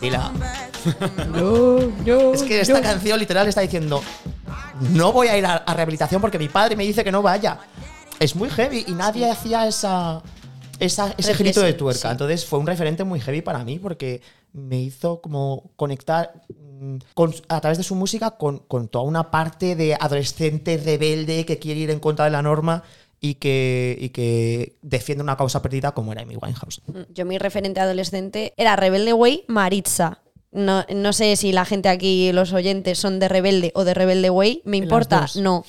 Dila. 0.00 0.32
es 2.34 2.42
que 2.42 2.60
esta 2.60 2.80
canción 2.82 3.18
literal 3.20 3.46
está 3.46 3.60
diciendo, 3.60 4.02
no 4.92 5.12
voy 5.12 5.28
a 5.28 5.36
ir 5.38 5.46
a, 5.46 5.56
a 5.56 5.74
rehabilitación 5.74 6.20
porque 6.20 6.38
mi 6.38 6.48
padre 6.48 6.76
me 6.76 6.84
dice 6.84 7.02
que 7.04 7.12
no 7.12 7.22
vaya. 7.22 7.58
Es 8.20 8.34
muy 8.34 8.48
heavy 8.50 8.84
y 8.86 8.92
nadie 8.92 9.30
hacía 9.30 9.66
esa, 9.66 10.22
esa- 10.78 11.14
ese 11.18 11.34
grito 11.34 11.60
de 11.62 11.72
tuerca. 11.74 12.08
sí. 12.08 12.12
Entonces 12.12 12.44
fue 12.46 12.58
un 12.58 12.66
referente 12.66 13.04
muy 13.04 13.20
heavy 13.20 13.42
para 13.42 13.62
mí 13.64 13.78
porque 13.78 14.22
me 14.52 14.80
hizo 14.80 15.20
como 15.20 15.70
conectar 15.76 16.42
mm, 16.80 16.96
con- 17.14 17.34
a 17.48 17.60
través 17.60 17.76
de 17.78 17.84
su 17.84 17.94
música 17.94 18.32
con, 18.32 18.60
con 18.60 18.88
toda 18.88 19.04
una 19.04 19.30
parte 19.30 19.76
de 19.76 19.94
adolescente 19.98 20.78
rebelde 20.78 21.44
que 21.44 21.58
quiere 21.58 21.80
ir 21.80 21.90
en 21.90 22.00
contra 22.00 22.24
de 22.24 22.30
la 22.30 22.40
norma 22.42 22.82
y 23.20 23.34
que, 23.34 23.96
y 24.00 24.10
que 24.10 24.76
defiende 24.82 25.22
una 25.22 25.36
causa 25.36 25.60
perdida 25.62 25.92
como 25.92 26.12
era 26.12 26.22
Amy 26.22 26.36
Winehouse. 26.36 26.80
Yo 27.14 27.24
mi 27.26 27.38
referente 27.38 27.80
adolescente 27.80 28.52
era 28.56 28.76
Rebelde 28.76 29.12
Way 29.14 29.44
Maritza. 29.48 30.20
No, 30.56 30.86
no 30.88 31.12
sé 31.12 31.36
si 31.36 31.52
la 31.52 31.66
gente 31.66 31.90
aquí, 31.90 32.32
los 32.32 32.54
oyentes, 32.54 32.98
son 32.98 33.18
de 33.18 33.28
Rebelde 33.28 33.72
o 33.74 33.84
de 33.84 33.92
Rebelde 33.92 34.30
Way. 34.30 34.62
¿Me 34.64 34.78
importa? 34.78 35.26
No. 35.36 35.66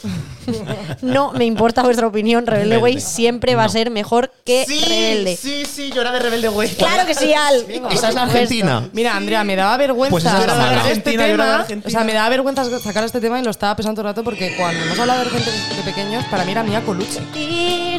no 1.02 1.34
me 1.34 1.43
importa 1.43 1.84
vuestra 1.84 2.08
opinión. 2.08 2.47
Rebelde 2.47 2.78
Way 2.78 3.02
siempre 3.02 3.56
va 3.56 3.65
a 3.65 3.69
ser 3.69 3.91
mejor 3.91 4.32
que 4.45 4.65
Rebelde. 4.65 5.36
sí, 5.36 5.65
sí, 5.65 5.91
yo 5.93 6.02
era 6.02 6.13
de 6.13 6.19
Rebelde 6.19 6.47
Way. 6.47 6.69
Claro 6.69 7.06
que 7.06 7.13
sí, 7.13 7.34
Al. 7.34 7.65
Esa 7.91 8.10
es 8.10 8.15
la. 8.15 8.23
Argentina. 8.23 8.89
Mira, 8.93 9.15
Andrea, 9.15 9.43
me 9.43 9.58
daba 9.58 9.76
vergüenza 9.76 10.12
Pues 10.12 10.23
esa 10.23 10.39
es 10.39 10.47
la 10.47 10.56
sacar 10.56 10.91
este 10.91 11.17
tema. 11.17 11.65
O 11.86 11.89
sea, 11.89 12.04
me 12.06 12.13
daba 12.13 12.30
vergüenza 12.30 12.80
sacar 12.80 13.04
este 13.04 13.19
tema 13.19 13.39
y 13.39 13.43
lo 13.43 13.52
estaba 13.52 13.76
pensando 13.76 14.02
todo 14.02 14.08
el 14.08 14.13
rato 14.13 14.23
porque 14.23 14.56
cuando 14.56 14.84
hemos 14.86 14.97
hablado 15.00 15.26
de 15.26 15.30
gente 15.32 15.52
de 15.52 15.84
pequeños, 15.84 16.23
para 16.32 16.45
mí 16.45 16.52
era 16.54 16.63
Mia 16.63 16.82
Colucci. 16.82 17.19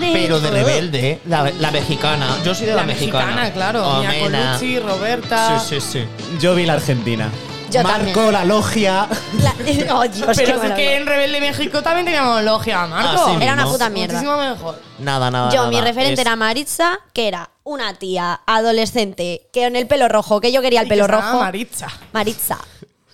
Pero 0.00 0.40
de 0.40 0.50
rebelde, 0.50 1.20
la, 1.26 1.50
la 1.50 1.70
mexicana. 1.70 2.38
Yo 2.44 2.54
soy 2.54 2.66
de 2.66 2.74
la, 2.74 2.82
La 2.82 2.86
mexicana, 2.86 3.52
claro. 3.52 4.00
Mia 4.00 4.10
Omena. 4.10 4.52
Colucci, 4.52 4.78
Roberta. 4.78 5.60
Sí, 5.60 5.80
sí, 5.80 5.92
sí. 5.92 6.04
Yo 6.40 6.54
vi 6.54 6.64
la 6.64 6.77
Argentina. 6.78 7.30
Yo 7.70 7.82
Marco, 7.82 7.98
también. 8.14 8.32
la 8.32 8.44
logia. 8.46 9.06
La- 9.42 9.94
oh, 9.94 10.02
Dios, 10.08 10.14
qué 10.14 10.24
Pero 10.24 10.34
sí 10.34 10.44
que 10.44 10.54
maravilla. 10.54 10.92
en 10.96 11.06
Rebelde 11.06 11.40
México 11.40 11.82
también 11.82 12.06
teníamos 12.06 12.42
logia, 12.42 12.86
Marco. 12.86 13.22
Ah, 13.26 13.34
sí, 13.36 13.42
Era 13.42 13.52
una 13.52 13.66
puta 13.66 13.90
mierda. 13.90 14.14
Muchísimo 14.14 14.38
mejor. 14.38 14.80
Nada, 15.00 15.30
nada. 15.30 15.50
Yo, 15.50 15.58
nada. 15.58 15.68
mi 15.70 15.80
referente 15.82 16.14
Es- 16.14 16.18
era 16.20 16.34
Maritza, 16.34 16.98
que 17.12 17.28
era 17.28 17.50
una 17.64 17.92
tía 17.94 18.40
adolescente 18.46 19.50
que 19.52 19.64
con 19.64 19.76
el 19.76 19.86
pelo 19.86 20.08
rojo, 20.08 20.40
que 20.40 20.50
yo 20.50 20.62
quería 20.62 20.80
el 20.80 20.86
Y 20.86 20.88
que 20.88 20.94
pelo 20.94 21.04
se 21.04 21.12
rojo. 21.12 21.40
Maritza. 21.40 21.88
Maritza. 22.12 22.58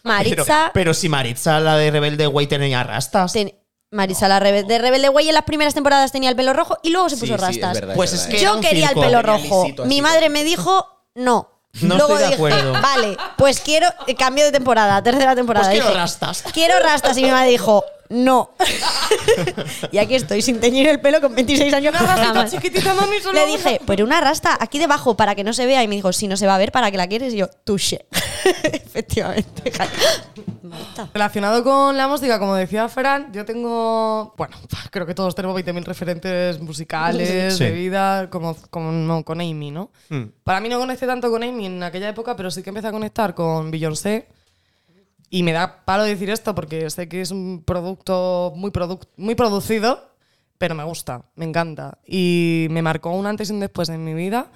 Pero, 0.05 0.15
Maritza. 0.17 0.71
pero 0.75 0.93
si 0.93 1.09
Maritza, 1.09 1.61
la 1.61 1.77
de 1.79 1.91
Rebelde 1.91 2.27
Güey, 2.27 2.47
tenía 2.47 2.85
rastas. 2.85 3.33
ten- 3.33 3.55
Maritza, 3.91 4.29
la 4.29 4.39
rebe- 4.39 4.63
de 4.67 4.79
Rebelde 4.79 5.09
Güey, 5.09 5.29
en 5.29 5.35
las 5.35 5.45
primeras 5.45 5.73
temporadas 5.73 6.13
tenía 6.13 6.29
el 6.29 6.37
pelo 6.37 6.53
rojo 6.53 6.77
y 6.83 6.91
luego 6.91 7.09
se 7.09 7.17
Sí, 7.17 7.21
puso 7.23 7.33
sí, 7.33 7.35
es 7.37 7.41
rastas. 7.41 7.75
verdad, 7.81 7.95
Pues 7.95 8.13
es 8.13 8.21
es 8.21 8.27
que- 8.27 8.37
era 8.41 8.51
Yo 8.51 8.57
un 8.57 8.61
quería 8.61 8.83
el 8.83 8.89
circo. 8.91 9.01
pelo 9.01 9.21
Tenía 9.23 9.33
rojo. 9.49 9.63
lisito, 9.65 9.83
así 9.85 9.89
Mi 9.89 10.03
madre 10.03 10.29
me 10.29 10.45
dijo 10.45 10.87
no. 11.15 11.49
No 11.81 11.97
Luego 11.97 12.13
estoy 12.19 12.19
de 12.19 12.25
dije, 12.25 12.35
acuerdo. 12.35 12.73
vale, 12.81 13.17
pues 13.37 13.61
quiero 13.61 13.89
eh, 14.07 14.15
cambio 14.15 14.45
de 14.45 14.53
temporada, 14.53 15.03
tercera 15.03 15.35
temporada. 15.35 15.67
Pues 15.67 15.73
quiero 15.75 15.89
Dije, 15.89 15.99
rastas. 16.01 16.45
Quiero 16.53 16.79
rastas 16.81 17.17
y 17.19 17.23
mi 17.25 17.31
madre 17.31 17.49
dijo 17.51 17.85
no. 18.15 18.51
y 19.93 19.99
aquí 19.99 20.15
estoy 20.15 20.41
sin 20.43 20.61
teñir 20.61 20.87
el 20.89 21.01
pelo 21.01 21.21
con 21.21 21.35
26 21.35 21.73
años. 21.75 21.93
Una 21.95 22.03
rastita 22.07 22.27
jamás. 22.35 22.51
chiquitita, 22.51 22.95
mami, 22.95 23.21
solo 23.21 23.35
Le 23.39 23.45
una. 23.45 23.57
dije, 23.57 23.81
pero 23.87 24.05
una 24.05 24.21
rasta 24.21 24.57
aquí 24.61 24.79
debajo 24.79 25.17
para 25.17 25.35
que 25.35 25.45
no 25.45 25.53
se 25.53 25.67
vea. 25.67 25.83
Y 25.83 25.89
me 25.89 25.97
dijo, 25.97 26.13
si 26.13 26.29
no 26.29 26.37
se 26.37 26.47
va 26.47 26.55
a 26.55 26.59
ver, 26.59 26.73
¿para 26.73 26.91
que 26.91 26.97
la 26.97 27.07
quieres? 27.07 27.35
Y 27.35 27.39
yo, 27.39 27.49
touché. 27.65 28.07
Efectivamente. 28.63 29.73
Relacionado 31.13 31.63
con 31.63 31.97
la 31.97 32.09
música, 32.09 32.39
como 32.39 32.55
decía 32.55 32.89
Fran, 32.89 33.33
yo 33.33 33.45
tengo. 33.45 34.35
Bueno, 34.37 34.57
creo 34.91 35.07
que 35.07 35.15
todos 35.15 35.35
tenemos 35.35 35.57
20.000 35.61 35.85
referentes 35.85 36.61
musicales, 36.61 37.57
Sí. 37.57 37.65
de 37.65 37.71
vida, 37.73 38.29
como, 38.31 38.57
como 38.71 39.25
con 39.25 39.41
Amy, 39.41 39.71
¿no? 39.71 39.91
Mm. 40.09 40.25
Para 40.43 40.61
mí 40.61 40.69
no 40.69 40.79
conecté 40.79 41.07
tanto 41.07 41.31
con 41.31 41.43
Amy 41.43 41.67
en 41.67 41.83
aquella 41.83 42.09
época, 42.09 42.35
pero 42.37 42.51
sí 42.51 42.63
que 42.63 42.71
empecé 42.71 42.89
a 42.89 42.93
conectar 42.93 43.35
con 43.35 43.71
Beyoncé. 43.71 44.27
Y 45.35 45.43
me 45.43 45.53
da 45.53 45.85
palo 45.85 46.05
decir 46.05 46.31
esto 46.31 46.55
porque 46.55 46.89
sé 46.91 47.09
que 47.09 47.21
es 47.21 47.31
un 47.33 47.65
producto 47.65 48.53
muy, 48.55 48.71
produc- 48.71 49.09
muy 49.17 49.35
producido, 49.35 50.11
pero 50.59 50.75
me 50.77 50.85
gusta, 50.85 51.23
me 51.35 51.45
encanta. 51.45 51.99
Y 52.07 52.69
me 52.71 52.83
marcó 52.83 53.11
un 53.11 53.27
antes 53.27 53.51
y 53.51 53.53
un 53.53 53.59
después 53.61 53.89
en 53.89 54.05
mi 54.05 54.15
vida 54.15 54.47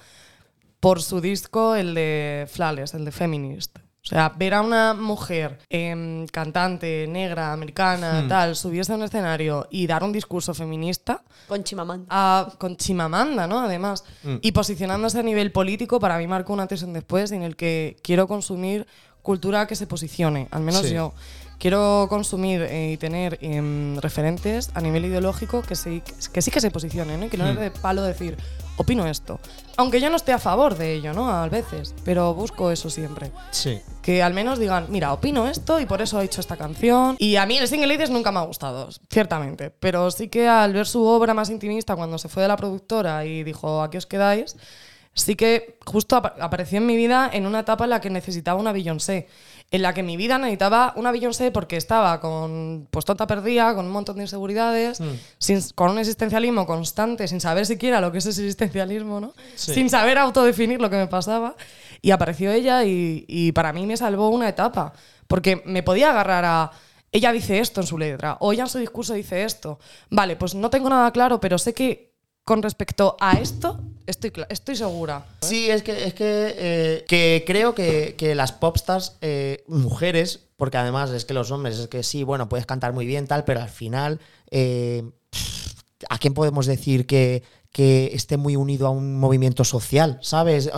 por 0.79 1.01
su 1.01 1.19
disco, 1.19 1.75
el 1.75 1.93
de 1.93 2.47
Flawless, 2.49 2.93
el 2.93 3.03
de 3.03 3.11
Feminist. 3.11 3.77
O 4.01 4.07
sea, 4.09 4.29
ver 4.29 4.53
a 4.53 4.61
una 4.61 4.93
mujer 4.93 5.59
em, 5.69 6.25
cantante, 6.27 7.05
negra, 7.09 7.51
americana, 7.51 8.25
tal, 8.29 8.55
subirse 8.55 8.93
a 8.93 8.95
un 8.95 9.03
escenario 9.03 9.67
y 9.69 9.85
dar 9.85 10.05
un 10.05 10.13
discurso 10.13 10.53
feminista 10.53 11.21
Con 11.49 11.65
Chimamanda. 11.65 12.05
a- 12.09 12.53
con 12.57 12.77
Chimamanda, 12.77 13.45
¿no? 13.45 13.59
Además, 13.59 14.05
y 14.41 14.53
posicionándose 14.53 15.19
a 15.19 15.23
nivel 15.23 15.51
político, 15.51 15.99
para 15.99 16.17
mí 16.17 16.25
marcó 16.27 16.53
un 16.53 16.61
antes 16.61 16.81
y 16.81 16.85
un 16.85 16.93
después 16.93 17.33
en 17.33 17.43
el 17.43 17.57
que 17.57 17.97
quiero 18.01 18.25
consumir 18.29 18.87
cultura 19.29 19.67
que 19.67 19.75
se 19.75 19.85
posicione, 19.85 20.47
al 20.49 20.61
menos 20.63 20.87
Sí. 20.87 20.93
yo. 20.95 21.13
Quiero 21.59 22.07
consumir 22.09 22.61
eh, 22.63 22.93
y 22.93 22.97
tener 22.97 23.37
em, 23.41 23.97
referentes 23.97 24.71
a 24.73 24.81
nivel 24.81 25.05
ideológico 25.05 25.61
que 25.61 25.75
sí 25.75 26.01
que, 26.33 26.41
sí 26.41 26.49
que 26.49 26.61
se 26.61 26.71
posicionen, 26.71 27.19
¿no? 27.19 27.25
Y 27.27 27.29
que 27.29 27.37
no 27.37 27.47
es 27.47 27.59
de 27.59 27.69
palo 27.69 28.01
decir, 28.01 28.37
opino 28.77 29.05
esto. 29.05 29.39
Aunque 29.77 30.01
yo 30.01 30.09
no 30.09 30.15
esté 30.15 30.31
a 30.31 30.39
favor 30.39 30.75
de 30.77 30.93
ello, 30.95 31.13
¿no? 31.13 31.29
A 31.29 31.47
veces, 31.47 31.93
pero 32.05 32.33
busco 32.33 32.71
eso 32.71 32.89
siempre 32.89 33.31
Sí. 33.51 33.79
que 34.01 34.23
al 34.23 34.33
menos 34.33 34.57
digan, 34.57 34.87
mira, 34.89 35.13
opino 35.13 35.47
esto 35.47 35.79
y 35.79 35.85
por 35.85 36.01
eso 36.01 36.19
he 36.19 36.25
hecho 36.25 36.41
esta 36.41 36.55
canción. 36.57 37.15
Y 37.19 37.35
a 37.35 37.45
mí 37.45 37.55
el 37.57 37.67
Single 37.67 37.87
Ladies 37.87 38.09
nunca 38.09 38.31
me 38.31 38.39
ha 38.39 38.43
gustado, 38.43 38.89
ciertamente. 39.11 39.69
Pero 39.69 40.09
sí 40.09 40.27
que 40.29 40.47
al 40.47 40.73
ver 40.73 40.87
su 40.87 41.05
obra 41.05 41.35
más 41.35 41.49
intimista 41.51 41.95
cuando 41.95 42.17
se 42.17 42.29
fue 42.29 42.41
de 42.41 42.47
la 42.47 42.57
productora 42.57 43.25
y 43.25 43.43
dijo, 43.43 43.83
aquí 43.83 43.97
os 43.97 44.05
quedáis, 44.07 44.55
sí 45.13 45.35
que 45.35 45.77
justo 45.85 46.15
apa- 46.15 46.35
apareció 46.39 46.77
en 46.77 46.85
mi 46.85 46.95
vida 46.95 47.29
en 47.31 47.45
una 47.45 47.59
etapa 47.61 47.83
en 47.83 47.89
la 47.91 48.01
que 48.01 48.09
necesitaba 48.09 48.59
una 48.59 48.71
Beyoncé. 48.71 49.27
En 49.71 49.83
la 49.83 49.93
que 49.93 50.01
mi 50.01 50.17
vida 50.17 50.37
necesitaba 50.39 50.93
una 50.95 51.11
Beyoncé 51.11 51.51
porque 51.51 51.77
estaba 51.77 52.19
con 52.19 52.87
pues 52.89 53.05
tonta 53.05 53.27
perdida, 53.27 53.75
con 53.75 53.85
un 53.85 53.91
montón 53.91 54.15
de 54.17 54.23
inseguridades, 54.23 54.99
sin- 55.37 55.61
con 55.75 55.91
un 55.91 55.99
existencialismo 55.99 56.65
constante, 56.65 57.27
sin 57.27 57.39
saber 57.39 57.65
siquiera 57.67 58.01
lo 58.01 58.11
que 58.11 58.17
es 58.17 58.25
ese 58.25 58.41
existencialismo, 58.41 59.19
¿no? 59.19 59.33
Sin 59.75 59.89
saber 59.89 60.17
autodefinir 60.17 60.81
lo 60.81 60.89
que 60.89 60.95
me 60.97 61.07
pasaba. 61.07 61.55
Y 62.01 62.11
apareció 62.11 62.51
ella 62.51 62.83
y, 62.85 63.25
y 63.27 63.51
para 63.51 63.73
mí 63.73 63.85
me 63.85 63.97
salvó 63.97 64.29
una 64.29 64.49
etapa. 64.49 64.93
Porque 65.27 65.61
me 65.65 65.83
podía 65.83 66.09
agarrar 66.09 66.45
a. 66.45 66.71
Ella 67.11 67.31
dice 67.31 67.59
esto 67.59 67.81
en 67.81 67.87
su 67.87 67.97
letra, 67.97 68.37
o 68.39 68.53
ella 68.53 68.63
en 68.63 68.69
su 68.69 68.77
discurso 68.79 69.13
dice 69.13 69.43
esto. 69.43 69.79
Vale, 70.09 70.35
pues 70.35 70.55
no 70.55 70.69
tengo 70.71 70.89
nada 70.89 71.11
claro, 71.11 71.39
pero 71.39 71.57
sé 71.57 71.73
que 71.73 72.13
con 72.43 72.63
respecto 72.63 73.17
a 73.19 73.33
esto 73.33 73.79
estoy, 74.09 74.31
estoy 74.49 74.75
segura. 74.75 75.25
Sí, 75.41 75.69
es 75.69 75.83
que, 75.83 76.05
es 76.05 76.13
que, 76.13 76.55
eh, 76.57 77.05
que 77.07 77.43
creo 77.45 77.75
que, 77.75 78.15
que 78.17 78.35
las 78.35 78.51
popstars, 78.51 79.17
eh, 79.21 79.63
mujeres, 79.67 80.47
porque 80.57 80.77
además 80.77 81.11
es 81.11 81.25
que 81.25 81.33
los 81.33 81.51
hombres, 81.51 81.77
es 81.79 81.87
que 81.87 82.03
sí, 82.03 82.23
bueno, 82.23 82.49
puedes 82.49 82.65
cantar 82.65 82.93
muy 82.93 83.05
bien, 83.05 83.27
tal, 83.27 83.45
pero 83.45 83.61
al 83.61 83.69
final, 83.69 84.19
eh, 84.51 85.03
¿a 86.09 86.17
quién 86.17 86.33
podemos 86.33 86.65
decir 86.65 87.05
que, 87.05 87.43
que 87.71 88.11
esté 88.13 88.37
muy 88.37 88.55
unido 88.55 88.87
a 88.87 88.89
un 88.89 89.19
movimiento 89.19 89.63
social? 89.63 90.19
¿Sabes? 90.21 90.69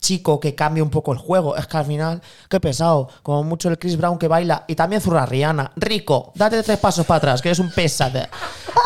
Chico 0.00 0.38
que 0.40 0.54
cambie 0.54 0.82
un 0.82 0.90
poco 0.90 1.12
el 1.12 1.18
juego. 1.18 1.56
Es 1.56 1.66
que 1.66 1.76
al 1.76 1.84
final, 1.86 2.22
qué 2.48 2.60
pesado. 2.60 3.08
Como 3.22 3.44
mucho 3.44 3.68
el 3.68 3.78
Chris 3.78 3.96
Brown 3.96 4.18
que 4.18 4.28
baila. 4.28 4.64
Y 4.68 4.74
también 4.74 5.00
zurra 5.02 5.26
Rihanna. 5.26 5.72
Rico, 5.76 6.32
date 6.34 6.62
tres 6.62 6.78
pasos 6.78 7.04
para 7.06 7.18
atrás, 7.18 7.42
que 7.42 7.48
eres 7.48 7.58
un 7.58 7.70
pesado. 7.70 8.20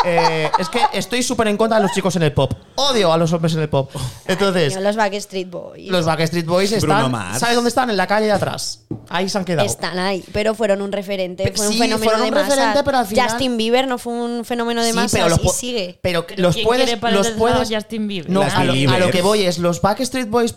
Eh, 0.04 0.50
es 0.58 0.68
que 0.68 0.80
estoy 0.94 1.22
súper 1.22 1.46
en 1.46 1.56
contra 1.56 1.76
de 1.78 1.84
los 1.84 1.92
chicos 1.92 2.16
en 2.16 2.24
el 2.24 2.32
pop. 2.32 2.52
Odio 2.74 3.12
a 3.12 3.16
los 3.16 3.32
hombres 3.32 3.54
en 3.54 3.60
el 3.60 3.68
pop. 3.68 3.88
Entonces, 4.26 4.74
Los 4.80 4.96
Backstreet 4.96 5.48
Boys. 5.48 5.88
los 5.88 6.04
Backstreet 6.04 6.44
Boys 6.44 6.72
están. 6.72 7.12
¿Sabes 7.38 7.54
dónde 7.54 7.68
están? 7.68 7.88
En 7.88 7.96
la 7.96 8.08
calle 8.08 8.26
de 8.26 8.32
atrás. 8.32 8.80
Ahí 9.08 9.28
se 9.28 9.38
han 9.38 9.44
quedado. 9.44 9.64
Están 9.66 9.98
ahí, 10.00 10.24
pero 10.32 10.54
fueron 10.54 10.82
un 10.82 10.90
referente, 10.90 11.52
fue 11.54 11.68
un 11.68 11.74
fenómeno 11.74 11.98
fueron 12.04 12.22
de 12.22 12.28
un 12.28 12.34
masas. 12.34 12.48
referente, 12.56 12.82
pero 12.82 12.98
al 12.98 13.06
final- 13.06 13.28
Justin 13.30 13.56
Bieber 13.56 13.86
no 13.86 13.98
fue 13.98 14.12
un 14.12 14.44
fenómeno 14.44 14.82
de 14.82 14.90
Sí, 14.90 14.96
masas 14.96 15.12
pero 15.12 15.28
los 15.28 15.44
y 15.44 15.48
sigue. 15.50 15.98
Pero 16.02 16.26
los 16.36 16.54
¿quién 16.56 16.66
puedes. 16.66 17.00
Los 17.12 17.30
puedes 17.30 17.68
Justin 17.70 18.08
Bieber? 18.08 18.28
No, 18.30 18.42
a, 18.42 18.64
lo, 18.64 18.72
a 18.72 18.98
lo 18.98 19.10
que 19.10 19.22
voy 19.22 19.42
es, 19.42 19.58
los 19.58 19.80
Backstreet 19.82 20.28
Boys 20.30 20.52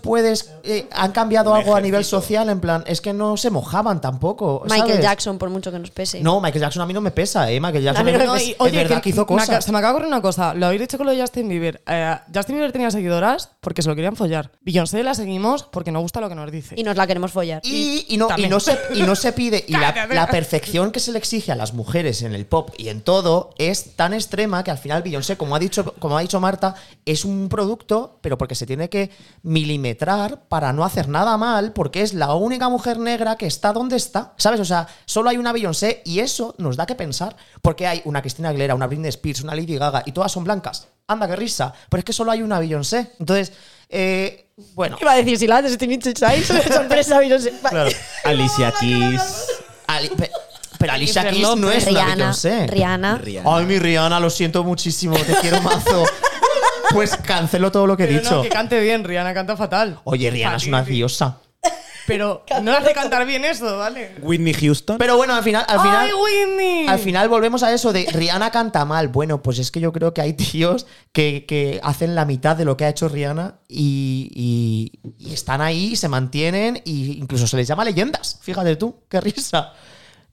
eh, 0.63 0.87
han 0.91 1.11
cambiado 1.11 1.51
Un 1.51 1.57
algo 1.57 1.75
a 1.75 1.81
nivel 1.81 2.01
ejército. 2.01 2.21
social, 2.21 2.49
en 2.49 2.59
plan, 2.59 2.83
es 2.87 3.01
que 3.01 3.13
no 3.13 3.37
se 3.37 3.49
mojaban 3.49 4.01
tampoco. 4.01 4.61
Michael 4.65 4.81
¿sabes? 4.89 5.01
Jackson, 5.03 5.37
por 5.37 5.49
mucho 5.49 5.71
que 5.71 5.79
nos 5.79 5.91
pese. 5.91 6.21
No, 6.21 6.41
Michael 6.41 6.61
Jackson 6.61 6.81
a 6.81 6.85
mí 6.85 6.93
no 6.93 7.01
me 7.01 7.11
pesa, 7.11 7.51
¿eh? 7.51 7.59
Michael 7.59 7.83
Jackson 7.83 8.01
A 8.01 8.05
mí 8.05 8.11
no 8.11 8.19
me 8.19 8.25
No, 8.25 8.35
es 8.35 8.57
verdad 8.73 9.01
que 9.01 9.09
hizo 9.09 9.25
me 9.29 9.35
aca- 9.35 9.45
cosas. 9.45 9.65
se 9.65 9.71
me 9.71 9.77
acaba 9.77 9.91
de 9.93 9.95
ocurrir 9.97 10.07
una 10.13 10.21
cosa. 10.21 10.53
Lo 10.53 10.65
habéis 10.67 10.81
dicho 10.81 10.97
con 10.97 11.05
lo 11.07 11.13
de 11.13 11.21
Justin 11.21 11.47
Bieber. 11.49 11.81
Eh, 11.87 12.15
Justin 12.33 12.55
Bieber 12.55 12.71
tenía 12.71 12.91
seguidoras 12.91 13.49
porque 13.61 13.81
se 13.81 13.89
lo 13.89 13.95
querían 13.95 14.15
follar. 14.15 14.51
Beyoncé 14.61 15.03
la 15.03 15.13
seguimos 15.13 15.63
porque 15.63 15.91
nos 15.91 16.01
gusta 16.01 16.21
lo 16.21 16.29
que 16.29 16.35
nos 16.35 16.51
dice. 16.51 16.75
Y 16.77 16.83
nos 16.83 16.95
la 16.95 17.05
queremos 17.07 17.31
follar. 17.31 17.61
Y, 17.63 18.05
y 18.09 18.17
no, 18.17 18.25
y, 18.25 18.29
También. 18.29 18.49
no 18.49 18.59
se, 18.59 18.77
y 18.93 19.01
no 19.03 19.15
se 19.15 19.33
pide. 19.33 19.63
Y 19.67 19.73
la, 19.73 20.07
la 20.11 20.27
perfección 20.27 20.91
que 20.91 20.99
se 20.99 21.11
le 21.11 21.17
exige 21.19 21.51
a 21.51 21.55
las 21.55 21.73
mujeres 21.73 22.21
en 22.21 22.33
el 22.33 22.45
pop 22.45 22.69
y 22.77 22.89
en 22.89 23.01
todo 23.01 23.51
es 23.57 23.95
tan 23.95 24.13
extrema 24.13 24.63
que 24.63 24.71
al 24.71 24.77
final 24.77 25.03
Beyoncé, 25.03 25.37
como 25.37 25.55
ha 25.55 25.59
dicho, 25.59 25.93
como 25.99 26.17
ha 26.17 26.21
dicho 26.21 26.39
Marta, 26.39 26.75
es 27.05 27.25
un 27.25 27.49
producto, 27.49 28.17
pero 28.21 28.37
porque 28.37 28.55
se 28.55 28.65
tiene 28.65 28.89
que 28.89 29.09
milimetrar 29.43 30.14
para 30.49 30.73
no 30.73 30.83
hacer 30.83 31.07
nada 31.07 31.37
mal, 31.37 31.73
porque 31.73 32.01
es 32.01 32.13
la 32.13 32.33
única 32.35 32.69
mujer 32.69 32.99
negra 32.99 33.35
que 33.35 33.45
está 33.47 33.73
donde 33.73 33.95
está. 33.95 34.33
¿Sabes? 34.37 34.59
O 34.59 34.65
sea, 34.65 34.87
solo 35.05 35.29
hay 35.29 35.37
una 35.37 35.51
Beyoncé 35.51 36.01
y 36.05 36.19
eso 36.19 36.55
nos 36.57 36.77
da 36.77 36.85
que 36.85 36.95
pensar. 36.95 37.35
Porque 37.61 37.87
hay 37.87 38.01
una 38.05 38.21
Cristina 38.21 38.49
Aguilera, 38.49 38.75
una 38.75 38.87
Britney 38.87 39.09
Spears, 39.09 39.41
una 39.41 39.55
Lady 39.55 39.77
Gaga 39.77 40.03
y 40.05 40.11
todas 40.11 40.31
son 40.31 40.43
blancas. 40.43 40.87
Anda, 41.07 41.27
qué 41.27 41.35
risa. 41.35 41.73
Pero 41.89 41.99
es 41.99 42.05
que 42.05 42.13
solo 42.13 42.31
hay 42.31 42.41
una 42.41 42.59
Beyoncé. 42.59 43.11
Entonces, 43.19 43.53
eh, 43.89 44.51
bueno. 44.73 44.97
Iba 44.99 45.11
a 45.11 45.15
decir, 45.17 45.37
si 45.37 45.47
la 45.47 45.57
haces 45.57 45.71
Destiny 45.71 45.99
Child, 45.99 46.45
sorpresa. 46.73 47.19
Claro. 47.69 47.89
Alicia 48.23 48.73
Keys. 48.79 49.47
Ali- 49.87 50.11
pero 50.77 50.93
Alicia 50.93 51.27
Keys 51.29 51.55
no 51.55 51.71
es 51.71 51.83
una 51.87 51.91
Rihanna, 52.01 52.15
Beyoncé. 52.15 52.67
Rihanna. 52.67 53.17
Rihanna. 53.17 53.55
Ay, 53.57 53.65
mi 53.65 53.79
Rihanna, 53.79 54.19
lo 54.19 54.29
siento 54.29 54.63
muchísimo, 54.63 55.15
te 55.17 55.33
quiero 55.35 55.61
mazo. 55.61 56.03
Pues 56.91 57.15
cancelo 57.17 57.71
todo 57.71 57.87
lo 57.87 57.95
que 57.97 58.03
he 58.03 58.07
Pero 58.07 58.19
dicho. 58.19 58.35
no, 58.35 58.41
que 58.43 58.49
cante 58.49 58.79
bien, 58.79 59.03
Rihanna 59.03 59.33
canta 59.33 59.55
fatal. 59.57 59.99
Oye, 60.03 60.29
Rihanna 60.29 60.57
es 60.57 60.67
una 60.67 60.83
diosa. 60.83 61.39
Pero 62.07 62.45
no 62.61 62.71
hace 62.71 62.93
cantar 62.93 63.25
bien 63.25 63.43
eso, 63.45 63.79
¿vale? 63.79 64.13
Whitney 64.21 64.53
Houston. 64.53 64.99
Pero 64.99 65.17
bueno, 65.17 65.33
al 65.33 65.41
final, 65.41 65.65
al 65.67 65.79
final, 65.79 66.05
¡Ay, 66.07 66.11
Whitney! 66.13 66.85
al 66.87 66.99
final 66.99 67.27
volvemos 67.29 67.63
a 67.63 67.73
eso 67.73 67.91
de 67.91 68.05
Rihanna 68.13 68.51
canta 68.51 68.85
mal. 68.85 69.07
Bueno, 69.07 69.41
pues 69.41 69.57
es 69.57 69.71
que 69.71 69.79
yo 69.79 69.91
creo 69.91 70.13
que 70.13 70.21
hay 70.21 70.33
tíos 70.33 70.85
que, 71.11 71.45
que 71.47 71.79
hacen 71.81 72.13
la 72.13 72.25
mitad 72.25 72.55
de 72.55 72.63
lo 72.65 72.77
que 72.77 72.85
ha 72.85 72.89
hecho 72.89 73.09
Rihanna 73.09 73.55
y, 73.67 74.29
y- 74.35 75.15
y 75.17 75.33
están 75.33 75.61
ahí, 75.61 75.95
se 75.95 76.07
mantienen 76.07 76.75
e 76.77 76.81
incluso 76.85 77.47
se 77.47 77.57
les 77.57 77.67
llama 77.67 77.83
leyendas. 77.83 78.37
Fíjate 78.43 78.75
tú, 78.75 78.97
qué 79.09 79.19
risa. 79.19 79.73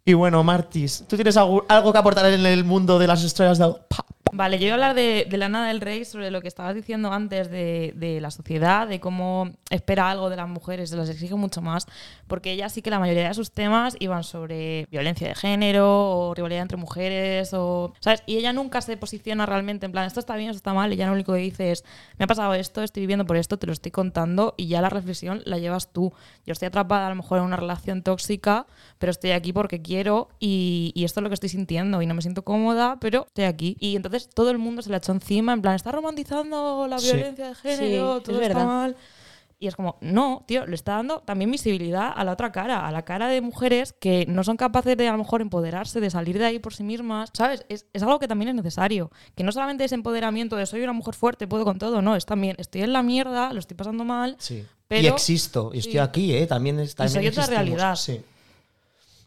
Y 0.04 0.12
bueno, 0.12 0.44
Martis, 0.44 1.04
¿tú 1.08 1.16
tienes 1.16 1.38
algo, 1.38 1.64
algo 1.70 1.90
que 1.90 1.98
aportar 1.98 2.26
en 2.26 2.44
el 2.44 2.64
mundo 2.64 2.98
de 2.98 3.06
las 3.06 3.24
estrellas 3.24 3.56
de 3.56 3.64
pop? 3.64 4.21
Vale, 4.34 4.58
yo 4.58 4.64
voy 4.64 4.70
a 4.70 4.74
hablar 4.74 4.94
de, 4.94 5.26
de 5.28 5.36
Lana 5.36 5.68
del 5.68 5.82
Rey 5.82 6.06
sobre 6.06 6.30
lo 6.30 6.40
que 6.40 6.48
estabas 6.48 6.74
diciendo 6.74 7.12
antes 7.12 7.50
de, 7.50 7.92
de 7.96 8.18
la 8.18 8.30
sociedad, 8.30 8.88
de 8.88 8.98
cómo 8.98 9.50
espera 9.68 10.10
algo 10.10 10.30
de 10.30 10.36
las 10.36 10.48
mujeres, 10.48 10.88
se 10.88 10.96
las 10.96 11.10
exige 11.10 11.34
mucho 11.34 11.60
más, 11.60 11.86
porque 12.28 12.50
ella 12.50 12.70
sí 12.70 12.80
que 12.80 12.88
la 12.88 12.98
mayoría 12.98 13.28
de 13.28 13.34
sus 13.34 13.52
temas 13.52 13.94
iban 14.00 14.24
sobre 14.24 14.86
violencia 14.90 15.28
de 15.28 15.34
género 15.34 16.28
o 16.28 16.34
rivalidad 16.34 16.62
entre 16.62 16.78
mujeres, 16.78 17.52
o, 17.52 17.92
¿sabes? 18.00 18.22
Y 18.24 18.38
ella 18.38 18.54
nunca 18.54 18.80
se 18.80 18.96
posiciona 18.96 19.44
realmente 19.44 19.84
en 19.84 19.92
plan, 19.92 20.06
esto 20.06 20.20
está 20.20 20.34
bien, 20.36 20.48
esto 20.48 20.56
está 20.56 20.72
mal, 20.72 20.90
ella 20.90 21.08
lo 21.08 21.12
único 21.12 21.34
que 21.34 21.40
dice 21.40 21.70
es, 21.70 21.84
me 22.16 22.24
ha 22.24 22.26
pasado 22.26 22.54
esto, 22.54 22.82
estoy 22.82 23.02
viviendo 23.02 23.26
por 23.26 23.36
esto, 23.36 23.58
te 23.58 23.66
lo 23.66 23.74
estoy 23.74 23.92
contando 23.92 24.54
y 24.56 24.66
ya 24.66 24.80
la 24.80 24.88
reflexión 24.88 25.42
la 25.44 25.58
llevas 25.58 25.92
tú. 25.92 26.10
Yo 26.46 26.52
estoy 26.54 26.68
atrapada 26.68 27.06
a 27.06 27.10
lo 27.10 27.16
mejor 27.16 27.36
en 27.36 27.44
una 27.44 27.56
relación 27.56 28.02
tóxica, 28.02 28.66
pero 28.98 29.10
estoy 29.10 29.32
aquí 29.32 29.52
porque 29.52 29.82
quiero 29.82 30.30
y, 30.40 30.90
y 30.94 31.04
esto 31.04 31.20
es 31.20 31.22
lo 31.22 31.28
que 31.28 31.34
estoy 31.34 31.50
sintiendo 31.50 32.00
y 32.00 32.06
no 32.06 32.14
me 32.14 32.22
siento 32.22 32.44
cómoda, 32.44 32.96
pero 32.98 33.26
estoy 33.26 33.44
aquí. 33.44 33.76
Y 33.78 33.94
entonces 33.94 34.21
todo 34.30 34.50
el 34.50 34.58
mundo 34.58 34.82
se 34.82 34.90
la 34.90 34.98
echó 34.98 35.12
encima, 35.12 35.52
en 35.52 35.62
plan, 35.62 35.74
está 35.74 35.92
romantizando 35.92 36.86
la 36.88 36.98
Sí. 36.98 37.12
violencia 37.12 37.48
de 37.48 37.54
género, 37.54 38.18
Sí, 38.18 38.24
todo 38.24 38.36
es 38.40 38.42
está 38.42 38.58
verdad. 38.58 38.66
mal. 38.66 38.96
Y 39.58 39.68
es 39.68 39.76
como, 39.76 39.96
no, 40.00 40.42
tío, 40.48 40.66
le 40.66 40.74
está 40.74 40.94
dando 40.96 41.20
también 41.20 41.48
visibilidad 41.48 42.12
a 42.12 42.24
la 42.24 42.32
otra 42.32 42.50
cara, 42.50 42.84
a 42.84 42.90
la 42.90 43.04
cara 43.04 43.28
de 43.28 43.40
mujeres 43.40 43.92
que 43.92 44.26
no 44.26 44.42
son 44.42 44.56
capaces 44.56 44.96
de 44.96 45.06
a 45.06 45.12
lo 45.12 45.18
mejor 45.18 45.40
empoderarse, 45.40 46.00
de 46.00 46.10
salir 46.10 46.36
de 46.36 46.46
ahí 46.46 46.58
por 46.58 46.74
sí 46.74 46.82
mismas, 46.82 47.30
¿sabes? 47.32 47.64
Es, 47.68 47.86
es 47.92 48.02
algo 48.02 48.18
que 48.18 48.26
también 48.26 48.48
es 48.48 48.54
necesario. 48.56 49.12
Que 49.36 49.44
no 49.44 49.52
solamente 49.52 49.84
es 49.84 49.92
empoderamiento 49.92 50.56
de 50.56 50.66
soy 50.66 50.82
una 50.82 50.92
mujer 50.92 51.14
fuerte, 51.14 51.46
puedo 51.46 51.64
con 51.64 51.78
todo, 51.78 52.02
no, 52.02 52.16
es 52.16 52.26
también 52.26 52.56
estoy 52.58 52.82
en 52.82 52.92
la 52.92 53.04
mierda, 53.04 53.52
lo 53.52 53.60
estoy 53.60 53.76
pasando 53.76 54.02
mal, 54.04 54.34
Sí. 54.40 54.64
pero 54.88 55.02
y 55.04 55.06
existo, 55.06 55.70
y 55.72 55.78
estoy 55.78 55.92
sí. 55.92 55.98
aquí, 55.98 56.34
¿eh? 56.34 56.48
También, 56.48 56.80
es, 56.80 56.96
también 56.96 57.12
soy 57.22 57.28
otra 57.28 57.44
existimos. 57.44 57.48
realidad. 57.68 57.94
Sí, 57.94 58.20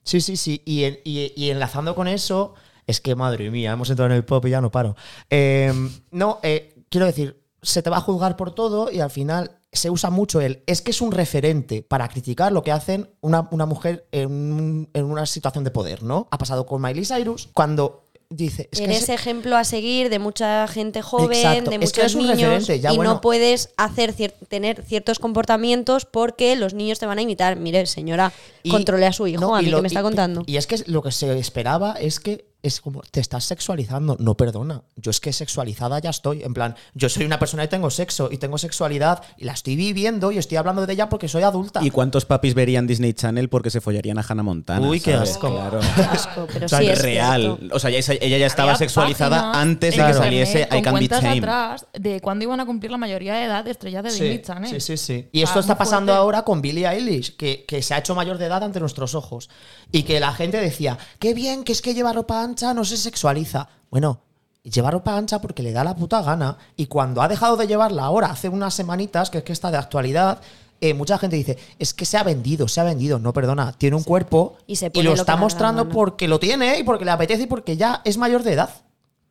sí, 0.03 0.19
sí. 0.19 0.35
sí. 0.35 0.61
Y, 0.65 0.83
en- 0.83 0.99
y- 1.05 1.31
y 1.35 1.49
enlazando 1.49 1.95
con 1.95 2.09
eso, 2.09 2.55
es 2.87 3.01
que, 3.01 3.15
madre 3.15 3.49
mía, 3.51 3.71
hemos 3.73 3.89
entrado 3.89 4.11
en 4.11 4.17
el 4.17 4.25
pop 4.25 4.45
y 4.45 4.49
ya 4.51 4.61
no 4.61 4.71
paro. 4.71 4.95
Eh, 5.29 5.73
no, 6.11 6.39
eh, 6.43 6.75
quiero 6.89 7.05
decir, 7.05 7.41
se 7.61 7.81
te 7.81 7.89
va 7.89 7.97
a 7.97 8.01
juzgar 8.01 8.35
por 8.37 8.53
todo 8.53 8.91
y 8.91 8.99
al 8.99 9.09
final 9.09 9.51
se 9.71 9.89
usa 9.89 10.09
mucho 10.09 10.39
el 10.39 10.63
es 10.67 10.81
que 10.81 10.91
es 10.91 11.01
un 11.01 11.11
referente 11.11 11.81
para 11.81 12.07
criticar 12.07 12.51
lo 12.51 12.63
que 12.63 12.71
hacen 12.71 13.09
una, 13.21 13.47
una 13.51 13.65
mujer 13.65 14.07
en, 14.11 14.87
en 14.93 15.05
una 15.05 15.25
situación 15.25 15.63
de 15.63 15.71
poder, 15.71 16.03
¿no? 16.03 16.27
Ha 16.31 16.37
pasado 16.37 16.65
con 16.65 16.81
Miley 16.81 17.03
Cyrus 17.05 17.49
cuando 17.53 18.03
dice... 18.29 18.69
Es 18.71 18.79
que 18.79 18.85
Eres 18.85 19.03
es- 19.03 19.09
ejemplo 19.09 19.57
a 19.57 19.63
seguir 19.65 20.09
de 20.09 20.17
mucha 20.19 20.65
gente 20.67 21.01
joven, 21.01 21.37
Exacto. 21.37 21.71
de 21.71 21.75
Es 21.83 21.91
que 21.91 22.01
muchos 22.03 22.15
un 22.15 22.21
niños 22.27 22.67
ya, 22.67 22.93
y 22.93 22.95
bueno. 22.95 23.15
no 23.15 23.21
puedes 23.21 23.69
hacer 23.77 24.15
cier- 24.15 24.33
tener 24.47 24.81
ciertos 24.83 25.19
comportamientos 25.19 26.05
porque 26.05 26.55
los 26.55 26.73
niños 26.73 26.99
te 26.99 27.05
van 27.05 27.17
a 27.17 27.21
imitar. 27.23 27.57
Mire, 27.57 27.85
señora, 27.85 28.31
Y- 28.63 28.69
controle 28.69 29.05
a 29.07 29.11
su 29.13 29.27
hijo, 29.27 29.41
no, 29.41 29.55
a 29.55 29.61
mí 29.61 29.67
lo- 29.69 29.77
que 29.79 29.81
me 29.83 29.87
está 29.89 29.99
y- 29.99 30.03
contando. 30.03 30.43
Y 30.45 30.55
es 30.57 30.67
que 30.67 30.77
lo 30.87 31.01
que 31.03 31.11
se 31.11 31.37
esperaba 31.37 31.93
es 31.93 32.19
que 32.19 32.45
es 32.67 32.81
como, 32.81 33.01
te 33.11 33.19
estás 33.19 33.43
sexualizando. 33.45 34.17
No, 34.19 34.35
perdona. 34.35 34.81
Yo 34.95 35.11
es 35.11 35.19
que 35.19 35.31
sexualizada 35.33 35.99
ya 35.99 36.09
estoy. 36.09 36.43
En 36.43 36.53
plan, 36.53 36.75
yo 36.93 37.09
soy 37.09 37.25
una 37.25 37.39
persona 37.39 37.63
y 37.63 37.67
tengo 37.67 37.89
sexo 37.89 38.29
y 38.31 38.37
tengo 38.37 38.57
sexualidad 38.57 39.21
y 39.37 39.45
la 39.45 39.53
estoy 39.53 39.75
viviendo 39.75 40.31
y 40.31 40.37
estoy 40.37 40.57
hablando 40.57 40.85
de 40.85 40.93
ella 40.93 41.09
porque 41.09 41.27
soy 41.27 41.43
adulta. 41.43 41.81
¿Y 41.83 41.91
cuántos 41.91 42.25
papis 42.25 42.53
verían 42.53 42.87
Disney 42.87 43.13
Channel 43.13 43.49
porque 43.49 43.69
se 43.69 43.81
follarían 43.81 44.17
a 44.19 44.25
Hannah 44.27 44.43
Montana? 44.43 44.87
Uy, 44.87 44.99
qué 44.99 45.13
¿sabes? 45.13 45.31
asco. 45.31 45.51
Claro. 45.53 45.79
Qué 45.95 46.01
asco, 46.01 46.47
pero 46.53 46.65
O 46.65 46.69
sea, 46.69 46.79
sí 46.79 46.87
es 46.87 47.01
Real. 47.01 47.41
cierto. 47.57 47.75
O 47.75 47.79
sea, 47.79 47.89
ella 47.91 48.37
ya 48.37 48.45
estaba 48.47 48.71
Había 48.71 48.79
sexualizada 48.79 49.51
antes 49.53 49.91
de 49.91 49.97
que 49.97 50.03
Claro. 50.11 50.17
saliese 50.17 50.61
I 50.71 50.81
Can 50.81 50.83
Be 50.83 50.91
cuentas 50.91 51.21
Tame. 51.21 51.37
atrás 51.37 51.85
de 51.93 52.21
cuándo 52.21 52.43
iban 52.45 52.59
a 52.59 52.65
cumplir 52.65 52.91
la 52.91 52.97
mayoría 52.97 53.33
de 53.35 53.43
edad 53.45 53.63
de 53.63 53.71
estrellas 53.71 54.03
de 54.03 54.09
Disney 54.11 54.37
Sí, 54.37 54.41
Channel. 54.43 54.69
sí, 54.71 54.79
sí, 54.79 54.97
sí. 54.97 55.27
Y 55.31 55.41
Ah, 55.41 55.43
esto 55.45 55.59
está 55.59 55.77
pasando 55.77 56.11
fuerte. 56.13 56.21
ahora 56.21 56.41
con 56.43 56.61
Billie 56.61 56.87
Eilish, 56.87 57.35
que, 57.35 57.65
que 57.67 57.81
se 57.81 57.93
ha 57.93 57.99
hecho 57.99 58.15
mayor 58.15 58.37
de 58.37 58.45
edad 58.45 58.63
ante 58.63 58.79
nuestros 58.79 59.13
ojos. 59.15 59.49
Y 59.91 60.03
que 60.03 60.19
la 60.19 60.33
gente 60.33 60.57
decía, 60.59 60.97
qué 61.19 61.33
bien, 61.33 61.63
que 61.63 61.71
es 61.71 61.81
que 61.81 61.93
lleva 61.93 62.11
ropa 62.13 62.41
ancha, 62.41 62.54
no 62.73 62.85
se 62.85 62.97
sexualiza. 62.97 63.67
Bueno, 63.91 64.19
lleva 64.63 64.91
ropa 64.91 65.15
ancha 65.17 65.39
porque 65.39 65.63
le 65.63 65.71
da 65.71 65.83
la 65.83 65.95
puta 65.95 66.21
gana. 66.21 66.57
Y 66.75 66.87
cuando 66.87 67.21
ha 67.21 67.27
dejado 67.27 67.55
de 67.57 67.67
llevarla 67.67 68.03
ahora, 68.05 68.27
hace 68.31 68.49
unas 68.49 68.73
semanitas, 68.73 69.29
que 69.29 69.39
es 69.39 69.43
que 69.43 69.53
está 69.53 69.71
de 69.71 69.77
actualidad, 69.77 70.39
eh, 70.81 70.93
mucha 70.93 71.17
gente 71.17 71.35
dice, 71.35 71.57
es 71.79 71.93
que 71.93 72.05
se 72.05 72.17
ha 72.17 72.23
vendido, 72.23 72.67
se 72.67 72.81
ha 72.81 72.83
vendido. 72.83 73.19
No, 73.19 73.31
perdona, 73.33 73.71
tiene 73.73 73.95
un 73.95 74.03
cuerpo 74.03 74.57
Y 74.67 74.75
se 74.75 74.91
y 74.93 75.01
lo 75.03 75.13
está 75.13 75.35
mostrando 75.37 75.83
porque 75.89 76.27
lo 76.27 76.39
tiene 76.39 76.79
y 76.79 76.83
porque 76.83 77.05
le 77.05 77.11
apetece 77.11 77.43
y 77.43 77.47
porque 77.47 77.77
ya 77.77 78.01
es 78.03 78.17
mayor 78.17 78.43
de 78.43 78.53
edad. 78.53 78.69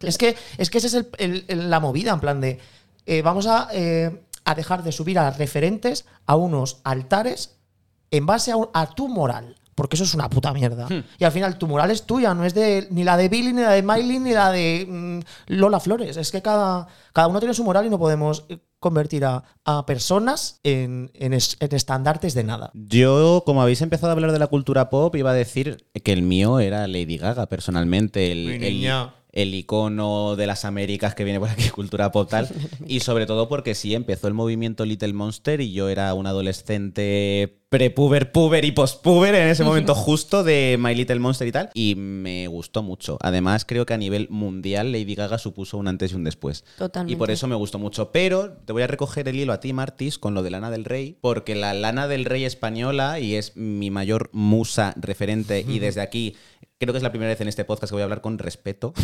Es 0.01 0.19
que, 0.19 0.37
es 0.59 0.69
que 0.71 0.79
esa 0.79 0.87
es 0.89 0.95
el- 0.95 1.09
el- 1.19 1.45
el- 1.49 1.71
la 1.71 1.81
movida, 1.81 2.13
en 2.13 2.21
plan 2.21 2.41
de. 2.41 2.59
eh, 3.07 3.23
vamos 3.23 3.47
a, 3.47 3.69
eh, 3.73 4.23
a 4.45 4.55
dejar 4.55 4.83
de 4.83 4.93
subir 4.93 5.19
a 5.19 5.31
referentes 5.31 6.05
a 6.27 6.37
unos 6.37 6.79
altares 6.85 7.57
en 8.11 8.27
base 8.27 8.53
a, 8.53 8.57
a 8.75 8.87
tu 8.91 9.09
moral. 9.09 9.57
Porque 9.75 9.97
eso 9.97 10.05
es 10.05 10.15
una 10.15 10.31
puta 10.31 10.53
mierda. 10.53 10.87
Y 11.19 11.25
al 11.25 11.33
final 11.33 11.59
tu 11.59 11.67
moral 11.67 11.91
es 11.91 12.05
tuya, 12.05 12.33
no 12.35 12.45
es 12.45 12.55
de 12.55 12.87
ni 12.91 13.03
la 13.05 13.17
de 13.17 13.29
Billy, 13.29 13.53
ni 13.53 13.63
la 13.63 13.71
de 13.73 13.83
Miley, 13.83 14.19
ni 14.21 14.33
la 14.33 14.51
de 14.53 14.87
mm, 14.89 15.19
Lola 15.55 15.81
Flores. 15.81 16.17
Es 16.17 16.31
que 16.31 16.43
cada, 16.43 16.87
cada 17.13 17.27
uno 17.29 17.41
tiene 17.41 17.55
su 17.55 17.65
moral 17.65 17.85
y 17.87 17.91
no 17.91 17.99
podemos 17.99 18.45
eh, 18.49 18.59
convertir 18.79 19.25
a, 19.25 19.43
a 19.65 19.85
personas 19.87 20.61
en, 20.63 21.11
en 21.15 21.33
es- 21.33 21.57
en 21.61 21.75
estandartes 21.75 22.35
de 22.35 22.45
nada. 22.45 22.71
Yo, 22.75 23.43
como 23.47 23.63
habéis 23.63 23.81
empezado 23.83 24.11
a 24.11 24.13
hablar 24.13 24.31
de 24.33 24.39
la 24.39 24.47
cultura 24.47 24.91
pop, 24.91 25.15
iba 25.17 25.31
a 25.31 25.35
decir 25.35 25.87
que 26.05 26.13
el 26.13 26.23
mío 26.23 26.61
era 26.61 26.87
Lady 26.87 27.17
Gaga, 27.19 27.47
personalmente. 27.47 28.31
El, 28.31 28.47
Mi 28.47 28.59
niña. 28.59 29.03
el 29.03 29.24
icono 29.35 30.37
de 30.37 30.47
las 30.47 30.65
Américas 30.65 31.15
que 31.15 31.25
viene 31.25 31.41
por 31.41 31.51
aquí, 31.51 31.69
cultura 31.71 32.13
pop 32.13 32.29
tal. 32.31 32.49
y 32.87 33.01
sobre 33.01 33.27
todo 33.27 33.49
porque 33.49 33.75
sí, 33.75 33.95
empezó 33.95 34.29
el 34.29 34.35
movimiento 34.35 34.85
Little 34.85 35.13
Monster 35.13 35.61
y 35.61 35.73
yo 35.73 35.89
era 35.89 36.15
un 36.15 36.27
adolescente 36.27 37.59
prepuber, 37.75 38.31
puber 38.31 38.65
y 38.65 38.71
postpuber 38.71 39.35
en 39.35 39.49
ese 39.49 39.65
momento 39.65 39.97
justo 39.97 40.45
de 40.45 40.77
My 40.79 40.95
Little 40.95 41.19
Monster 41.19 41.49
y 41.49 41.51
tal. 41.51 41.71
Y 41.75 41.97
me 41.97 42.47
gustó 42.47 42.85
mucho. 42.85 43.19
Además, 43.21 43.65
creo 43.65 43.85
que 43.85 43.93
a 43.95 43.97
nivel 43.97 44.29
mundial 44.31 44.93
Lady 44.93 45.17
Gaga 45.17 45.39
supuso 45.39 45.77
un 45.77 45.89
antes 45.89 46.13
y 46.13 46.15
un 46.15 46.23
después. 46.23 46.65
Totalmente. 46.79 47.13
Y 47.13 47.17
por 47.17 47.33
eso 47.33 47.49
me 47.49 47.57
gustó 47.57 47.81
mucho. 47.81 48.13
Pero 48.13 48.53
te 48.53 48.73
voy 48.73 48.83
a 48.83 48.87
recoger 48.87 49.29
el 49.29 49.41
hilo 49.41 49.53
a 49.53 49.59
ti, 49.59 49.73
Martis, 49.73 50.19
con 50.21 50.35
lo 50.35 50.45
de 50.45 50.51
Lana 50.51 50.71
del 50.71 50.85
Rey, 50.85 51.19
porque 51.21 51.57
la 51.57 51.75
Lana 51.75 52.07
del 52.07 52.27
Rey 52.27 52.45
española, 52.45 53.19
y 53.19 53.35
es 53.35 53.57
mi 53.57 53.91
mayor 53.91 54.31
musa 54.33 54.95
referente, 54.97 55.65
y 55.67 55.81
desde 55.81 56.01
aquí 56.01 56.37
creo 56.85 56.93
que 56.95 56.99
es 56.99 57.03
la 57.03 57.11
primera 57.11 57.29
vez 57.31 57.41
en 57.41 57.49
este 57.49 57.65
podcast 57.65 57.91
que 57.91 57.95
voy 57.95 58.03
a 58.03 58.05
hablar 58.05 58.21
con 58.21 58.39
respeto. 58.39 58.93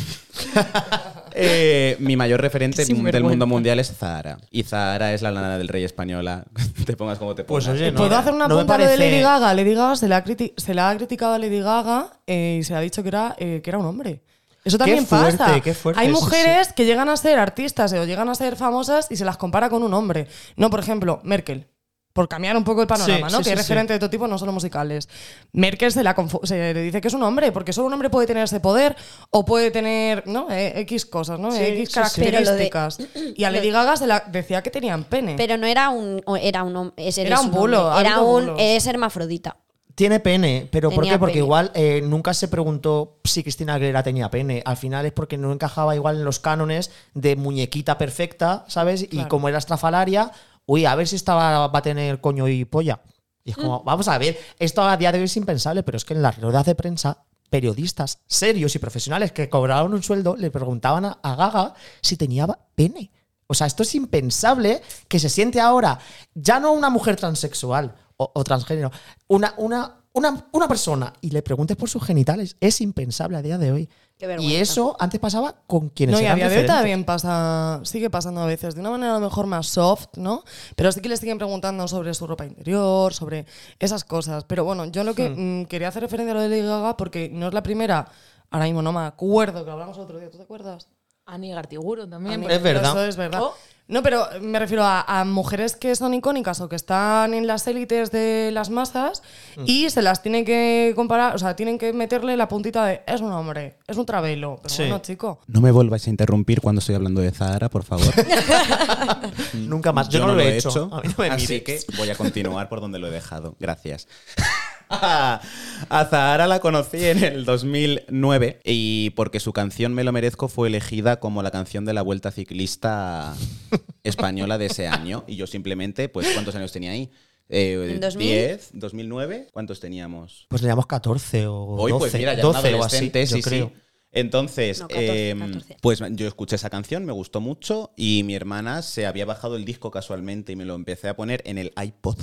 Eh, 1.33 1.97
mi 2.01 2.17
mayor 2.17 2.41
referente 2.41 2.85
del 3.13 3.23
mundo 3.23 3.47
mundial 3.47 3.79
es 3.79 3.93
Zahara. 3.97 4.39
Y 4.51 4.65
Zahara 4.65 5.15
es 5.15 5.23
la 5.23 5.31
Lana 5.31 5.59
del 5.59 5.69
Rey 5.69 5.85
española. 5.85 6.45
te 6.85 6.97
pongas 6.97 7.19
como 7.19 7.35
te 7.37 7.45
pongas. 7.45 7.67
Pues 7.67 7.77
oye, 7.81 7.93
no, 7.93 7.99
¿Puedo 7.99 8.17
hacer 8.17 8.33
una 8.35 8.49
no 8.49 8.59
punta 8.59 8.77
de 8.77 8.97
Lady 8.97 9.21
Gaga? 9.21 9.55
Lady 9.55 9.75
Gaga 9.75 9.97
se 9.97 10.09
le 10.09 10.17
ha, 10.17 10.25
criti- 10.25 10.53
se 10.57 10.75
le 10.75 10.81
ha 10.81 10.95
criticado 10.97 11.35
a 11.35 11.39
Lady 11.39 11.61
Gaga 11.61 12.11
eh, 12.27 12.59
y 12.61 12.65
se 12.65 12.73
le 12.73 12.79
ha 12.79 12.83
dicho 12.83 13.03
que 13.03 13.09
era, 13.09 13.37
eh, 13.39 13.61
que 13.63 13.71
era 13.71 13.79
un 13.79 13.87
hombre. 13.87 14.23
Eso 14.65 14.77
también 14.77 15.07
fuerte, 15.07 15.39
pasa. 15.39 15.61
qué 15.61 15.73
fuerte, 15.73 16.01
Hay 16.01 16.09
sí, 16.09 16.13
mujeres 16.13 16.73
que 16.75 16.85
llegan 16.85 17.09
a 17.09 17.17
ser 17.17 17.39
artistas 17.39 17.93
o 17.95 18.05
llegan 18.05 18.29
a 18.29 18.35
ser 18.35 18.57
famosas 18.57 19.07
y 19.11 19.17
se 19.17 19.25
las 19.25 19.37
compara 19.39 19.71
con 19.71 19.83
un 19.83 19.95
hombre. 19.95 20.27
No, 20.57 20.69
por 20.69 20.81
ejemplo, 20.81 21.21
Merkel. 21.23 21.67
Por 22.13 22.29
cambiar 22.29 22.57
un 22.57 22.65
poco 22.65 22.83
el 22.83 22.89
panorama, 22.89 23.29
Sí, 23.29 23.33
¿no? 23.33 23.39
sí, 23.39 23.45
que 23.45 23.45
sí, 23.45 23.51
es 23.51 23.59
referente 23.59 23.93
de 23.93 23.99
todo 24.01 24.11
tipo, 24.11 24.27
no 24.27 24.37
solo 24.37 24.51
musicales. 24.51 25.09
Merkel 25.53 25.93
se, 25.93 26.03
la 26.03 26.17
confu- 26.17 26.45
se 26.45 26.75
le 26.75 26.83
dice 26.83 27.01
que 27.01 27.07
es 27.07 27.15
un 27.15 27.23
hombre, 27.23 27.53
porque 27.53 27.73
solo 27.73 27.87
un 27.87 27.93
hombre 27.93 28.11
puede 28.11 28.27
tener 28.27 28.43
ese 28.43 28.59
poder 28.59 28.97
o 29.31 29.45
puede 29.45 29.71
tener, 29.71 30.27
¿no? 30.27 30.51
Eh, 30.51 30.81
X 30.81 31.07
cosas, 31.07 31.39
¿no? 31.39 31.53
Sí, 31.53 31.59
X 31.63 31.79
sí, 31.79 31.85
sí. 31.87 31.93
características. 31.95 32.99
Y 33.37 33.45
a 33.45 33.51
Lady 33.53 33.71
Gaga 33.71 33.97
se 33.97 34.09
la 34.09 34.25
decía 34.27 34.61
que 34.63 34.71
tenían 34.71 35.05
pene. 35.05 35.35
Pero 35.37 35.57
no 35.57 35.67
era 35.69 35.91
un, 35.91 36.21
era 36.41 36.65
un 36.65 36.93
Era 36.97 37.41
un 37.41 37.51
bulo, 37.53 37.97
Era 37.99 38.21
un 38.21 38.55
es 38.59 38.87
hermafrodita. 38.89 39.57
Tiene 39.95 40.19
pene, 40.19 40.67
pero 40.73 40.91
¿por 40.91 41.05
qué? 41.05 41.19
Porque 41.19 41.35
pene. 41.35 41.45
igual 41.45 41.71
eh, 41.75 42.01
nunca 42.03 42.33
se 42.33 42.49
preguntó 42.49 43.19
si 43.23 43.43
Cristina 43.43 43.75
Aguilera 43.75 44.03
tenía 44.03 44.31
pene. 44.31 44.63
Al 44.65 44.79
final 44.79 45.05
es 45.05 45.13
porque 45.13 45.37
no 45.37 45.53
encajaba 45.53 45.95
igual 45.95 46.17
en 46.17 46.25
los 46.25 46.41
cánones 46.41 46.91
de 47.13 47.37
muñequita 47.37 47.99
perfecta, 47.99 48.65
¿sabes? 48.67 49.03
Y 49.03 49.09
Claro. 49.09 49.29
como 49.29 49.49
era 49.51 49.59
estrafalaria, 49.59 50.33
uy, 50.67 50.85
a 50.87 50.95
ver 50.95 51.07
si 51.09 51.17
estaba, 51.17 51.67
va 51.69 51.79
a 51.79 51.83
tener 51.83 52.21
coño 52.21 52.49
y 52.49 52.65
polla. 52.65 53.01
Y 53.45 53.53
es 53.53 53.59
Mm. 53.59 53.61
como, 53.63 53.83
vamos 53.85 54.09
a 54.09 54.19
ver, 54.19 54.39
esto 54.59 54.83
a 54.83 54.97
día 54.97 55.13
de 55.13 55.19
hoy 55.19 55.25
es 55.25 55.37
impensable, 55.37 55.83
pero 55.83 55.97
es 55.97 56.05
que 56.05 56.15
en 56.15 56.23
las 56.23 56.39
ruedas 56.41 56.67
de 56.67 56.75
prensa, 56.75 57.25
periodistas 57.49 58.21
serios 58.27 58.75
y 58.77 58.79
profesionales 58.79 59.33
que 59.33 59.49
cobraban 59.49 59.93
un 59.93 60.03
sueldo 60.03 60.37
le 60.37 60.51
preguntaban 60.51 61.05
a, 61.05 61.19
a 61.23 61.35
Gaga 61.35 61.75
si 62.01 62.17
tenía 62.17 62.47
pene. 62.75 63.11
O 63.49 63.55
sea, 63.55 63.67
esto 63.67 63.83
es 63.83 63.95
impensable 63.97 64.81
que 65.09 65.19
se 65.19 65.29
siente 65.29 65.61
ahora 65.61 65.99
ya 66.35 66.61
no 66.61 66.73
una 66.73 66.91
mujer 66.91 67.17
transexual 67.17 67.97
o, 68.17 68.31
o 68.33 68.45
transgénero, 68.45 68.93
una, 69.27 69.55
una, 69.57 70.00
una, 70.13 70.49
una 70.53 70.67
persona 70.69 71.13
y 71.21 71.31
le 71.31 71.43
preguntes 71.43 71.77
por 71.77 71.89
sus 71.89 72.05
genitales. 72.05 72.57
Es 72.61 72.81
impensable 72.81 73.37
a 73.37 73.43
día 73.43 73.59
de 73.59 73.73
hoy. 73.73 73.89
Qué 74.19 74.37
Y 74.41 74.57
eso 74.57 74.97
antes 74.99 75.19
pasaba 75.19 75.63
con 75.67 75.89
quienes 75.89 76.15
No, 76.15 76.21
y 76.21 76.27
a 76.27 76.35
día 76.35 76.49
de 76.49 76.59
hoy 76.59 76.67
también 76.67 77.05
pasa, 77.05 77.81
sigue 77.85 78.11
pasando 78.11 78.43
a 78.43 78.47
veces, 78.47 78.75
de 78.75 78.81
una 78.81 78.91
manera 78.91 79.17
a 79.17 79.19
lo 79.19 79.25
mejor 79.27 79.47
más 79.47 79.69
soft, 79.69 80.09
¿no? 80.17 80.45
Pero 80.77 80.93
sí 80.93 81.01
que 81.01 81.09
le 81.09 81.17
siguen 81.17 81.39
preguntando 81.39 81.89
sobre 81.89 82.13
su 82.13 82.27
ropa 82.27 82.45
interior, 82.45 83.15
sobre 83.15 83.47
esas 83.79 84.05
cosas. 84.05 84.45
Pero 84.45 84.65
bueno, 84.65 84.85
yo 84.87 85.05
lo 85.05 85.15
que 85.15 85.31
Hmm. 85.31 85.61
mm, 85.63 85.65
quería 85.67 85.89
hacer 85.89 86.03
referencia 86.03 86.33
a 86.33 86.35
lo 86.35 86.43
de 86.43 86.49
Lady 86.51 86.63
Gaga 86.63 86.97
porque 86.99 87.31
no 87.33 87.49
es 87.49 87.55
la 87.55 87.63
primera, 87.63 88.09
ahora 88.51 88.67
mismo 88.67 88.83
no 88.83 88.93
me 88.93 89.01
acuerdo, 89.07 89.61
que 89.61 89.67
lo 89.67 89.73
hablamos 89.73 89.97
el 89.97 90.03
otro 90.05 90.19
día, 90.19 90.29
¿tú 90.31 90.37
te 90.37 90.43
acuerdas? 90.43 90.89
Ani 91.33 91.51
Gartiguro 91.53 92.09
también. 92.09 92.49
Es 92.51 92.63
verdad. 92.63 92.91
Eso 92.91 93.05
es 93.05 93.17
verdad. 93.17 93.41
Oh. 93.43 93.55
No, 93.89 94.05
pero 94.05 94.25
me 94.41 94.61
refiero 94.61 94.85
a, 94.85 95.01
a 95.01 95.25
mujeres 95.25 95.75
que 95.75 95.97
son 95.97 96.15
icónicas 96.15 96.61
o 96.61 96.69
que 96.69 96.77
están 96.77 97.35
en 97.35 97.49
las 97.49 97.67
élites 97.67 98.13
de 98.13 98.51
las 98.53 98.71
masas 98.71 99.21
Mm. 99.57 99.65
y 99.67 99.91
se 99.91 100.01
las 100.01 100.23
tienen 100.23 100.45
que 100.45 100.93
comparar, 100.95 101.35
o 101.35 101.39
sea, 101.41 101.57
tienen 101.57 101.77
que 101.77 101.93
meterle 101.93 102.37
la 102.37 102.47
puntita 102.47 102.85
de 102.87 103.03
es 103.05 103.21
un 103.21 103.33
hombre, 103.33 103.79
es 103.89 103.97
un 103.97 104.07
travelo. 104.07 104.61
Pero 104.63 104.73
Sí. 104.73 104.83
bueno, 104.83 104.99
chico. 105.01 105.41
No 105.49 105.61
me 105.61 105.73
vuelvas 105.73 106.07
a 106.07 106.11
interrumpir 106.11 106.61
cuando 106.61 106.79
estoy 106.79 106.95
hablando 106.95 107.21
de 107.21 107.33
Zahara, 107.33 107.69
por 107.69 107.83
favor. 107.83 108.07
Nunca 109.55 109.93
más. 109.93 110.09
Yo, 110.09 110.25
no, 110.25 110.35
lo 110.35 110.41
he 110.41 110.57
hecho. 110.59 110.89
A 110.93 111.01
mí 111.01 111.09
no 111.09 111.15
me 111.19 111.31
así 111.31 111.55
mires. 111.55 111.85
que 111.85 111.97
voy 111.97 112.11
a 112.11 112.15
continuar 112.15 112.69
por 112.69 112.81
donde 112.81 113.01
lo 113.01 113.09
he 113.09 113.11
dejado. 113.11 113.57
Gracias. 113.59 114.07
a 115.89 116.05
Zahara 116.11 116.47
la 116.47 116.59
conocí 116.61 117.05
en 117.05 117.23
el 117.23 117.45
2009 117.45 118.61
y 118.65 119.11
porque 119.11 119.39
su 119.39 119.53
canción 119.53 119.95
Me 119.95 120.03
lo 120.03 120.13
merezco 120.13 120.49
fue 120.49 120.69
elegida 120.69 121.21
como 121.21 121.43
la 121.43 121.51
canción 121.51 121.85
de 121.85 121.95
la 121.95 122.03
Vuelta 122.03 122.33
Ciclista 122.33 123.35
española 124.03 124.59
de 124.59 124.67
ese 124.67 124.89
año. 124.89 125.25
Y 125.27 125.37
yo 125.37 125.47
simplemente, 125.47 126.09
pues, 126.09 126.29
¿cuántos 126.33 126.55
años 126.57 126.73
tenía 126.73 126.91
ahí? 126.91 127.11
Eh, 127.49 127.95
¿En 127.95 128.01
2000? 128.01 128.29
10, 128.29 128.71
2009, 128.75 129.49
¿cuántos 129.53 129.81
teníamos? 129.81 130.47
Pues 130.49 130.63
teníamos 130.63 130.87
14 130.87 131.47
o 131.47 131.55
Hoy, 131.77 131.93
12, 131.93 132.01
pues 132.01 132.15
mira, 132.15 132.35
ya 132.35 132.43
12 132.43 132.75
un 132.75 132.81
o 132.81 132.85
así, 132.85 133.11
sí, 133.27 133.43
creo. 133.43 133.69
sí. 133.69 133.75
Entonces, 134.13 134.81
No, 134.81 134.89
14, 134.89 135.31
em, 135.31 135.39
14. 135.39 135.77
pues 135.81 136.03
yo 136.11 136.27
escuché 136.27 136.57
esa 136.57 136.71
canción, 136.71 137.05
me 137.05 137.13
gustó 137.13 137.41
mucho 137.41 137.93
y 137.97 138.23
mi 138.25 138.35
hermana 138.35 138.83
se 138.83 139.07
había 139.07 139.25
bajado 139.25 139.57
el 139.57 139.65
disco 139.65 139.91
casualmente 139.91 140.53
y 140.53 140.57
me 140.57 140.65
lo 140.65 140.75
empecé 140.75 141.09
a 141.09 141.17
poner 141.17 141.43
en 141.45 141.59
el 141.59 141.73
iPod 141.81 142.19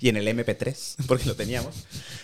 y 0.00 0.08
en 0.08 0.16
el 0.16 0.26
MP3, 0.26 0.96
porque 1.06 1.24
lo 1.24 1.34
teníamos. 1.34 1.74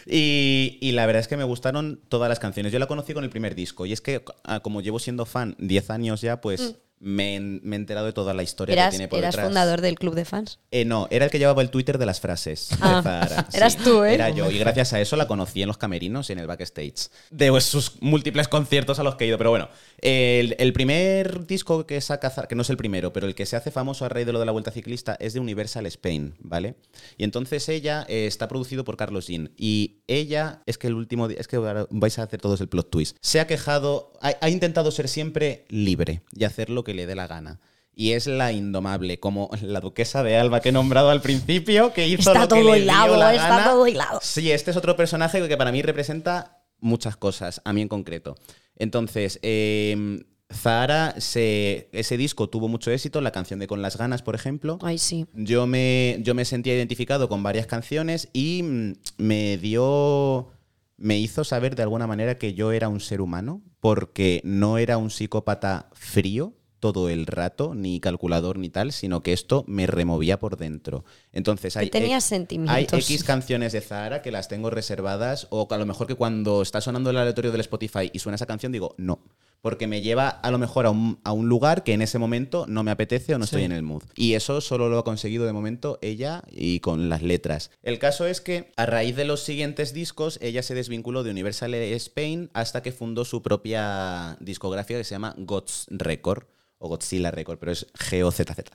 Y, 0.06 0.78
y 0.80 0.92
la 0.92 1.06
verdad 1.06 1.20
es 1.20 1.28
que 1.28 1.36
me 1.36 1.44
gustaron 1.44 2.00
todas 2.08 2.28
las 2.28 2.38
canciones. 2.38 2.72
Yo 2.72 2.78
la 2.78 2.86
conocí 2.86 3.14
con 3.14 3.24
el 3.24 3.30
primer 3.30 3.54
disco 3.54 3.86
y 3.86 3.92
es 3.92 4.00
que 4.00 4.22
ah, 4.44 4.60
como 4.60 4.80
llevo 4.80 4.98
siendo 4.98 5.26
fan 5.26 5.56
10 5.58 5.90
años 5.90 6.20
ya, 6.20 6.40
pues 6.40 6.76
me, 7.04 7.36
he- 7.36 7.40
me 7.40 7.76
he 7.76 7.78
enterado 7.78 8.06
de 8.06 8.12
toda 8.12 8.34
la 8.34 8.42
historia 8.42 8.74
que 8.84 8.90
tiene 8.90 9.08
por 9.08 9.18
eras 9.20 9.32
detrás. 9.34 9.46
fundador 9.46 9.80
del 9.80 9.94
club 9.96 10.14
de 10.14 10.24
fans. 10.24 10.58
Eh, 10.70 10.84
no, 10.84 11.06
era 11.10 11.26
el 11.26 11.30
que 11.30 11.38
llevaba 11.38 11.62
el 11.62 11.70
Twitter 11.70 11.98
de 11.98 12.06
las 12.06 12.20
frases. 12.20 12.70
de 12.70 12.76
Ah, 12.80 13.00
Zahara, 13.02 13.46
eras 13.52 13.76
tú, 13.76 14.02
¿eh? 14.04 14.14
Era 14.14 14.30
yo, 14.30 14.50
y 14.50 14.58
gracias 14.58 14.92
a 14.92 15.00
eso 15.00 15.16
la 15.16 15.26
conocí 15.28 15.62
en 15.62 15.68
los 15.68 15.78
camerinos 15.78 16.28
y 16.30 16.32
en 16.32 16.38
el 16.40 16.46
backstage. 16.46 17.08
De 17.30 17.60
sus 17.60 18.00
múltiples 18.02 18.48
conciertos 18.48 18.98
a 18.98 19.02
los 19.02 19.14
que 19.16 19.24
he 19.24 19.28
ido. 19.28 19.38
Pero 19.38 19.50
bueno, 19.50 19.68
el, 19.98 20.56
el 20.58 20.72
primer 20.72 21.46
disco 21.46 21.86
que 21.86 22.00
saca 22.00 22.32
que 22.48 22.54
no 22.54 22.62
es 22.62 22.70
el 22.70 22.76
primero, 22.76 23.12
pero 23.12 23.26
el 23.26 23.34
que 23.34 23.46
se 23.46 23.56
hace 23.56 23.70
famoso 23.70 24.04
a 24.04 24.08
raíz 24.08 24.26
de 24.26 24.32
lo 24.32 24.40
de 24.40 24.46
la 24.46 24.52
Vuelta 24.52 24.70
Ciclista, 24.70 25.16
es 25.20 25.34
de 25.34 25.40
Universal 25.40 25.86
Spain, 25.86 26.34
¿vale? 26.40 26.74
Y 27.16 27.24
entonces 27.24 27.68
ella 27.68 28.04
eh, 28.08 28.26
está 28.26 28.48
producido 28.48 28.84
por 28.84 28.96
Carlos 28.96 29.26
Jean. 29.26 29.50
Y 29.56 29.98
ella, 30.06 30.62
es 30.66 30.78
que 30.78 30.86
el 30.86 30.94
último 30.94 31.28
es 31.28 31.46
que 31.48 31.58
vais 31.90 32.18
a 32.18 32.22
hacer 32.22 32.40
todos 32.40 32.60
el 32.60 32.68
plot 32.68 32.90
twist, 32.90 33.16
se 33.20 33.40
ha 33.40 33.46
quejado, 33.46 34.12
ha, 34.20 34.34
ha 34.40 34.48
intentado 34.50 34.90
ser 34.90 35.08
siempre 35.08 35.64
libre 35.68 36.22
y 36.34 36.44
hacer 36.44 36.70
lo 36.70 36.82
que 36.84 36.93
le 36.94 37.06
dé 37.06 37.14
la 37.14 37.26
gana. 37.26 37.60
Y 37.96 38.12
es 38.12 38.26
la 38.26 38.50
indomable, 38.50 39.20
como 39.20 39.50
la 39.62 39.80
duquesa 39.80 40.22
de 40.24 40.36
Alba 40.36 40.60
que 40.60 40.70
he 40.70 40.72
nombrado 40.72 41.10
al 41.10 41.20
principio, 41.22 41.92
que 41.92 42.08
hizo 42.08 42.32
Está 42.32 42.34
lo 42.34 42.40
que 42.48 42.60
todo 42.60 42.74
le 42.74 42.80
dio 42.82 43.16
la 43.16 43.34
está 43.34 43.48
gana. 43.48 43.64
todo 43.64 43.86
hilado. 43.86 44.18
Sí, 44.22 44.50
este 44.50 44.72
es 44.72 44.76
otro 44.76 44.96
personaje 44.96 45.46
que 45.46 45.56
para 45.56 45.70
mí 45.70 45.80
representa 45.80 46.64
muchas 46.80 47.16
cosas, 47.16 47.60
a 47.64 47.72
mí 47.72 47.82
en 47.82 47.88
concreto. 47.88 48.34
Entonces, 48.76 49.38
eh, 49.42 50.24
Zahara, 50.52 51.14
se, 51.18 51.88
ese 51.92 52.16
disco 52.16 52.48
tuvo 52.48 52.68
mucho 52.68 52.90
éxito, 52.90 53.20
la 53.20 53.32
canción 53.32 53.58
de 53.60 53.66
Con 53.66 53.82
las 53.82 53.96
ganas, 53.96 54.22
por 54.22 54.34
ejemplo. 54.34 54.78
Ay, 54.82 54.98
sí. 54.98 55.26
Yo 55.34 55.66
me, 55.66 56.18
yo 56.20 56.34
me 56.34 56.44
sentía 56.44 56.74
identificado 56.74 57.28
con 57.28 57.42
varias 57.42 57.66
canciones 57.66 58.28
y 58.32 58.62
mm, 58.62 58.92
me 59.18 59.56
dio. 59.58 60.48
Me 60.96 61.18
hizo 61.18 61.42
saber 61.42 61.74
de 61.74 61.82
alguna 61.82 62.06
manera 62.06 62.38
que 62.38 62.54
yo 62.54 62.70
era 62.70 62.88
un 62.88 63.00
ser 63.00 63.20
humano, 63.20 63.62
porque 63.80 64.40
no 64.44 64.78
era 64.78 64.96
un 64.96 65.10
psicópata 65.10 65.90
frío 65.92 66.54
todo 66.92 67.08
el 67.08 67.24
rato, 67.26 67.74
ni 67.74 67.98
calculador 67.98 68.58
ni 68.58 68.68
tal, 68.68 68.92
sino 68.92 69.22
que 69.22 69.32
esto 69.32 69.64
me 69.66 69.86
removía 69.86 70.38
por 70.38 70.58
dentro. 70.58 71.06
Entonces 71.32 71.78
hay, 71.78 71.88
tenías 71.88 72.24
ex- 72.24 72.28
sentimientos. 72.28 72.76
hay 72.76 73.00
X 73.00 73.24
canciones 73.24 73.72
de 73.72 73.80
Zahara 73.80 74.20
que 74.20 74.30
las 74.30 74.48
tengo 74.48 74.68
reservadas, 74.68 75.46
o 75.48 75.66
a 75.70 75.78
lo 75.78 75.86
mejor 75.86 76.06
que 76.06 76.14
cuando 76.14 76.60
está 76.60 76.82
sonando 76.82 77.08
el 77.08 77.16
aleatorio 77.16 77.52
del 77.52 77.62
Spotify 77.62 78.10
y 78.12 78.18
suena 78.18 78.34
esa 78.36 78.44
canción, 78.44 78.70
digo, 78.70 78.94
no. 78.98 79.20
Porque 79.62 79.86
me 79.86 80.02
lleva 80.02 80.28
a 80.28 80.50
lo 80.50 80.58
mejor 80.58 80.84
a 80.84 80.90
un, 80.90 81.18
a 81.24 81.32
un 81.32 81.48
lugar 81.48 81.84
que 81.84 81.94
en 81.94 82.02
ese 82.02 82.18
momento 82.18 82.66
no 82.68 82.82
me 82.82 82.90
apetece 82.90 83.34
o 83.34 83.38
no 83.38 83.46
estoy 83.46 83.62
en 83.62 83.72
el 83.72 83.82
mood. 83.82 84.02
Y 84.14 84.34
eso 84.34 84.60
solo 84.60 84.90
lo 84.90 84.98
ha 84.98 85.04
conseguido 85.04 85.46
de 85.46 85.54
momento 85.54 85.98
ella 86.02 86.42
y 86.50 86.80
con 86.80 87.08
las 87.08 87.22
letras. 87.22 87.70
El 87.82 87.98
caso 87.98 88.26
es 88.26 88.42
que 88.42 88.72
a 88.76 88.84
raíz 88.84 89.16
de 89.16 89.24
los 89.24 89.42
siguientes 89.42 89.94
discos, 89.94 90.38
ella 90.42 90.62
se 90.62 90.74
desvinculó 90.74 91.22
de 91.22 91.30
Universal 91.30 91.72
Spain 91.72 92.50
hasta 92.52 92.82
que 92.82 92.92
fundó 92.92 93.24
su 93.24 93.40
propia 93.40 94.36
discografía 94.38 94.98
que 94.98 95.04
se 95.04 95.14
llama 95.14 95.34
Gods 95.38 95.86
Record 95.88 96.44
o 96.84 96.88
Godzilla 96.88 97.30
Record, 97.30 97.58
pero 97.58 97.72
es 97.72 97.86
G-O-Z-Z. 97.94 98.70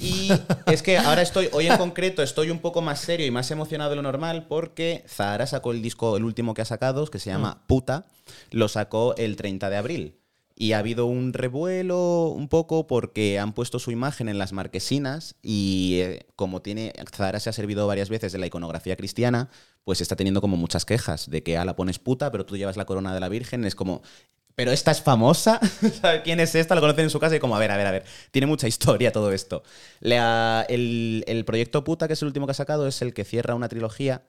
Y 0.00 0.30
es 0.66 0.82
que 0.82 0.98
ahora 0.98 1.22
estoy, 1.22 1.48
hoy 1.52 1.68
en 1.68 1.76
concreto, 1.76 2.22
estoy 2.22 2.50
un 2.50 2.58
poco 2.58 2.82
más 2.82 3.00
serio 3.00 3.24
y 3.24 3.30
más 3.30 3.50
emocionado 3.52 3.90
de 3.90 3.96
lo 3.96 4.02
normal 4.02 4.46
porque 4.48 5.04
Zahara 5.06 5.46
sacó 5.46 5.70
el 5.70 5.80
disco, 5.80 6.16
el 6.16 6.24
último 6.24 6.54
que 6.54 6.62
ha 6.62 6.64
sacado, 6.64 7.06
que 7.06 7.20
se 7.20 7.30
llama 7.30 7.62
Puta, 7.68 8.06
lo 8.50 8.68
sacó 8.68 9.14
el 9.16 9.36
30 9.36 9.70
de 9.70 9.76
abril. 9.76 10.18
Y 10.54 10.72
ha 10.72 10.78
habido 10.78 11.06
un 11.06 11.32
revuelo 11.32 12.26
un 12.28 12.48
poco 12.48 12.86
porque 12.86 13.38
han 13.38 13.52
puesto 13.52 13.78
su 13.78 13.90
imagen 13.90 14.28
en 14.28 14.38
las 14.38 14.52
marquesinas 14.52 15.36
y 15.40 16.00
eh, 16.02 16.26
como 16.36 16.62
tiene 16.62 16.92
Zahara 17.14 17.40
se 17.40 17.48
ha 17.48 17.52
servido 17.52 17.86
varias 17.86 18.10
veces 18.10 18.32
de 18.32 18.38
la 18.38 18.46
iconografía 18.46 18.96
cristiana, 18.96 19.48
pues 19.84 20.00
está 20.00 20.14
teniendo 20.14 20.40
como 20.40 20.56
muchas 20.56 20.84
quejas 20.84 21.30
de 21.30 21.42
que 21.42 21.56
ah, 21.56 21.64
la 21.64 21.74
pones 21.74 21.98
puta, 21.98 22.30
pero 22.30 22.44
tú 22.44 22.56
llevas 22.56 22.76
la 22.76 22.84
corona 22.84 23.14
de 23.14 23.20
la 23.20 23.28
Virgen, 23.28 23.64
es 23.64 23.74
como 23.74 24.02
pero 24.54 24.72
esta 24.72 24.90
es 24.90 25.02
famosa, 25.02 25.60
¿Sabe 26.00 26.22
¿quién 26.22 26.40
es 26.40 26.54
esta? 26.54 26.74
Lo 26.74 26.80
conocen 26.80 27.04
en 27.04 27.10
su 27.10 27.20
casa 27.20 27.36
y 27.36 27.38
como, 27.38 27.56
a 27.56 27.58
ver, 27.58 27.70
a 27.70 27.76
ver, 27.76 27.86
a 27.86 27.90
ver, 27.90 28.04
tiene 28.30 28.46
mucha 28.46 28.68
historia 28.68 29.12
todo 29.12 29.32
esto. 29.32 29.62
El, 30.00 31.24
el 31.26 31.44
proyecto 31.44 31.84
Puta, 31.84 32.06
que 32.06 32.14
es 32.14 32.22
el 32.22 32.28
último 32.28 32.46
que 32.46 32.52
ha 32.52 32.54
sacado, 32.54 32.86
es 32.86 33.02
el 33.02 33.14
que 33.14 33.24
cierra 33.24 33.54
una 33.54 33.68
trilogía 33.68 34.24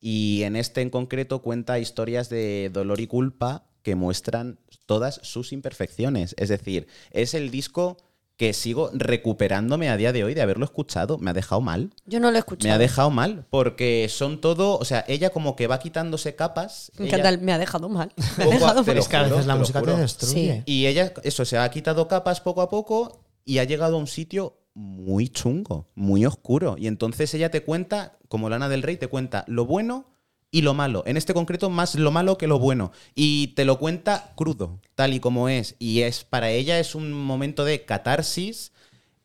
y 0.00 0.42
en 0.44 0.56
este 0.56 0.80
en 0.80 0.90
concreto 0.90 1.42
cuenta 1.42 1.78
historias 1.78 2.28
de 2.28 2.70
dolor 2.72 3.00
y 3.00 3.06
culpa 3.06 3.66
que 3.82 3.94
muestran 3.94 4.58
todas 4.86 5.20
sus 5.22 5.52
imperfecciones. 5.52 6.34
Es 6.38 6.48
decir, 6.48 6.86
es 7.10 7.34
el 7.34 7.50
disco 7.50 7.96
que 8.38 8.52
sigo 8.52 8.90
recuperándome 8.94 9.90
a 9.90 9.96
día 9.96 10.12
de 10.12 10.22
hoy 10.22 10.32
de 10.32 10.40
haberlo 10.40 10.64
escuchado. 10.64 11.18
Me 11.18 11.30
ha 11.30 11.34
dejado 11.34 11.60
mal. 11.60 11.90
Yo 12.06 12.20
no 12.20 12.30
lo 12.30 12.36
he 12.36 12.38
escuchado. 12.38 12.68
Me 12.68 12.72
ha 12.72 12.78
dejado 12.78 13.10
mal, 13.10 13.44
porque 13.50 14.06
son 14.08 14.40
todo, 14.40 14.78
o 14.78 14.84
sea, 14.84 15.04
ella 15.08 15.30
como 15.30 15.56
que 15.56 15.66
va 15.66 15.80
quitándose 15.80 16.36
capas. 16.36 16.92
Me 16.98 17.08
encanta 17.08 17.36
me 17.36 17.52
ha 17.52 17.58
dejado 17.58 17.88
mal. 17.88 18.12
Me 18.38 18.44
ha 18.44 18.46
a- 18.46 18.50
dejado 18.50 18.84
mal. 18.84 18.96
Es 18.96 19.08
que 19.08 19.16
a 19.16 19.22
veces 19.24 19.44
la 19.46 19.54
te 19.54 19.58
música 19.58 19.82
te 19.82 19.96
destruye. 19.96 20.62
Y 20.66 20.86
ella, 20.86 21.12
eso, 21.24 21.44
se 21.44 21.58
ha 21.58 21.68
quitado 21.68 22.06
capas 22.06 22.40
poco 22.40 22.62
a 22.62 22.70
poco 22.70 23.24
y 23.44 23.58
ha 23.58 23.64
llegado 23.64 23.96
a 23.96 23.98
un 23.98 24.06
sitio 24.06 24.56
muy 24.72 25.28
chungo, 25.28 25.88
muy 25.96 26.24
oscuro. 26.24 26.76
Y 26.78 26.86
entonces 26.86 27.34
ella 27.34 27.50
te 27.50 27.64
cuenta, 27.64 28.18
como 28.28 28.48
Lana 28.48 28.68
del 28.68 28.84
Rey, 28.84 28.96
te 28.98 29.08
cuenta 29.08 29.44
lo 29.48 29.66
bueno 29.66 30.06
y 30.50 30.62
lo 30.62 30.74
malo. 30.74 31.02
En 31.06 31.16
este 31.16 31.34
concreto, 31.34 31.68
más 31.70 31.94
lo 31.94 32.10
malo 32.10 32.38
que 32.38 32.46
lo 32.46 32.58
bueno. 32.58 32.92
Y 33.14 33.48
te 33.48 33.64
lo 33.64 33.78
cuenta 33.78 34.32
crudo, 34.36 34.80
tal 34.94 35.12
y 35.14 35.20
como 35.20 35.48
es. 35.48 35.76
Y 35.78 36.02
es 36.02 36.24
para 36.24 36.50
ella 36.50 36.78
es 36.80 36.94
un 36.94 37.12
momento 37.12 37.64
de 37.64 37.84
catarsis. 37.84 38.72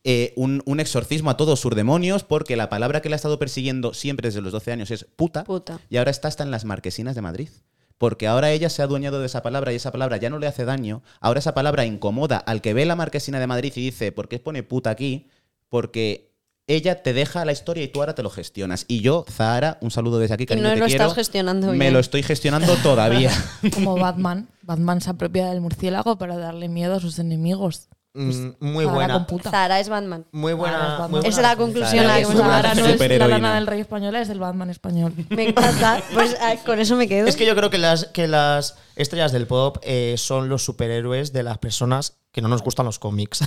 eh, 0.06 0.34
un, 0.36 0.62
un 0.66 0.82
exorcismo 0.82 1.30
a 1.30 1.38
todos 1.38 1.62
sus 1.62 1.74
demonios, 1.76 2.24
porque 2.26 2.58
la 2.58 2.68
palabra 2.70 3.02
que 3.02 3.08
le 3.08 3.16
ha 3.16 3.18
estado 3.18 3.40
persiguiendo 3.40 3.94
siempre 3.94 4.28
desde 4.28 4.42
los 4.42 4.52
12 4.52 4.72
años 4.74 4.92
es 4.92 5.06
puta, 5.16 5.46
Puta. 5.46 5.80
y 5.90 5.96
ahora 5.96 6.12
está 6.12 6.28
hasta 6.28 6.44
en 6.44 6.52
las 6.52 6.66
marquesinas 6.66 7.16
de 7.16 7.22
Madrid. 7.22 7.50
Porque 7.98 8.28
ahora 8.28 8.52
ella 8.52 8.70
se 8.70 8.82
ha 8.82 8.86
adueñado 8.86 9.22
de 9.22 9.28
esa 9.28 9.42
palabra 9.44 9.72
y 9.72 9.78
esa 9.78 9.92
palabra 9.94 10.18
ya 10.18 10.30
no 10.30 10.40
le 10.40 10.48
hace 10.48 10.66
daño. 10.66 11.04
Ahora 11.22 11.40
esa 11.40 11.54
palabra 11.54 11.86
incomoda 11.86 12.38
al 12.38 12.60
que 12.60 12.74
ve 12.74 12.86
la 12.86 12.98
marquesina 12.98 13.40
de 13.40 13.48
Madrid 13.48 13.72
y 13.78 13.82
dice, 13.82 14.12
¿por 14.12 14.28
qué 14.28 14.40
pone 14.40 14.62
puta 14.64 14.90
aquí? 14.90 15.30
Porque 15.70 16.33
ella 16.68 17.04
te 17.04 17.14
deja 17.14 17.44
la 17.46 17.52
historia 17.52 17.84
y 17.84 17.88
tú 17.90 18.00
ahora 18.00 18.16
te 18.16 18.24
lo 18.24 18.30
gestionas. 18.30 18.86
Y 18.88 19.02
yo, 19.02 19.26
Zahara, 19.30 19.78
un 19.82 19.92
saludo 19.92 20.20
desde 20.20 20.36
aquí, 20.36 20.46
cariño, 20.46 20.68
no 20.68 20.74
te 20.74 20.80
lo 20.80 20.86
quiero. 20.86 21.04
estás 21.04 21.16
gestionando 21.16 21.68
Me 21.68 21.74
bien. 21.78 21.94
lo 21.94 22.00
estoy 22.00 22.24
gestionando 22.24 22.76
todavía. 22.78 23.32
Como 23.74 23.96
Batman. 23.96 24.48
Batman 24.62 25.02
se 25.02 25.10
apropia 25.10 25.50
del 25.50 25.62
murciélago 25.62 26.18
para 26.18 26.38
darle 26.38 26.70
miedo 26.70 26.96
a 26.96 27.00
sus 27.00 27.20
enemigos. 27.20 27.90
Mm, 28.16 28.50
muy 28.60 28.86
buena. 28.86 29.26
Zara 29.42 29.80
es 29.80 29.90
Batman. 29.90 30.26
Muy 30.32 30.52
es 30.52 30.58
buena. 30.58 30.78
Batman. 30.78 31.12
muy 31.12 31.20
buena 31.20 31.30
Esa 31.30 31.42
es 31.42 31.48
la 31.48 31.56
conclusión 31.56 32.06
a 32.06 32.08
la 32.08 32.16
que 32.16 32.22
es 32.22 32.30
hemos 32.30 32.44
no 32.44 32.86
es 32.86 33.20
la 33.20 33.28
lana 33.28 33.56
del 33.56 33.66
rey 33.66 33.82
española, 33.82 34.22
es 34.22 34.30
el 34.30 34.40
Batman 34.40 34.70
español. 34.70 35.14
Me 35.30 35.50
encanta. 35.50 36.04
Pues 36.14 36.38
ah, 36.40 36.56
con 36.64 36.80
eso 36.80 36.96
me 36.96 37.08
quedo. 37.08 37.28
Es 37.28 37.36
que 37.36 37.46
yo 37.46 37.56
creo 37.56 37.72
que 37.72 37.80
las, 37.80 38.06
que 38.06 38.28
las 38.28 38.78
estrellas 38.96 39.32
del 39.32 39.48
pop 39.48 39.78
eh, 39.82 40.14
son 40.18 40.48
los 40.48 40.64
superhéroes 40.64 41.34
de 41.34 41.42
las 41.42 41.58
personas 41.58 42.18
que 42.32 42.42
no 42.42 42.50
nos 42.50 42.62
gustan 42.62 42.86
los 42.86 43.00
cómics. 43.00 43.44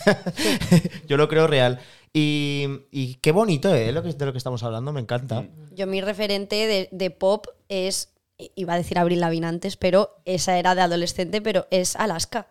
yo 1.06 1.16
lo 1.16 1.28
creo 1.28 1.46
real. 1.46 1.78
Y, 2.12 2.66
y 2.90 3.14
qué 3.16 3.30
bonito, 3.30 3.72
¿eh? 3.72 3.92
Lo 3.92 4.02
que, 4.02 4.12
de 4.12 4.26
lo 4.26 4.32
que 4.32 4.38
estamos 4.38 4.64
hablando, 4.64 4.92
me 4.92 5.00
encanta. 5.00 5.44
Yo 5.72 5.86
mi 5.86 6.00
referente 6.00 6.66
de, 6.66 6.88
de 6.90 7.10
pop 7.10 7.46
es, 7.68 8.14
iba 8.36 8.74
a 8.74 8.76
decir 8.76 8.98
Abril 8.98 9.20
Lavigne 9.20 9.46
antes, 9.46 9.76
pero 9.76 10.16
esa 10.24 10.58
era 10.58 10.74
de 10.74 10.80
adolescente, 10.80 11.40
pero 11.40 11.68
es 11.70 11.94
Alaska. 11.94 12.48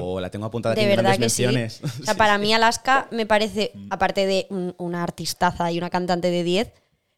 O 0.00 0.18
la 0.20 0.28
tengo 0.30 0.46
apuntada 0.46 0.72
aquí 0.72 0.80
De 0.84 0.90
en 0.90 0.96
verdad 0.96 1.10
grandes 1.12 1.32
que 1.32 1.36
sí. 1.36 1.42
menciones. 1.42 1.80
O 1.84 1.88
sea, 2.04 2.14
para 2.14 2.36
mí 2.38 2.52
Alaska 2.52 3.06
me 3.12 3.26
parece, 3.26 3.72
aparte 3.90 4.26
de 4.26 4.46
un- 4.50 4.74
una 4.78 5.02
artistaza 5.04 5.70
y 5.70 5.78
una 5.78 5.88
cantante 5.90 6.30
de 6.30 6.42
10, 6.42 6.72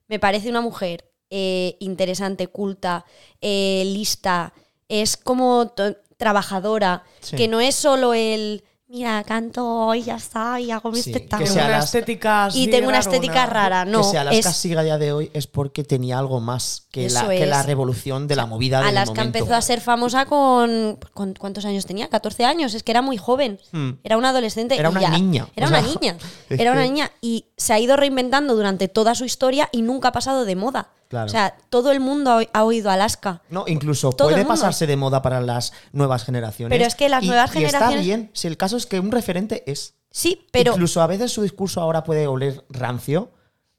me 0.08 0.18
parece 0.18 0.50
una 0.50 0.60
mujer 0.60 1.06
eh, 1.30 1.76
interesante, 1.78 2.48
culta, 2.48 3.04
eh, 3.40 3.84
lista, 3.86 4.52
es 4.88 5.16
como 5.16 5.72
trabajadora, 6.16 7.04
Sí. 7.20 7.36
que 7.36 7.48
no 7.48 7.60
es 7.60 7.74
solo 7.76 8.12
el 8.14 8.64
mira, 8.90 9.22
canto 9.22 9.94
y 9.94 10.02
ya 10.02 10.16
está, 10.16 10.58
y 10.58 10.72
hago 10.72 10.90
mi 10.90 11.00
Sí, 11.00 11.12
que 11.12 11.18
espectáculo. 11.18 11.48
sea 11.52 11.66
una 11.66 11.78
estética 11.78 12.48
y 12.52 12.66
tengo 12.68 12.88
una 12.88 12.98
estética 12.98 13.46
rara, 13.46 13.84
no. 13.84 13.98
que 13.98 14.04
si 14.08 14.16
Alaska 14.16 14.50
es- 14.50 14.56
sigue 14.56 14.76
a 14.78 14.82
día 14.82 14.98
de 14.98 15.12
hoy 15.12 15.30
es 15.32 15.46
porque 15.46 15.84
tenía 15.84 16.18
algo 16.18 16.40
más 16.40 16.88
que, 16.90 17.08
la, 17.08 17.28
que 17.28 17.46
la 17.46 17.62
revolución 17.62 18.26
de 18.26 18.34
la 18.36 18.46
movida 18.46 18.78
del 18.80 18.88
Alaska 18.88 19.14
momento. 19.14 19.38
empezó 19.38 19.54
a 19.54 19.62
ser 19.62 19.80
famosa 19.80 20.26
con, 20.26 20.98
con- 21.14 21.34
¿Cuántos 21.34 21.64
años 21.64 21.86
tenía? 21.86 22.08
14 22.08 22.44
años. 22.44 22.74
Es 22.74 22.82
que 22.82 22.90
era 22.90 23.00
muy 23.02 23.16
joven. 23.16 23.60
Hmm. 23.70 23.90
Era 24.02 24.16
una 24.16 24.30
adolescente. 24.30 24.76
Era 24.76 24.90
una 24.90 25.00
ya- 25.02 25.10
niña, 25.10 25.46
Era 25.54 25.66
o 25.66 25.70
una 25.70 25.80
sea, 25.82 25.88
niña. 25.94 26.16
Era 26.50 26.72
una 26.72 26.82
que- 26.82 26.88
niña. 26.88 27.10
Y 27.20 27.46
se 27.56 27.72
ha 27.72 27.78
ido 27.78 27.96
reinventando 27.96 28.56
durante 28.56 28.88
toda 28.88 29.14
su 29.14 29.24
historia 29.24 29.68
y 29.70 29.82
nunca 29.82 30.08
ha 30.08 30.12
pasado 30.12 30.44
de 30.44 30.56
moda. 30.56 30.88
Claro. 31.10 31.26
O 31.26 31.28
sea, 31.28 31.56
todo 31.70 31.90
el 31.90 31.98
mundo 31.98 32.38
ha, 32.52 32.64
oído 32.64 32.88
Alaska. 32.88 33.42
No, 33.50 33.64
incluso 33.66 34.12
Todo 34.12 34.28
puede 34.30 34.44
pasarse 34.44 34.86
de 34.86 34.96
moda 34.96 35.20
para 35.22 35.40
las 35.40 35.72
nuevas 35.92 36.22
generaciones. 36.24 36.72
Pero 36.78 36.86
es 36.86 36.94
que 36.94 37.08
las 37.08 37.24
Y- 37.24 37.26
nuevas 37.26 37.52
y 37.56 37.64
está 37.64 37.78
generaciones- 37.90 38.06
bien. 38.06 38.30
Si 38.32 38.46
el 38.46 38.56
caso 38.56 38.76
es 38.76 38.86
que 38.86 39.00
un 39.00 39.10
referente 39.10 39.64
es. 39.68 39.94
Sí, 40.12 40.46
pero. 40.52 40.70
Incluso 40.72 41.02
a 41.02 41.08
veces 41.08 41.32
su 41.32 41.42
discurso 41.42 41.80
ahora 41.80 42.04
puede 42.04 42.28
oler 42.28 42.64
rancio. 42.68 43.32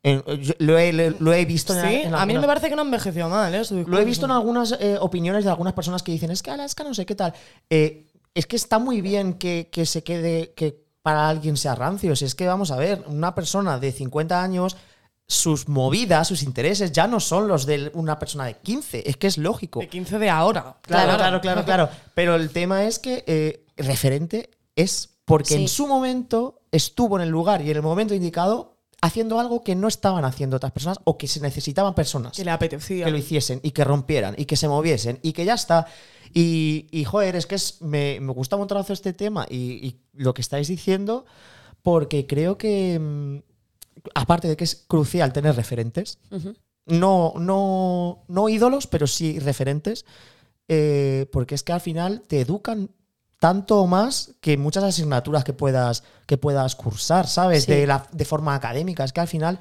En- 0.04 0.24
yo 0.42 0.54
lo, 0.58 0.78
he, 0.78 0.92
lo 0.92 1.32
he 1.34 1.46
visto 1.46 1.74
en, 1.74 1.88
Sí, 1.88 1.96
en 2.04 2.16
a 2.16 2.26
mí 2.26 2.38
me 2.38 2.46
parece 2.48 2.68
que 2.70 2.76
no 2.76 2.82
envejeció 2.82 3.30
mal, 3.30 3.56
¿eh? 3.56 3.62
Lo 3.88 3.98
he 3.98 4.04
visto 4.04 4.26
en 4.26 4.32
algunas 4.32 4.74
eh, 4.74 4.98
opiniones 5.00 5.46
de 5.46 5.52
algunas 5.52 5.72
personas 5.74 6.04
que 6.04 6.12
dicen, 6.12 6.32
es 6.32 6.44
que 6.44 6.52
Alaska 6.52 6.84
no 6.84 6.94
sé 6.94 7.06
qué 7.06 7.16
tal. 7.16 7.34
Eh, 7.70 8.08
es 8.36 8.46
que 8.46 8.58
está 8.58 8.78
muy 8.78 9.00
bien 9.00 9.36
que, 9.36 9.70
que 9.72 9.86
se 9.86 10.04
quede, 10.04 10.54
que 10.54 10.84
para 11.02 11.30
alguien 11.30 11.56
sea 11.56 11.76
rancio. 11.76 12.14
Si 12.18 12.26
es 12.26 12.36
que 12.36 12.46
vamos 12.46 12.72
a 12.72 12.76
ver, 12.76 13.06
una 13.08 13.34
persona 13.36 13.80
de 13.80 13.92
50 13.94 14.42
años, 14.44 14.76
sus 15.32 15.70
movidas, 15.70 16.28
sus 16.28 16.44
intereses 16.44 16.92
ya 16.92 17.08
no 17.08 17.20
son 17.20 17.48
los 17.48 17.66
de 17.66 17.90
una 17.94 18.20
persona 18.20 18.46
de 18.46 18.56
15. 18.58 19.10
Es 19.10 19.16
que 19.18 19.28
es 19.28 19.38
lógico. 19.38 19.80
De 19.80 19.88
15 19.88 20.20
de 20.20 20.30
ahora. 20.30 20.76
Claro, 20.82 21.16
claro, 21.18 21.40
claro, 21.42 21.64
claro. 21.66 21.90
Pero 22.14 22.36
el 22.36 22.50
tema 22.50 22.84
es 22.84 23.00
que 23.00 23.24
eh, 23.28 23.66
referente 23.78 24.50
es 24.76 25.10
porque 25.24 25.56
Sí. 25.56 25.62
en 25.62 25.68
su 25.70 25.88
momento 25.88 26.60
estuvo 26.72 27.16
en 27.18 27.24
el 27.24 27.30
lugar 27.30 27.62
y 27.62 27.72
en 27.72 27.78
el 27.78 27.82
momento 27.82 28.14
indicado 28.14 28.76
haciendo 29.02 29.40
algo 29.40 29.64
que 29.64 29.74
no 29.74 29.88
estaban 29.88 30.26
haciendo 30.26 30.58
otras 30.58 30.74
personas 30.74 30.98
o 31.06 31.18
que 31.18 31.28
se 31.28 31.40
necesitaban 31.40 31.96
personas 31.96 32.34
Que 32.36 32.44
le 32.46 32.52
apetecía. 32.52 33.06
que 33.06 33.12
lo 33.12 33.18
hiciesen 33.18 33.60
y 33.64 33.72
que 33.72 33.84
rompieran 33.84 34.36
y 34.38 34.46
que 34.46 34.56
se 34.58 34.68
moviesen 34.68 35.18
y 35.24 35.32
que 35.34 35.46
ya 35.46 35.54
está. 35.54 35.88
Y, 36.34 36.88
y, 36.92 37.04
joder, 37.06 37.36
es 37.38 37.46
que 37.46 37.56
es, 37.56 37.82
me, 37.82 38.20
me 38.20 38.34
gusta 38.34 38.58
un 38.58 38.62
montonazo 38.62 38.92
este 38.94 39.14
tema 39.14 39.46
y, 39.50 39.56
y 39.88 40.02
lo 40.14 40.34
que 40.34 40.42
estáis 40.42 40.68
diciendo 40.68 41.26
porque 41.84 42.28
creo 42.28 42.58
que, 42.58 43.00
mm, 43.00 43.51
aparte 44.14 44.48
de 44.48 44.58
que 44.58 44.64
es 44.64 44.84
crucial 44.88 45.34
tener 45.34 45.56
referentes, 45.56 46.20
no, 46.86 47.34
no, 47.38 48.24
no 48.28 48.50
ídolos, 48.50 48.88
pero 48.88 49.08
sí 49.08 49.40
referentes, 49.40 50.06
eh, 50.68 51.28
porque 51.32 51.56
es 51.56 51.64
que 51.64 51.74
al 51.74 51.82
final 51.82 52.22
te 52.28 52.42
educan 52.42 52.90
tanto 53.40 53.88
más 53.88 54.36
que 54.40 54.58
muchas 54.58 54.84
asignaturas 54.84 55.44
que 55.44 55.54
puedas, 55.54 56.04
que 56.26 56.38
puedas 56.38 56.76
cursar, 56.76 57.28
¿sabes? 57.28 57.64
Sí. 57.64 57.72
De, 57.72 57.88
la, 57.88 58.08
de 58.12 58.26
forma 58.26 58.56
académica. 58.56 59.04
Es 59.04 59.14
que 59.14 59.22
al 59.22 59.28
final... 59.28 59.60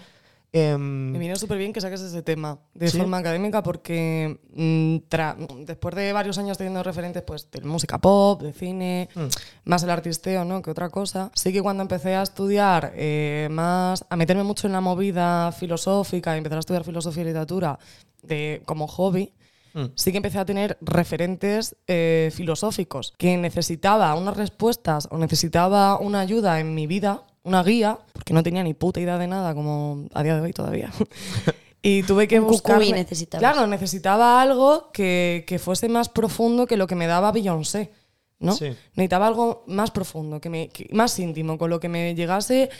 em, 0.52 1.12
Me 1.12 1.18
viene 1.18 1.36
súper 1.36 1.58
bien 1.58 1.72
que 1.72 1.80
saques 1.80 2.00
ese 2.00 2.22
tema 2.22 2.58
de 2.74 2.88
¿Sí? 2.88 2.98
forma 2.98 3.18
académica 3.18 3.62
porque 3.62 4.38
mm, 4.54 4.96
después 5.64 5.94
de 5.94 6.12
varios 6.12 6.38
años 6.38 6.58
teniendo 6.58 6.82
referentes 6.82 7.22
pues, 7.22 7.50
de 7.50 7.60
música 7.62 7.98
pop, 7.98 8.42
de 8.42 8.52
cine, 8.52 9.08
Mm. 9.14 9.26
más 9.64 9.82
el 9.82 9.90
artisteo 9.90 10.44
¿no? 10.44 10.62
que 10.62 10.70
otra 10.70 10.88
cosa, 10.90 11.30
sí 11.34 11.52
que 11.52 11.62
cuando 11.62 11.82
empecé 11.82 12.14
a 12.16 12.22
estudiar 12.22 12.92
eh, 12.94 13.48
más, 13.50 14.04
a 14.08 14.16
meterme 14.16 14.42
mucho 14.42 14.66
en 14.66 14.72
la 14.72 14.80
movida 14.80 15.52
filosófica 15.52 16.34
y 16.34 16.38
empezar 16.38 16.58
a 16.58 16.60
estudiar 16.60 16.84
filosofía 16.84 17.22
y 17.22 17.26
literatura 17.26 17.78
de, 18.22 18.62
como 18.64 18.86
hobby, 18.86 19.32
Mm. 19.72 19.84
sí 19.94 20.10
que 20.10 20.16
empecé 20.16 20.36
a 20.40 20.44
tener 20.44 20.76
referentes 20.80 21.76
eh, 21.86 22.32
filosóficos, 22.34 23.14
que 23.16 23.36
necesitaba 23.36 24.12
unas 24.16 24.36
respuestas 24.36 25.06
o 25.12 25.16
necesitaba 25.16 25.96
una 26.00 26.18
ayuda 26.18 26.58
en 26.58 26.74
mi 26.74 26.88
vida, 26.88 27.22
una 27.42 27.62
guía, 27.62 27.98
porque 28.12 28.34
no 28.34 28.42
tenía 28.42 28.62
ni 28.62 28.74
puta 28.74 29.00
idea 29.00 29.18
de 29.18 29.26
nada 29.26 29.54
como 29.54 30.06
a 30.12 30.22
día 30.22 30.34
de 30.36 30.40
hoy 30.42 30.52
todavía. 30.52 30.90
Y 31.82 32.02
tuve 32.02 32.28
que 32.28 32.40
buscar. 32.40 32.78
Claro, 33.38 33.66
necesitaba 33.66 34.42
algo 34.42 34.90
que, 34.92 35.44
que 35.46 35.58
fuese 35.58 35.88
más 35.88 36.10
profundo 36.10 36.66
que 36.66 36.76
lo 36.76 36.86
que 36.86 36.94
me 36.94 37.06
daba 37.06 37.32
Beyoncé. 37.32 37.90
¿No? 38.40 38.54
Sí. 38.54 38.74
Necesitaba 38.94 39.26
algo 39.28 39.62
más 39.68 39.90
profundo, 39.92 40.40
que 40.40 40.50
me, 40.50 40.68
que- 40.70 40.88
más 40.92 41.16
íntimo, 41.18 41.56
con 41.58 41.70
lo 41.70 41.78
que 41.78 41.88
me 41.88 42.14
llegase 42.14 42.70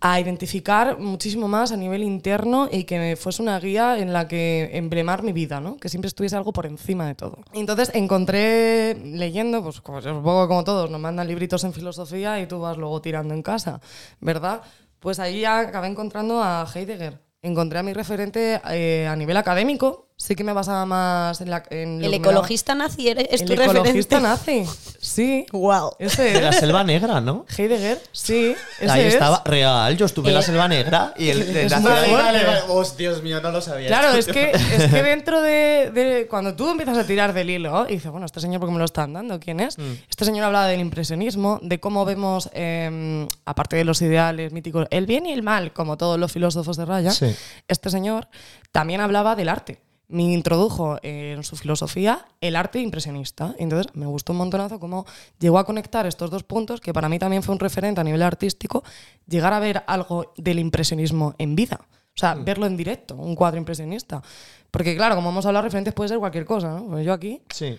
a 0.00 0.18
identificar 0.18 0.98
muchísimo 0.98 1.46
más 1.46 1.72
a 1.72 1.76
nivel 1.76 2.02
interno 2.02 2.68
y 2.72 2.84
que 2.84 2.98
me 2.98 3.16
fuese 3.16 3.42
una 3.42 3.60
guía 3.60 3.98
en 3.98 4.12
la 4.14 4.26
que 4.26 4.70
emblemar 4.72 5.22
mi 5.22 5.32
vida, 5.32 5.60
¿no? 5.60 5.76
Que 5.76 5.88
siempre 5.90 6.08
estuviese 6.08 6.36
algo 6.36 6.52
por 6.52 6.64
encima 6.66 7.06
de 7.06 7.14
todo. 7.14 7.38
Entonces 7.52 7.90
encontré, 7.94 8.94
leyendo, 9.04 9.62
pues 9.62 9.80
como, 9.80 10.00
supongo 10.00 10.48
como 10.48 10.64
todos, 10.64 10.90
nos 10.90 11.00
mandan 11.00 11.28
libritos 11.28 11.62
en 11.64 11.72
filosofía 11.72 12.40
y 12.40 12.46
tú 12.46 12.58
vas 12.60 12.76
luego 12.78 13.00
tirando 13.02 13.34
en 13.34 13.42
casa, 13.42 13.80
¿verdad? 14.20 14.62
Pues 15.00 15.18
ahí 15.18 15.44
acabé 15.44 15.88
encontrando 15.88 16.42
a 16.42 16.66
Heidegger. 16.74 17.20
Encontré 17.42 17.78
a 17.78 17.82
mi 17.82 17.94
referente 17.94 18.60
eh, 18.70 19.06
a 19.06 19.16
nivel 19.16 19.36
académico. 19.38 20.09
Sí 20.22 20.34
que 20.34 20.44
me 20.44 20.52
basaba 20.52 20.84
más 20.84 21.40
en, 21.40 21.48
la, 21.48 21.62
en 21.70 22.04
El 22.04 22.10
daba- 22.12 22.16
ecologista 22.16 22.74
nazi 22.74 23.08
eres- 23.08 23.26
es 23.30 23.40
el 23.40 23.46
tu 23.46 23.52
referente. 23.54 23.78
ecologista 23.88 24.20
nazi. 24.20 24.64
Sí. 25.00 25.46
Wow. 25.50 25.92
Ese 25.98 26.24
de 26.24 26.42
la. 26.42 26.52
Selva 26.52 26.84
Negra, 26.84 27.22
¿no? 27.22 27.46
Heidegger, 27.56 28.02
sí. 28.12 28.54
Ese 28.78 28.90
Ahí 28.90 29.00
es. 29.06 29.14
estaba 29.14 29.40
real. 29.46 29.96
Yo 29.96 30.04
estuve 30.04 30.28
en 30.28 30.34
la 30.34 30.40
Eh, 30.40 30.42
Selva 30.42 30.68
Negra 30.68 31.14
y 31.16 31.30
el 31.30 31.54
de 31.54 31.70
la 31.70 32.64
Oh, 32.68 32.84
Dios 32.98 33.22
mío, 33.22 33.40
no 33.40 33.50
lo 33.50 33.62
sabía. 33.62 33.86
Claro, 33.88 34.12
es 34.12 34.26
que, 34.26 34.50
es 34.74 34.90
que 34.92 35.02
dentro 35.02 35.40
de, 35.40 35.90
de- 35.94 36.26
Cuando 36.28 36.54
tú 36.54 36.68
empiezas 36.68 36.98
a 36.98 37.04
tirar 37.04 37.32
del 37.32 37.48
hilo 37.48 37.86
y 37.88 37.92
dices, 37.94 38.10
bueno, 38.10 38.26
este 38.26 38.40
señor, 38.40 38.60
¿por 38.60 38.68
qué 38.68 38.72
me 38.74 38.78
lo 38.78 38.84
están 38.84 39.14
dando? 39.14 39.40
¿Quién 39.40 39.58
es? 39.60 39.78
Mm. 39.78 39.92
Este 40.10 40.26
señor 40.26 40.44
hablaba 40.44 40.66
del 40.66 40.80
impresionismo, 40.80 41.60
de 41.62 41.80
cómo 41.80 42.04
vemos, 42.04 42.50
eh, 42.52 43.26
aparte 43.46 43.76
de 43.76 43.84
los 43.84 44.02
ideales 44.02 44.52
míticos, 44.52 44.86
el 44.90 45.06
bien 45.06 45.24
y 45.24 45.32
el 45.32 45.42
mal, 45.42 45.72
como 45.72 45.96
todos 45.96 46.18
los 46.18 46.30
filósofos 46.30 46.76
de 46.76 46.84
Raya. 46.84 47.10
Sí. 47.10 47.34
Este 47.68 47.88
señor 47.88 48.28
también 48.70 49.00
hablaba 49.00 49.34
del 49.34 49.48
arte. 49.48 49.80
Me 50.10 50.24
introdujo 50.24 50.98
en 51.02 51.42
su 51.44 51.56
filosofía 51.56 52.26
el 52.40 52.56
arte 52.56 52.80
impresionista. 52.80 53.54
Entonces 53.58 53.94
me 53.94 54.06
gustó 54.06 54.32
un 54.32 54.38
montonazo 54.38 54.78
cómo 54.80 55.06
llegó 55.38 55.58
a 55.58 55.64
conectar 55.64 56.06
estos 56.06 56.30
dos 56.30 56.42
puntos, 56.42 56.80
que 56.80 56.92
para 56.92 57.08
mí 57.08 57.18
también 57.18 57.42
fue 57.42 57.54
un 57.54 57.60
referente 57.60 58.00
a 58.00 58.04
nivel 58.04 58.22
artístico, 58.22 58.82
llegar 59.26 59.52
a 59.52 59.60
ver 59.60 59.84
algo 59.86 60.32
del 60.36 60.58
impresionismo 60.58 61.34
en 61.38 61.54
vida. 61.56 61.80
O 62.14 62.18
sea, 62.20 62.34
verlo 62.34 62.66
en 62.66 62.76
directo, 62.76 63.14
un 63.14 63.34
cuadro 63.36 63.56
impresionista. 63.58 64.20
Porque 64.70 64.96
claro, 64.96 65.14
como 65.14 65.30
hemos 65.30 65.46
hablado, 65.46 65.64
referentes 65.64 65.94
puede 65.94 66.08
ser 66.08 66.18
cualquier 66.18 66.44
cosa, 66.44 66.68
¿no? 66.70 66.86
Pues 66.88 67.06
yo 67.06 67.12
aquí 67.12 67.40
Sí. 67.50 67.78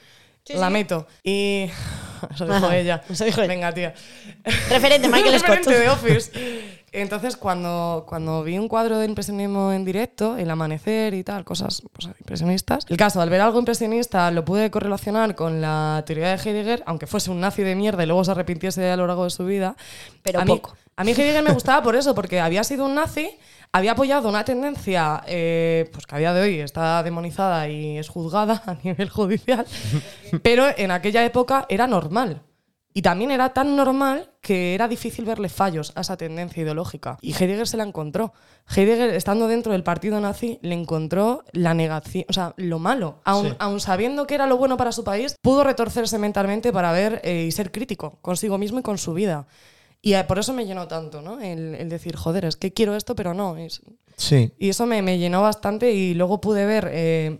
la 0.55 0.69
meto. 0.69 1.05
Y... 1.23 1.69
Eso 2.33 2.45
dijo 2.45 2.55
Ajá, 2.67 2.77
ella. 2.77 3.01
eso 3.09 3.25
dijo 3.25 3.41
ella. 3.41 3.47
Venga, 3.53 3.73
tía. 3.73 3.93
Referente, 4.69 5.07
Michael 5.09 5.33
Scott. 5.39 5.49
Referente 5.57 5.79
de 5.79 5.89
Office. 5.89 6.31
Entonces, 6.93 7.37
cuando, 7.37 8.05
cuando 8.05 8.43
vi 8.43 8.57
un 8.57 8.67
cuadro 8.67 8.99
de 8.99 9.05
impresionismo 9.05 9.71
en 9.71 9.85
directo, 9.85 10.35
el 10.37 10.49
amanecer 10.51 11.13
y 11.13 11.23
tal, 11.23 11.45
cosas 11.45 11.83
pues, 11.93 12.09
impresionistas, 12.19 12.85
el 12.89 12.97
caso, 12.97 13.21
al 13.21 13.29
ver 13.29 13.39
algo 13.39 13.59
impresionista, 13.59 14.29
lo 14.31 14.43
pude 14.43 14.69
correlacionar 14.69 15.35
con 15.35 15.61
la 15.61 16.03
teoría 16.05 16.35
de 16.35 16.35
Heidegger, 16.35 16.83
aunque 16.85 17.07
fuese 17.07 17.31
un 17.31 17.39
nazi 17.39 17.63
de 17.63 17.75
mierda 17.75 18.03
y 18.03 18.07
luego 18.07 18.25
se 18.25 18.31
arrepintiese 18.31 18.91
a 18.91 18.97
lo 18.97 19.07
largo 19.07 19.23
de 19.23 19.29
su 19.29 19.45
vida. 19.45 19.77
Pero 20.21 20.41
a 20.41 20.45
mí, 20.45 20.51
poco. 20.51 20.75
A 20.97 21.05
mí 21.05 21.11
Heidegger 21.11 21.43
me 21.43 21.53
gustaba 21.53 21.81
por 21.81 21.95
eso, 21.95 22.13
porque 22.13 22.41
había 22.41 22.65
sido 22.65 22.85
un 22.85 22.95
nazi, 22.95 23.29
había 23.71 23.93
apoyado 23.93 24.27
una 24.27 24.43
tendencia 24.43 25.23
eh, 25.27 25.89
pues 25.93 26.05
que 26.05 26.15
a 26.15 26.17
día 26.17 26.33
de 26.33 26.41
hoy 26.41 26.59
está 26.59 27.03
demonizada 27.03 27.69
y 27.69 27.97
es 27.97 28.09
juzgada 28.09 28.63
a 28.67 28.75
nivel 28.83 29.09
judicial, 29.09 29.65
pero 30.43 30.65
en 30.75 30.91
aquella 30.91 31.23
época 31.23 31.65
era 31.69 31.87
normal. 31.87 32.41
Y 32.93 33.01
también 33.03 33.31
era 33.31 33.53
tan 33.53 33.75
normal 33.77 34.31
que 34.41 34.73
era 34.75 34.87
difícil 34.89 35.23
verle 35.23 35.47
fallos 35.47 35.93
a 35.95 36.01
esa 36.01 36.17
tendencia 36.17 36.61
ideológica. 36.61 37.17
Y 37.21 37.31
Heidegger 37.33 37.67
se 37.67 37.77
la 37.77 37.83
encontró. 37.83 38.33
Heidegger, 38.75 39.11
estando 39.13 39.47
dentro 39.47 39.71
del 39.71 39.83
partido 39.83 40.19
nazi, 40.19 40.59
le 40.61 40.75
encontró 40.75 41.43
la 41.53 41.73
negación, 41.73 42.25
o 42.27 42.33
sea, 42.33 42.53
lo 42.57 42.79
malo. 42.79 43.19
Aun, 43.23 43.47
Sí. 43.49 43.55
aun 43.59 43.79
sabiendo 43.79 44.27
que 44.27 44.35
era 44.35 44.45
lo 44.45 44.57
bueno 44.57 44.75
para 44.75 44.91
su 44.91 45.03
país, 45.05 45.35
pudo 45.41 45.63
retorcerse 45.63 46.17
mentalmente 46.17 46.73
para 46.73 46.91
ver 46.91 47.21
eh, 47.23 47.45
y 47.47 47.51
ser 47.51 47.71
crítico 47.71 48.17
consigo 48.21 48.57
mismo 48.57 48.79
y 48.79 48.83
con 48.83 48.97
su 48.97 49.13
vida. 49.13 49.47
Y 50.01 50.13
eh, 50.15 50.23
por 50.25 50.39
eso 50.39 50.51
me 50.51 50.65
llenó 50.65 50.87
tanto, 50.87 51.21
¿no? 51.21 51.39
El, 51.39 51.75
el 51.75 51.87
decir, 51.87 52.15
joder, 52.17 52.43
es 52.45 52.55
que 52.57 52.73
quiero 52.73 52.95
esto, 52.95 53.15
pero 53.15 53.33
no. 53.33 53.55
Es- 53.57 53.81
Sí. 54.17 54.51
y 54.59 54.69
eso 54.69 54.85
me, 54.85 55.01
me 55.01 55.17
llenó 55.17 55.41
bastante 55.41 55.93
y 55.93 56.13
luego 56.13 56.41
pude 56.41 56.65
ver 56.65 56.89
eh, 56.91 57.39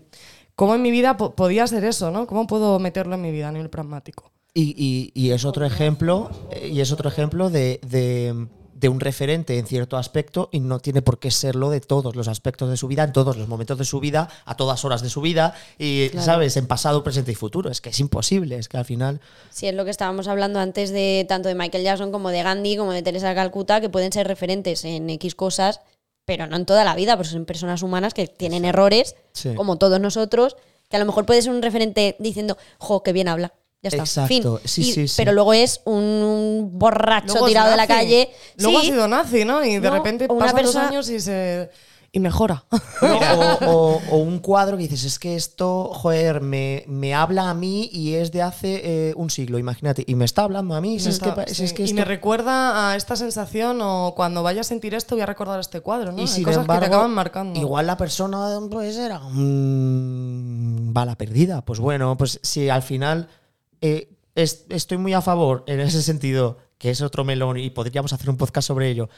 cómo 0.56 0.74
en 0.74 0.82
mi 0.82 0.90
vida 0.90 1.16
po- 1.16 1.34
podía 1.36 1.66
ser 1.66 1.84
eso, 1.84 2.10
¿no? 2.10 2.26
Cómo 2.26 2.46
puedo 2.46 2.78
meterlo 2.78 3.14
en 3.16 3.20
mi 3.22 3.30
vida 3.30 3.48
a 3.48 3.52
nivel 3.52 3.68
pragmático. 3.70 4.31
Y, 4.54 4.74
y- 4.76 5.12
y 5.14 5.30
es 5.30 5.44
otro 5.44 5.64
ejemplo, 5.64 6.30
y 6.62 6.80
es 6.80 6.92
otro 6.92 7.08
ejemplo 7.08 7.48
de, 7.50 7.80
de- 7.86 8.46
de 8.74 8.88
un 8.88 8.98
referente 9.00 9.58
en 9.58 9.66
cierto 9.66 9.96
aspecto 9.96 10.48
y 10.52 10.58
no 10.58 10.80
tiene 10.80 11.02
por 11.02 11.20
qué 11.20 11.30
serlo 11.30 11.70
de 11.70 11.80
todos 11.80 12.16
los 12.16 12.26
aspectos 12.26 12.68
de 12.68 12.76
su 12.76 12.88
vida, 12.88 13.04
en 13.04 13.12
todos 13.12 13.36
los 13.36 13.46
momentos 13.46 13.78
de 13.78 13.84
su 13.84 14.00
vida, 14.00 14.28
a 14.44 14.56
todas 14.56 14.84
horas 14.84 15.00
de 15.02 15.08
su 15.08 15.20
vida, 15.20 15.54
y, 15.78 16.10
¿sabes? 16.18 16.56
En 16.56 16.66
pasado, 16.66 17.04
presente 17.04 17.30
y 17.30 17.36
futuro. 17.36 17.70
Es 17.70 17.80
que 17.80 17.90
es 17.90 18.00
imposible, 18.00 18.56
es 18.56 18.68
que 18.68 18.76
al 18.78 18.84
final... 18.84 19.20
Sí, 19.50 19.68
es 19.68 19.74
lo 19.74 19.84
que 19.84 19.92
estábamos 19.92 20.26
hablando 20.26 20.58
antes 20.58 20.90
de 20.90 21.24
tanto 21.28 21.48
de 21.48 21.54
Michael 21.54 21.84
Jackson 21.84 22.10
como 22.10 22.30
de 22.30 22.42
Gandhi, 22.42 22.76
como 22.76 22.90
de 22.92 23.02
Teresa 23.02 23.34
Calcuta, 23.36 23.80
que 23.80 23.88
pueden 23.88 24.10
ser 24.12 24.26
referentes 24.26 24.84
en 24.84 25.08
X 25.10 25.36
cosas, 25.36 25.80
pero 26.26 26.46
no 26.48 26.56
en 26.56 26.66
toda 26.66 26.82
la 26.84 26.96
vida, 26.96 27.16
porque 27.16 27.30
son 27.30 27.44
personas 27.46 27.82
humanas 27.84 28.12
que 28.14 28.26
tienen 28.26 28.64
errores, 28.64 29.14
Sí. 29.32 29.54
como 29.54 29.78
todos 29.78 30.00
nosotros, 30.00 30.56
que 30.90 30.96
a 30.96 30.98
lo 30.98 31.06
mejor 31.06 31.24
puede 31.24 31.40
ser 31.40 31.52
un 31.52 31.62
referente 31.62 32.16
diciendo, 32.18 32.58
jo, 32.78 33.02
qué 33.04 33.12
bien 33.12 33.28
habla. 33.28 33.54
Ya 33.82 33.88
está. 33.88 34.02
Exacto. 34.02 34.28
fin. 34.28 34.68
Sí, 34.68 34.82
Y- 34.82 34.92
sí, 34.92 35.08
sí. 35.08 35.14
Pero 35.16 35.32
luego 35.32 35.52
es 35.54 35.80
un 35.84 36.70
borracho 36.74 37.32
Luego 37.34 37.46
tirado 37.48 37.70
de 37.72 37.76
la 37.76 37.86
calle. 37.88 38.30
Luego 38.58 38.80
Sí. 38.80 38.86
ha 38.88 38.92
sido 38.92 39.08
nazi, 39.08 39.44
¿no? 39.44 39.64
Y 39.64 39.74
de 39.74 39.80
No, 39.90 39.96
repente 39.96 40.26
una 40.30 40.38
pasan 40.46 40.56
persona- 40.56 40.82
los 40.84 40.90
años 40.90 41.10
y 41.10 41.18
se. 41.20 41.68
y 42.14 42.20
mejora. 42.20 42.62
No, 42.70 42.78
o, 43.66 43.66
o- 43.96 44.00
o 44.10 44.16
un 44.18 44.38
cuadro 44.38 44.76
que 44.76 44.82
dices, 44.84 45.02
es 45.04 45.18
que 45.18 45.34
esto, 45.34 45.90
joder, 45.94 46.42
me, 46.42 46.84
me 46.86 47.12
habla 47.14 47.48
a 47.50 47.54
mí 47.54 47.88
y 47.92 48.14
es 48.14 48.30
de 48.30 48.42
hace 48.42 48.82
eh, 48.84 49.14
un 49.16 49.30
siglo, 49.30 49.58
imagínate. 49.58 50.04
Y 50.06 50.14
me 50.14 50.26
está 50.26 50.42
hablando 50.42 50.74
a 50.76 50.80
mí. 50.82 51.00
si 51.00 51.08
es 51.08 51.18
que, 51.18 51.32
pa- 51.32 51.46
si 51.48 51.54
Sí, 51.54 51.64
es 51.64 51.72
que 51.72 51.84
y 51.86 51.94
me 51.94 52.04
recuerda 52.04 52.90
a 52.92 52.96
esta 52.96 53.16
sensación 53.16 53.80
o 53.82 54.12
cuando 54.14 54.42
vaya 54.44 54.60
a 54.60 54.64
sentir 54.64 54.94
esto 54.94 55.14
voy 55.16 55.22
a 55.22 55.26
recordar 55.26 55.58
este 55.58 55.80
cuadro, 55.80 56.12
¿no? 56.12 56.18
Y 56.18 56.20
Hay 56.22 56.28
sin 56.28 56.44
cosas 56.44 56.60
embargo, 56.60 56.82
que 56.84 56.88
te 56.90 56.94
acaban 56.94 57.10
marcando. 57.12 57.58
igual 57.58 57.86
la 57.88 57.96
persona 57.96 58.58
pues 58.70 58.96
era 58.98 59.18
un 59.24 60.90
bala 60.92 61.16
perdida. 61.16 61.62
Pues 61.64 61.80
bueno, 61.80 62.16
pues 62.16 62.38
si 62.42 62.68
al 62.68 62.82
final 62.82 63.28
eh, 63.82 64.08
es- 64.34 64.64
estoy 64.70 64.96
muy 64.96 65.12
a 65.12 65.20
favor 65.20 65.64
en 65.66 65.80
ese 65.80 66.02
sentido, 66.02 66.56
que 66.78 66.90
es 66.90 67.00
otro 67.02 67.22
melón 67.24 67.58
y 67.58 67.70
podríamos 67.70 68.12
hacer 68.12 68.30
un 68.30 68.36
podcast 68.36 68.66
sobre 68.66 68.88
ello, 68.88 69.08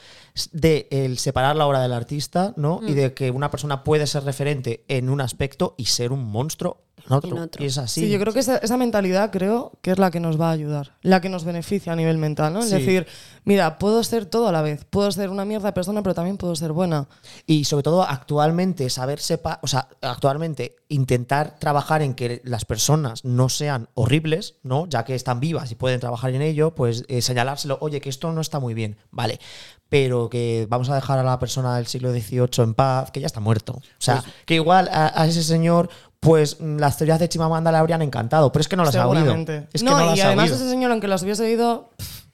de 0.53 0.89
el 0.91 1.17
separar 1.19 1.57
la 1.57 1.67
obra 1.67 1.81
del 1.81 1.93
artista, 1.93 2.53
¿no? 2.57 2.81
Mm. 2.83 2.89
Y 2.89 2.95
de 2.95 3.15
que 3.15 3.31
una 3.31 3.51
persona 3.51 3.85
puede 3.85 4.07
ser 4.07 4.25
referente 4.25 4.85
en 4.89 5.09
un 5.09 5.21
aspecto 5.21 5.75
y 5.79 5.87
ser 5.87 6.13
un 6.13 6.25
monstruo 6.25 6.84
en 7.07 7.13
otro. 7.13 7.31
En 7.37 7.39
otro. 7.43 7.63
Y 7.63 7.67
es 7.67 7.79
así. 7.79 8.03
Sí, 8.03 8.11
yo 8.11 8.19
creo 8.21 8.33
que 8.33 8.41
esa, 8.41 8.57
esa 8.59 8.77
mentalidad 8.77 9.31
creo 9.31 9.73
que 9.83 9.91
es 9.91 9.99
la 9.99 10.11
que 10.11 10.21
nos 10.21 10.41
va 10.41 10.49
a 10.49 10.53
ayudar, 10.53 10.93
la 11.03 11.21
que 11.21 11.29
nos 11.29 11.45
beneficia 11.45 11.93
a 11.93 11.97
nivel 11.97 12.19
mental, 12.19 12.53
¿no? 12.53 12.61
Es 12.61 12.69
Sí. 12.71 12.77
decir, 12.77 13.07
mira, 13.45 13.79
puedo 13.79 14.03
ser 14.05 14.27
todo 14.27 14.49
a 14.49 14.53
la 14.53 14.63
vez, 14.63 14.85
puedo 14.89 15.11
ser 15.13 15.31
una 15.31 15.45
mierda 15.45 15.69
de 15.69 15.73
persona, 15.73 16.03
pero 16.03 16.15
también 16.15 16.37
puedo 16.37 16.55
ser 16.57 16.73
buena. 16.73 17.09
Y 17.47 17.65
sobre 17.65 17.83
todo 17.83 18.03
actualmente 18.03 18.89
saber 18.91 19.21
sepa, 19.21 19.61
o 19.63 19.67
sea, 19.67 19.89
actualmente 20.03 20.77
intentar 20.89 21.59
trabajar 21.59 22.03
en 22.03 22.15
que 22.15 22.41
las 22.45 22.65
personas 22.65 23.25
no 23.25 23.49
sean 23.49 23.89
horribles, 23.95 24.55
¿no? 24.63 24.87
Ya 24.87 25.05
que 25.05 25.15
están 25.15 25.41
vivas 25.41 25.71
y 25.71 25.75
pueden 25.75 26.01
trabajar 26.01 26.31
en 26.35 26.43
ello, 26.43 26.75
pues 26.75 27.05
eh, 27.09 27.21
señalárselo, 27.23 27.79
oye, 27.81 28.01
que 28.01 28.09
esto 28.09 28.33
no 28.33 28.41
está 28.41 28.61
muy 28.61 28.75
bien, 28.75 28.97
vale, 29.11 29.41
pero 29.89 30.29
que 30.31 30.67
vamos 30.69 30.89
a 30.91 30.95
dejar 30.95 31.19
a 31.19 31.23
la 31.23 31.39
persona 31.39 31.77
del 31.77 31.87
siglo 31.87 32.13
XVIII 32.13 32.49
en 32.65 32.75
paz, 32.75 33.11
que 33.11 33.21
ya 33.21 33.27
está 33.27 33.41
muerto. 33.41 33.75
O 33.75 33.83
sea, 33.99 34.23
Pues 34.23 34.35
que 34.47 34.55
igual 34.55 34.89
a, 34.93 35.21
a 35.21 35.27
ese 35.27 35.43
señor, 35.43 35.89
pues 36.25 36.61
mm, 36.61 36.79
las 36.79 36.97
teorías 36.99 37.19
de 37.21 37.29
Chimamanda 37.29 37.71
le 37.71 37.79
habrían 37.79 38.03
encantado, 38.03 38.51
pero 38.51 38.61
es 38.63 38.69
que 38.69 38.77
no 38.77 38.85
las 38.85 38.97
ha 38.97 39.07
oído. 39.07 39.35
Es 39.73 39.83
que 39.83 39.89
no, 39.89 39.99
no, 39.99 40.07
las 40.07 40.19
y 40.19 40.21
ha 40.23 40.27
además 40.27 40.45
oído. 40.47 40.57
ese 40.57 40.71
señor, 40.71 40.91
aunque 40.91 41.07
las 41.07 41.23
hubiese 41.23 41.45
oído, 41.45 41.91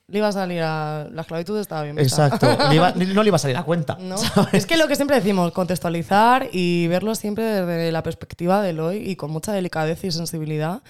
le 0.08 0.18
iba 0.18 0.28
a 0.28 0.32
salir 0.32 0.62
a. 0.62 1.06
La 1.12 1.22
esclavitud 1.22 1.58
estaba 1.58 1.82
bien. 1.82 1.96
vista. 1.96 2.26
Exacto, 2.26 2.46
le 2.68 2.74
iba- 2.74 2.92
no 2.92 3.22
le 3.22 3.28
iba 3.28 3.36
a 3.36 3.38
salir 3.38 3.56
a 3.56 3.62
cuenta. 3.62 3.96
¿no? 4.00 4.16
Es 4.52 4.66
que 4.66 4.76
lo 4.76 4.88
que 4.88 4.96
siempre 4.96 5.16
decimos, 5.16 5.52
contextualizar 5.52 6.48
y 6.52 6.86
verlo 6.88 7.14
siempre 7.14 7.44
desde 7.44 7.92
la 7.92 8.02
perspectiva 8.02 8.62
del 8.62 8.80
hoy 8.80 8.96
y 9.08 9.16
con 9.16 9.30
mucha 9.30 9.52
delicadeza 9.52 10.06
y 10.06 10.12
sensibilidad, 10.12 10.82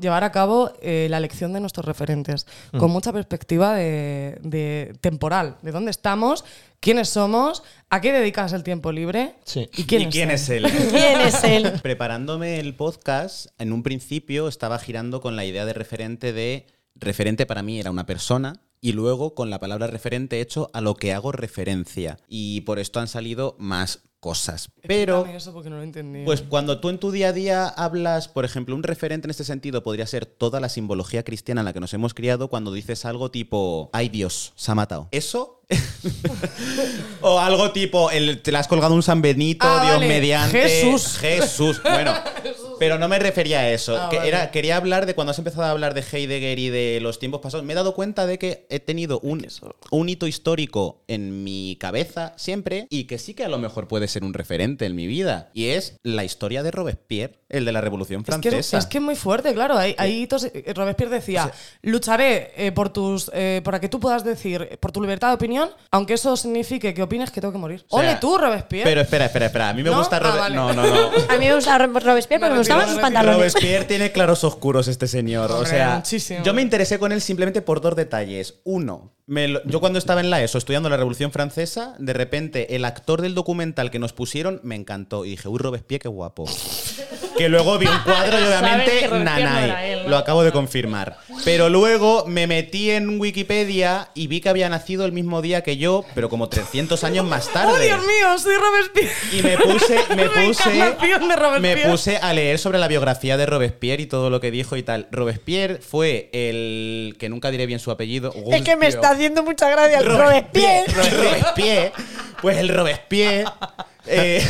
llevar 0.00 0.24
a 0.24 0.32
cabo 0.32 0.72
eh, 0.80 1.06
la 1.10 1.18
elección 1.18 1.52
de 1.52 1.60
nuestros 1.60 1.84
referentes, 1.86 2.46
Mm. 2.72 2.78
con 2.78 2.90
mucha 2.90 3.12
perspectiva 3.12 3.74
de, 3.74 4.38
de 4.42 4.94
temporal, 5.00 5.56
de 5.62 5.70
dónde 5.72 5.90
estamos, 5.90 6.44
quiénes 6.80 7.08
somos, 7.08 7.62
a 7.90 8.00
qué 8.00 8.12
dedicas 8.12 8.52
el 8.52 8.62
tiempo 8.62 8.92
libre 8.92 9.34
Sí. 9.44 9.68
y 9.76 9.84
quién, 9.84 10.02
¿Y 10.02 10.06
quién 10.10 10.30
es 10.30 10.48
él? 10.48 10.64
¿Quién 10.90 11.20
es 11.20 11.44
él? 11.44 11.72
Preparándome 11.82 12.58
el 12.60 12.74
podcast, 12.74 13.46
en 13.58 13.72
un 13.72 13.82
principio 13.82 14.48
estaba 14.48 14.78
girando 14.78 15.20
con 15.20 15.36
la 15.36 15.44
idea 15.44 15.64
de 15.64 15.72
referente 15.72 16.32
de 16.32 16.66
referente 16.94 17.44
para 17.46 17.62
mí 17.62 17.78
era 17.78 17.90
una 17.90 18.06
persona 18.06 18.60
y 18.80 18.92
luego 18.92 19.34
con 19.34 19.50
la 19.50 19.58
palabra 19.60 19.86
referente 19.86 20.40
hecho 20.40 20.70
a 20.72 20.80
lo 20.80 20.94
que 20.94 21.12
hago 21.12 21.32
referencia. 21.32 22.18
Y 22.28 22.62
por 22.62 22.78
esto 22.78 23.00
han 23.00 23.08
salido 23.08 23.56
más 23.58 24.00
cosas. 24.20 24.70
Pero 24.86 25.24
eso 25.26 25.52
porque 25.52 25.70
no 25.70 25.76
lo 25.76 25.82
entendí. 25.82 26.24
pues 26.24 26.42
cuando 26.42 26.80
tú 26.80 26.88
en 26.88 26.98
tu 26.98 27.10
día 27.12 27.28
a 27.28 27.32
día 27.32 27.68
hablas, 27.68 28.26
por 28.28 28.44
ejemplo, 28.44 28.74
un 28.74 28.82
referente 28.82 29.26
en 29.26 29.30
este 29.30 29.44
sentido 29.44 29.82
podría 29.84 30.06
ser 30.06 30.26
toda 30.26 30.58
la 30.58 30.68
simbología 30.68 31.22
cristiana 31.22 31.60
en 31.60 31.66
la 31.66 31.72
que 31.72 31.80
nos 31.80 31.94
hemos 31.94 32.12
criado 32.14 32.48
cuando 32.48 32.72
dices 32.72 33.04
algo 33.04 33.30
tipo, 33.30 33.88
ay 33.92 34.08
Dios, 34.08 34.52
se 34.56 34.72
ha 34.72 34.74
matado. 34.74 35.08
Eso. 35.12 35.62
o 37.20 37.38
algo 37.38 37.72
tipo, 37.72 38.10
el, 38.10 38.40
te 38.42 38.52
le 38.52 38.58
has 38.58 38.68
colgado 38.68 38.94
un 38.94 39.02
San 39.02 39.22
Benito, 39.22 39.66
Ah, 39.68 39.82
Dios 39.84 39.94
vale. 39.96 40.08
mediante. 40.08 40.60
Jesús. 40.68 41.18
Jesús. 41.18 41.82
Bueno, 41.82 42.12
pero 42.78 42.98
no 42.98 43.08
me 43.08 43.18
refería 43.18 43.60
a 43.60 43.70
eso. 43.70 43.96
Ah, 44.00 44.08
Que 44.10 44.16
vale. 44.18 44.28
era, 44.28 44.50
quería 44.50 44.76
hablar 44.76 45.06
de 45.06 45.14
cuando 45.14 45.30
has 45.32 45.38
empezado 45.38 45.64
a 45.64 45.70
hablar 45.70 45.94
de 45.94 46.02
Heidegger 46.10 46.58
y 46.58 46.68
de 46.70 46.98
los 47.00 47.18
tiempos 47.18 47.40
pasados. 47.40 47.64
Me 47.64 47.72
he 47.72 47.76
dado 47.76 47.94
cuenta 47.94 48.26
de 48.26 48.38
que 48.38 48.66
he 48.70 48.80
tenido 48.80 49.20
un, 49.20 49.46
un 49.90 50.08
hito 50.08 50.26
histórico 50.26 51.02
en 51.08 51.44
mi 51.44 51.76
cabeza 51.80 52.32
siempre 52.36 52.86
y 52.90 53.04
que 53.04 53.18
sí 53.18 53.34
que 53.34 53.44
a 53.44 53.48
lo 53.48 53.58
mejor 53.58 53.88
puede 53.88 54.08
ser 54.08 54.24
un 54.24 54.34
referente 54.34 54.86
en 54.86 54.94
mi 54.94 55.06
vida. 55.06 55.50
Y 55.54 55.66
es 55.68 55.96
la 56.02 56.24
historia 56.24 56.62
de 56.62 56.70
Robespierre, 56.70 57.38
el 57.48 57.64
de 57.64 57.72
la 57.72 57.80
Revolución 57.80 58.20
Es 58.20 58.26
que, 58.36 58.50
Francesa. 58.50 58.78
es 58.78 58.86
que 58.86 58.98
es 58.98 59.04
muy 59.04 59.16
fuerte, 59.16 59.52
claro. 59.54 59.76
Hay, 59.78 59.94
hay 59.98 60.26
hitos- 60.26 60.50
eh, 60.52 60.72
Robespierre 60.74 61.10
decía, 61.14 61.50
lucharé 61.82 62.52
eh, 62.56 62.72
por 62.72 62.88
tus, 62.90 63.30
eh, 63.32 63.60
para 63.64 63.80
que 63.80 63.88
tú 63.88 64.00
puedas 64.00 64.24
decir, 64.24 64.78
por 64.80 64.92
tu 64.92 65.00
libertad 65.00 65.28
de 65.28 65.34
opinión, 65.34 65.70
aunque 65.90 66.14
eso 66.14 66.36
signifique 66.36 66.92
que 66.94 67.02
opines 67.02 67.30
que 67.30 67.40
tengo 67.40 67.52
que 67.52 67.58
morir. 67.58 67.84
O 67.88 67.98
sea, 68.00 68.10
Ole 68.10 68.18
tú, 68.20 68.36
Robespierre. 68.38 68.84
Pero 68.90 69.00
espera, 69.00 69.26
espera, 69.26 69.46
espera. 69.46 69.68
A 69.70 69.72
mí 69.74 69.82
me 69.82 69.90
¿No? 69.90 69.98
gusta 69.98 70.16
Ah, 70.16 70.20
Robe- 70.20 70.38
vale. 70.38 70.54
No, 70.56 70.72
no, 70.72 70.82
no. 70.86 71.10
A 71.28 71.38
mí 71.38 71.46
me 71.46 71.54
gusta 71.54 71.78
Ro- 71.78 71.86
Robespierre 71.86 72.40
porque 72.40 72.52
me 72.54 72.58
Me 72.58 72.58
gustaban 72.74 72.88
sus 72.88 72.98
pantalones. 73.00 73.36
Robespierre 73.38 73.84
tiene 73.84 74.12
claros 74.12 74.44
oscuros 74.44 74.88
este 74.88 75.06
señor. 75.06 75.50
o 75.52 75.64
sea, 75.66 75.96
muchísimo. 75.96 76.42
yo 76.44 76.54
me 76.54 76.62
interesé 76.62 76.98
con 76.98 77.12
él 77.12 77.20
simplemente 77.20 77.62
por 77.62 77.80
dos 77.80 77.96
detalles. 77.96 78.54
Uno, 78.64 79.12
me 79.26 79.48
lo- 79.48 79.64
yo 79.64 79.80
cuando 79.80 79.98
estaba 79.98 80.20
en 80.20 80.30
la 80.30 80.42
ESO 80.42 80.58
estudiando 80.58 80.88
la 80.88 80.96
Revolución 80.96 81.32
Francesa, 81.32 81.94
de 81.98 82.12
repente 82.12 82.76
el 82.76 82.84
actor 82.84 83.22
del 83.22 83.34
documental 83.34 83.90
que 83.90 83.98
nos 83.98 84.12
pusieron 84.12 84.60
me 84.62 84.74
encantó. 84.74 85.24
Y 85.24 85.30
dije, 85.30 85.48
uy, 85.48 85.58
Robespierre, 85.58 86.02
qué 86.02 86.08
guapo. 86.08 86.44
que 87.38 87.48
luego 87.48 87.78
vi 87.78 87.86
un 87.86 87.98
cuadro 88.04 88.38
y 88.40 88.42
obviamente 88.44 89.08
nanay. 89.10 89.95
Lo 90.06 90.16
acabo 90.16 90.44
de 90.44 90.52
confirmar. 90.52 91.18
Pero 91.44 91.68
luego 91.68 92.24
me 92.26 92.46
metí 92.46 92.90
en 92.90 93.20
Wikipedia 93.20 94.08
y 94.14 94.26
vi 94.26 94.40
que 94.40 94.48
había 94.48 94.68
nacido 94.68 95.04
el 95.04 95.12
mismo 95.12 95.42
día 95.42 95.62
que 95.62 95.76
yo, 95.76 96.04
pero 96.14 96.28
como 96.28 96.48
300 96.48 97.02
años 97.04 97.26
más 97.26 97.52
tarde. 97.52 97.72
¡Oh, 97.72 97.78
Dios 97.78 98.00
mío! 98.00 98.38
Soy 98.38 98.56
Robespierre. 98.56 99.12
Y 99.32 99.42
me 99.42 99.58
puse, 99.58 100.04
me 100.14 100.28
puse, 100.46 101.60
me 101.60 101.76
puse 101.76 102.16
a 102.16 102.32
leer 102.32 102.58
sobre 102.58 102.78
la 102.78 102.88
biografía 102.88 103.36
de 103.36 103.46
Robespierre 103.46 104.02
y 104.02 104.06
todo 104.06 104.30
lo 104.30 104.40
que 104.40 104.50
dijo 104.50 104.76
y 104.76 104.82
tal. 104.82 105.08
Robespierre 105.10 105.78
fue 105.78 106.30
el 106.32 107.16
que 107.18 107.28
nunca 107.28 107.50
diré 107.50 107.66
bien 107.66 107.80
su 107.80 107.90
apellido. 107.90 108.32
Es 108.52 108.62
que 108.62 108.76
me 108.76 108.86
está 108.86 109.10
haciendo 109.10 109.42
mucha 109.42 109.68
gracia 109.68 109.98
el 109.98 110.06
Robespierre. 110.06 110.86
Robespierre. 110.92 111.38
Robespierre. 111.38 111.92
Pues 112.40 112.58
el 112.58 112.68
Robespierre. 112.68 113.44
eh, 114.06 114.46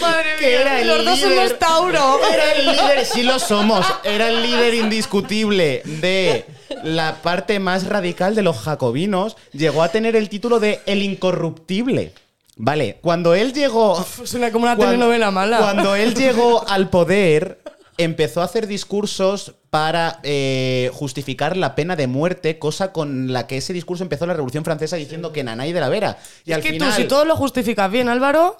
Madre 0.00 0.24
mía, 0.40 0.60
era 0.60 0.80
el 0.80 0.88
los 0.88 1.04
dos 1.04 1.18
líder- 1.18 1.36
somos 1.48 1.58
Tauro. 1.58 2.20
Era 2.32 2.52
el 2.52 2.66
líder, 2.66 3.04
sí 3.06 3.22
lo 3.22 3.38
somos. 3.38 3.84
Era 4.04 4.28
el 4.28 4.42
líder 4.42 4.74
indiscutible 4.74 5.82
de 5.84 6.44
la 6.84 7.16
parte 7.22 7.58
más 7.60 7.86
radical 7.86 8.34
de 8.34 8.42
los 8.42 8.58
jacobinos. 8.58 9.36
Llegó 9.52 9.82
a 9.82 9.88
tener 9.90 10.16
el 10.16 10.28
título 10.28 10.60
de 10.60 10.80
El 10.86 11.02
Incorruptible. 11.02 12.12
Vale, 12.56 12.98
cuando 13.00 13.34
él 13.34 13.52
llegó. 13.52 14.04
Suena 14.24 14.52
como 14.52 14.64
una 14.64 14.76
Cuando- 14.76 14.92
telenovela 14.92 15.30
mala. 15.30 15.58
Cuando 15.58 15.94
él 15.96 16.14
llegó 16.14 16.68
al 16.68 16.90
poder, 16.90 17.60
empezó 17.96 18.40
a 18.42 18.44
hacer 18.44 18.66
discursos 18.66 19.54
para 19.70 20.20
eh, 20.22 20.90
justificar 20.92 21.56
la 21.56 21.74
pena 21.74 21.96
de 21.96 22.06
muerte, 22.06 22.58
cosa 22.58 22.92
con 22.92 23.32
la 23.32 23.46
que 23.46 23.56
ese 23.56 23.72
discurso 23.72 24.02
empezó 24.04 24.26
la 24.26 24.34
Revolución 24.34 24.64
Francesa 24.64 24.96
diciendo 24.96 25.32
que 25.32 25.42
Nanay 25.44 25.72
de 25.72 25.80
la 25.80 25.88
Vera. 25.88 26.18
Y 26.44 26.50
es 26.50 26.56
al 26.56 26.62
que 26.62 26.70
final, 26.72 26.90
tú, 26.90 26.96
si 26.96 27.04
todo 27.08 27.24
lo 27.24 27.36
justificas 27.36 27.90
bien, 27.90 28.08
Álvaro, 28.10 28.58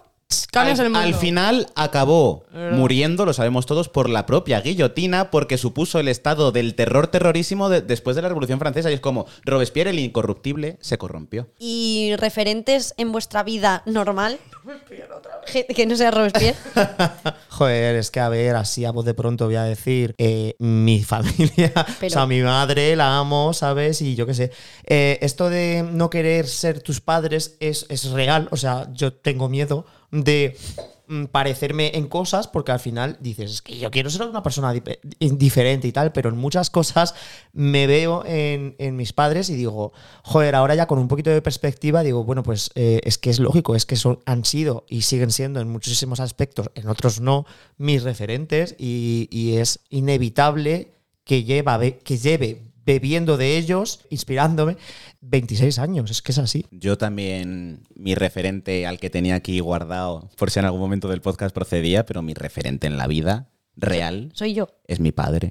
cambias 0.51 0.79
al, 0.81 0.87
el 0.87 0.93
mundo. 0.93 1.07
al 1.07 1.15
final 1.15 1.67
acabó 1.75 2.45
muriendo, 2.73 3.25
lo 3.25 3.33
sabemos 3.33 3.67
todos, 3.67 3.89
por 3.89 4.09
la 4.09 4.27
propia 4.27 4.61
guillotina, 4.61 5.31
porque 5.31 5.59
supuso 5.59 5.99
el 6.01 6.09
estado 6.09 6.53
del 6.53 6.75
terror 6.75 7.07
terrorísimo 7.09 7.69
de- 7.69 7.81
después 7.83 8.17
de 8.17 8.23
la 8.23 8.29
Revolución 8.29 8.59
Francesa. 8.59 8.91
Y 8.91 8.95
es 8.95 9.01
como 9.01 9.27
Robespierre, 9.45 9.91
el 9.91 9.99
incorruptible, 9.99 10.77
se 10.81 10.99
corrompió. 10.99 11.49
¿Y 11.59 12.13
referentes 12.17 12.95
en 12.97 13.13
vuestra 13.13 13.43
vida 13.43 13.83
normal? 13.87 14.39
Que, 15.53 15.67
que 15.67 15.87
no 15.87 15.97
sea 15.97 16.11
Robespierre. 16.11 16.57
Joder, 17.49 17.97
es 17.97 18.11
que 18.11 18.21
a 18.21 18.29
ver, 18.29 18.57
así 18.57 18.85
a 18.85 18.93
voz 18.93 19.05
de 19.05 19.15
pronto 19.15 19.47
voy 19.47 19.57
a 19.57 19.65
decir 19.65 20.15
eh, 20.19 20.55
mi 20.59 21.03
familia, 21.03 21.73
o 22.07 22.11
sea, 22.11 22.27
mi 22.27 22.41
madre, 22.43 22.95
la 22.97 23.19
amo, 23.19 23.53
¿sabes? 23.53 24.01
Y 24.03 24.15
yo 24.15 24.27
qué 24.27 24.35
sé. 24.35 24.53
Eh, 24.87 25.19
esto 25.23 25.51
de 25.51 25.85
no 25.91 26.11
querer 26.11 26.47
ser 26.47 26.81
tus 26.81 27.01
padres 27.01 27.57
es, 27.61 27.87
es 27.89 28.11
real, 28.11 28.49
o 28.51 28.57
sea, 28.57 28.89
yo 28.93 29.13
tengo 29.13 29.49
miedo 29.49 29.85
de 30.13 30.57
mm, 31.09 31.25
parecerme 31.25 31.91
en 31.97 32.07
cosas 32.07 32.47
porque 32.47 32.71
al 32.71 32.79
final 32.81 33.17
dices, 33.21 33.51
es 33.51 33.63
que 33.63 33.79
yo 33.79 33.91
quiero 33.91 34.09
ser 34.11 34.27
una 34.29 34.43
persona 34.43 34.73
dipe- 34.73 35.01
diferente 35.19 35.89
y 35.89 35.93
tal, 35.93 36.13
pero 36.13 36.29
en 36.29 36.37
muchas 36.37 36.71
cosas 36.71 37.15
me 37.53 37.87
veo 37.89 38.25
en, 38.25 38.77
en 38.79 38.95
mis 38.95 39.13
padres 39.13 39.51
y 39.51 39.55
digo, 39.57 39.93
joder, 40.23 40.55
ahora 40.55 40.75
ya 40.75 40.87
con 40.87 40.99
un 40.99 41.09
poquito 41.09 41.31
de 41.31 41.43
perspectiva 41.43 42.03
digo, 42.03 42.23
bueno, 42.25 42.43
pues 42.43 42.71
eh, 42.77 43.01
es 43.05 43.19
que 43.19 43.31
es 43.31 43.41
lógico, 43.41 43.75
es 43.75 43.85
que 43.87 43.97
son, 43.97 44.21
han 44.27 44.45
sido 44.45 44.85
y 44.89 45.03
siguen 45.03 45.33
siendo 45.33 45.61
en 45.61 45.69
muchísimos 45.69 46.21
aspectos, 46.21 46.71
en 46.75 46.89
otros 46.89 47.21
no, 47.21 47.47
mis 47.79 48.03
referentes 48.05 48.77
y, 48.79 49.29
y 49.31 49.57
es 49.57 49.81
inevitable 49.91 50.93
que, 51.25 51.45
lleva, 51.45 51.81
que 51.81 52.19
lleve 52.19 52.72
bebiendo 52.85 53.37
de 53.37 53.57
ellos, 53.59 54.01
inspirándome, 54.11 54.77
26 55.21 55.79
años, 55.79 56.11
es 56.11 56.23
que 56.23 56.33
es 56.33 56.39
así. 56.39 56.67
Yo 56.71 56.99
también, 56.99 57.83
mi 57.95 58.15
referente 58.15 58.87
al 58.87 58.99
que 58.99 59.11
tenía 59.11 59.35
aquí 59.37 59.61
guardado, 59.61 60.29
por 60.37 60.51
si 60.51 60.59
en 60.59 60.65
algún 60.65 60.81
momento 60.81 61.09
del 61.09 61.21
podcast 61.21 61.55
procedía, 61.55 62.05
pero 62.07 62.23
mi 62.23 62.35
referente 62.35 62.87
en 62.87 62.97
la 62.97 63.07
vida 63.07 63.49
real 63.77 64.31
Soy 64.35 64.55
yo. 64.55 64.69
es 64.87 65.01
mi 65.01 65.13
padre. 65.13 65.51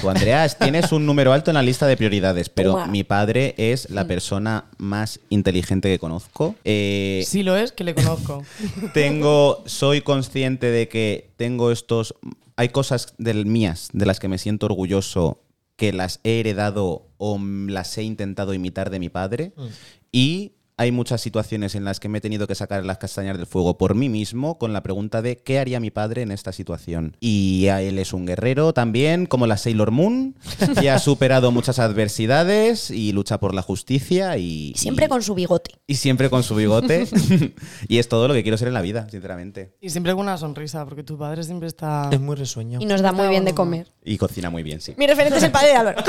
Tú, 0.00 0.08
Andrea, 0.08 0.48
tienes 0.58 0.92
un 0.92 1.06
número 1.06 1.32
alto 1.32 1.50
en 1.50 1.54
la 1.56 1.62
lista 1.62 1.86
de 1.86 1.96
prioridades, 1.96 2.48
pero 2.48 2.72
Toma. 2.72 2.86
mi 2.86 3.04
padre 3.04 3.54
es 3.58 3.90
la 3.90 4.06
persona 4.06 4.66
más 4.78 5.20
inteligente 5.28 5.88
que 5.88 5.98
conozco. 5.98 6.54
Eh, 6.64 7.24
Sí 7.26 7.42
lo 7.42 7.56
es, 7.56 7.72
que 7.72 7.84
le 7.84 7.94
conozco. 7.94 8.44
tengo, 8.94 9.62
soy 9.66 10.02
consciente 10.02 10.70
de 10.70 10.88
que 10.88 11.30
tengo 11.36 11.72
estos, 11.72 12.14
hay 12.56 12.68
cosas 12.68 13.14
del 13.18 13.46
mías 13.46 13.88
de 13.92 14.06
las 14.06 14.20
que 14.20 14.28
me 14.28 14.38
siento 14.38 14.66
orgulloso 14.66 15.42
que 15.78 15.92
las 15.92 16.18
he 16.24 16.40
heredado 16.40 17.06
o 17.18 17.38
mm, 17.38 17.68
las 17.68 17.96
he 17.96 18.02
intentado 18.02 18.52
imitar 18.52 18.90
de 18.90 18.98
mi 18.98 19.08
padre 19.08 19.52
y 20.10 20.56
hay 20.78 20.92
muchas 20.92 21.20
situaciones 21.20 21.74
en 21.74 21.84
las 21.84 21.98
que 21.98 22.08
me 22.08 22.18
he 22.18 22.20
tenido 22.20 22.46
que 22.46 22.54
sacar 22.54 22.84
las 22.86 22.98
castañas 22.98 23.36
del 23.36 23.46
fuego 23.46 23.76
por 23.76 23.96
mí 23.96 24.08
mismo 24.08 24.58
con 24.58 24.72
la 24.72 24.80
pregunta 24.82 25.22
de 25.22 25.36
qué 25.36 25.58
haría 25.58 25.80
mi 25.80 25.90
padre 25.90 26.22
en 26.22 26.30
esta 26.30 26.52
situación. 26.52 27.16
Y 27.18 27.66
a 27.66 27.82
él 27.82 27.98
es 27.98 28.12
un 28.12 28.26
guerrero 28.26 28.72
también, 28.72 29.26
como 29.26 29.48
la 29.48 29.56
Sailor 29.56 29.90
Moon, 29.90 30.36
y 30.80 30.86
ha 30.86 31.00
superado 31.00 31.50
muchas 31.50 31.80
adversidades 31.80 32.92
y 32.92 33.12
lucha 33.12 33.40
por 33.40 33.54
la 33.54 33.62
justicia 33.62 34.38
y... 34.38 34.72
Siempre 34.76 35.06
y- 35.06 35.08
con 35.08 35.20
su 35.22 35.34
bigote. 35.34 35.72
y 35.88 35.96
siempre 35.96 36.30
con 36.30 36.44
su 36.44 36.54
bigote. 36.54 37.08
y 37.88 37.98
es 37.98 38.08
todo 38.08 38.28
lo 38.28 38.34
que 38.34 38.44
quiero 38.44 38.56
ser 38.56 38.68
en 38.68 38.74
la 38.74 38.82
vida, 38.82 39.08
sinceramente. 39.10 39.74
Y 39.80 39.90
siempre 39.90 40.12
con 40.12 40.20
una 40.22 40.38
sonrisa, 40.38 40.84
porque 40.84 41.02
tu 41.02 41.18
padre 41.18 41.42
siempre 41.42 41.66
está... 41.66 42.08
Es 42.12 42.20
muy 42.20 42.36
risueño. 42.36 42.78
Y 42.80 42.86
nos 42.86 43.02
da 43.02 43.10
muy 43.10 43.26
bien 43.26 43.44
de 43.44 43.52
comer. 43.52 43.90
Y 44.04 44.16
cocina 44.16 44.48
muy 44.48 44.62
bien, 44.62 44.80
sí. 44.80 44.94
Mi 44.96 45.08
referente 45.08 45.38
es 45.38 45.44
el 45.44 45.50
padre 45.50 45.68
de 45.70 45.74
Álvaro. 45.74 46.04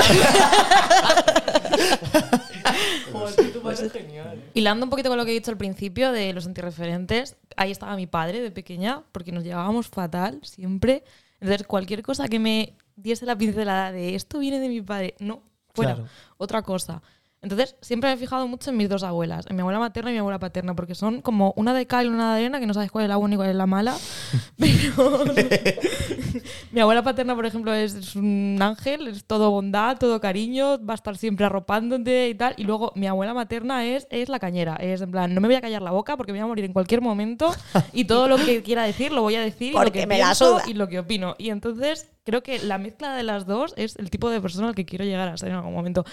Hilando 4.54 4.84
un 4.84 4.90
poquito 4.90 5.08
con 5.08 5.18
lo 5.18 5.24
que 5.24 5.30
he 5.30 5.34
dicho 5.34 5.50
al 5.50 5.56
principio 5.56 6.12
de 6.12 6.32
los 6.32 6.46
antirreferentes, 6.46 7.36
ahí 7.56 7.70
estaba 7.70 7.96
mi 7.96 8.06
padre 8.06 8.40
de 8.40 8.50
pequeña, 8.50 9.02
porque 9.12 9.32
nos 9.32 9.44
llevábamos 9.44 9.88
fatal 9.88 10.40
siempre. 10.42 11.04
Entonces, 11.40 11.66
cualquier 11.66 12.02
cosa 12.02 12.28
que 12.28 12.38
me 12.38 12.74
diese 12.96 13.26
la 13.26 13.36
pincelada 13.36 13.92
de 13.92 14.14
esto 14.14 14.38
viene 14.38 14.58
de 14.58 14.68
mi 14.68 14.82
padre, 14.82 15.14
no, 15.20 15.42
fuera, 15.74 15.94
Claro. 15.94 16.08
otra 16.36 16.62
cosa. 16.62 17.02
Entonces, 17.42 17.74
siempre 17.80 18.10
me 18.10 18.14
he 18.14 18.16
fijado 18.18 18.46
mucho 18.46 18.68
en 18.68 18.76
mis 18.76 18.90
dos 18.90 19.02
abuelas, 19.02 19.46
en 19.48 19.56
mi 19.56 19.62
abuela 19.62 19.78
materna 19.78 20.10
y 20.10 20.12
mi 20.12 20.18
abuela 20.18 20.38
paterna, 20.38 20.74
porque 20.74 20.94
son 20.94 21.22
como 21.22 21.54
una 21.56 21.72
de 21.72 21.86
cal 21.86 22.04
y 22.04 22.08
una 22.10 22.34
de 22.34 22.40
arena, 22.40 22.60
que 22.60 22.66
no 22.66 22.74
sabes 22.74 22.90
cuál 22.90 23.04
es 23.04 23.08
la 23.08 23.16
buena 23.16 23.34
y 23.34 23.38
cuál 23.38 23.48
es 23.48 23.56
la 23.56 23.66
mala. 23.66 23.96
Pero 24.58 25.24
mi 26.72 26.80
abuela 26.80 27.02
paterna, 27.02 27.34
por 27.34 27.46
ejemplo, 27.46 27.72
es, 27.72 27.94
es 27.94 28.14
un 28.14 28.58
ángel, 28.60 29.08
es 29.08 29.24
todo 29.24 29.50
bondad, 29.50 29.96
todo 29.96 30.20
cariño, 30.20 30.84
va 30.84 30.92
a 30.92 30.96
estar 30.96 31.16
siempre 31.16 31.46
arropándote 31.46 32.28
y 32.28 32.34
tal. 32.34 32.52
Y 32.58 32.64
luego 32.64 32.92
mi 32.94 33.06
abuela 33.06 33.32
materna 33.32 33.86
es, 33.86 34.06
es 34.10 34.28
la 34.28 34.38
cañera, 34.38 34.76
es 34.76 35.00
en 35.00 35.10
plan, 35.10 35.34
no 35.34 35.40
me 35.40 35.48
voy 35.48 35.54
a 35.54 35.62
callar 35.62 35.80
la 35.80 35.92
boca 35.92 36.18
porque 36.18 36.32
me 36.32 36.38
voy 36.40 36.44
a 36.44 36.48
morir 36.48 36.66
en 36.66 36.74
cualquier 36.74 37.00
momento 37.00 37.54
y 37.94 38.04
todo 38.04 38.28
lo 38.28 38.36
que 38.36 38.62
quiera 38.62 38.82
decir 38.82 39.12
lo 39.12 39.22
voy 39.22 39.36
a 39.36 39.40
decir 39.40 39.72
y 39.72 39.84
lo 39.84 39.90
que 39.90 40.06
me 40.06 40.18
la 40.18 40.26
pienso 40.26 40.58
suda. 40.58 40.64
y 40.68 40.74
lo 40.74 40.88
que 40.88 40.98
opino. 40.98 41.36
Y 41.38 41.48
entonces 41.48 42.10
creo 42.24 42.42
que 42.42 42.58
la 42.58 42.76
mezcla 42.76 43.14
de 43.14 43.22
las 43.22 43.46
dos 43.46 43.72
es 43.78 43.96
el 43.96 44.10
tipo 44.10 44.28
de 44.28 44.42
persona 44.42 44.68
al 44.68 44.74
que 44.74 44.84
quiero 44.84 45.06
llegar 45.06 45.28
a 45.28 45.38
ser 45.38 45.48
en 45.48 45.54
algún 45.54 45.72
momento. 45.72 46.04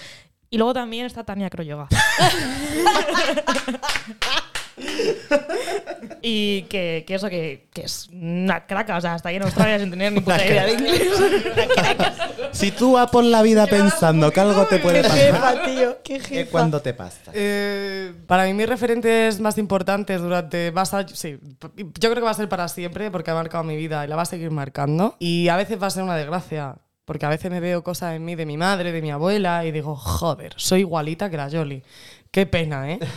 Y 0.49 0.57
luego 0.57 0.73
también 0.73 1.05
está 1.05 1.23
Tania 1.23 1.49
Croyoga. 1.49 1.87
y 6.21 6.63
que, 6.63 7.03
que 7.07 7.15
eso, 7.15 7.29
que, 7.29 7.67
que 7.73 7.81
es 7.81 8.07
una 8.11 8.65
craca, 8.65 8.97
o 8.97 9.01
sea, 9.01 9.15
está 9.15 9.29
ahí 9.29 9.37
en 9.37 9.43
Australia 9.43 9.79
sin 9.79 9.89
tener 9.89 10.11
ni 10.13 10.19
puta 10.21 10.45
idea 10.45 10.65
de 10.65 10.73
inglés. 10.73 11.01
Si 12.51 12.71
tú 12.71 12.93
vas 12.93 13.09
por 13.09 13.23
la 13.23 13.41
vida 13.41 13.67
pensando 13.67 14.31
que 14.31 14.39
algo 14.39 14.65
te 14.67 14.79
puede 14.79 15.03
pasar, 15.03 15.65
tío. 15.65 15.97
Qué 16.03 16.19
¿qué 16.19 16.45
cuando 16.47 16.81
te 16.81 16.93
pasa? 16.93 17.31
Eh, 17.33 18.13
para 18.27 18.45
mí 18.45 18.53
mis 18.53 18.67
referentes 18.69 19.39
más 19.39 19.57
importantes 19.57 20.21
durante... 20.21 20.71
Va 20.71 20.81
a 20.81 20.85
ser- 20.85 21.09
sí, 21.15 21.37
yo 21.41 22.09
creo 22.09 22.15
que 22.15 22.21
va 22.21 22.31
a 22.31 22.35
ser 22.35 22.47
para 22.49 22.67
siempre 22.67 23.11
porque 23.11 23.31
ha 23.31 23.35
marcado 23.35 23.63
mi 23.63 23.75
vida 23.75 24.05
y 24.05 24.07
la 24.07 24.15
va 24.15 24.21
a 24.23 24.25
seguir 24.25 24.51
marcando. 24.51 25.15
Y 25.19 25.49
a 25.49 25.55
veces 25.57 25.81
va 25.81 25.87
a 25.87 25.91
ser 25.91 26.03
una 26.03 26.15
desgracia. 26.15 26.75
Porque 27.07 27.25
a 27.25 27.29
veces 27.29 27.49
me 27.49 27.61
veo 27.61 27.85
cosas 27.85 28.17
en 28.17 28.25
mí 28.25 28.35
de 28.35 28.45
mi 28.45 28.57
madre, 28.57 28.91
de 28.91 29.01
mi 29.01 29.11
abuela, 29.11 29.65
y 29.65 29.71
digo, 29.71 29.95
joder, 29.95 30.53
soy 30.57 30.81
igualita 30.81 31.29
que 31.29 31.37
la 31.37 31.47
Yoli. 31.47 31.81
Qué 32.31 32.45
pena, 32.45 32.91
¿eh? 32.91 32.99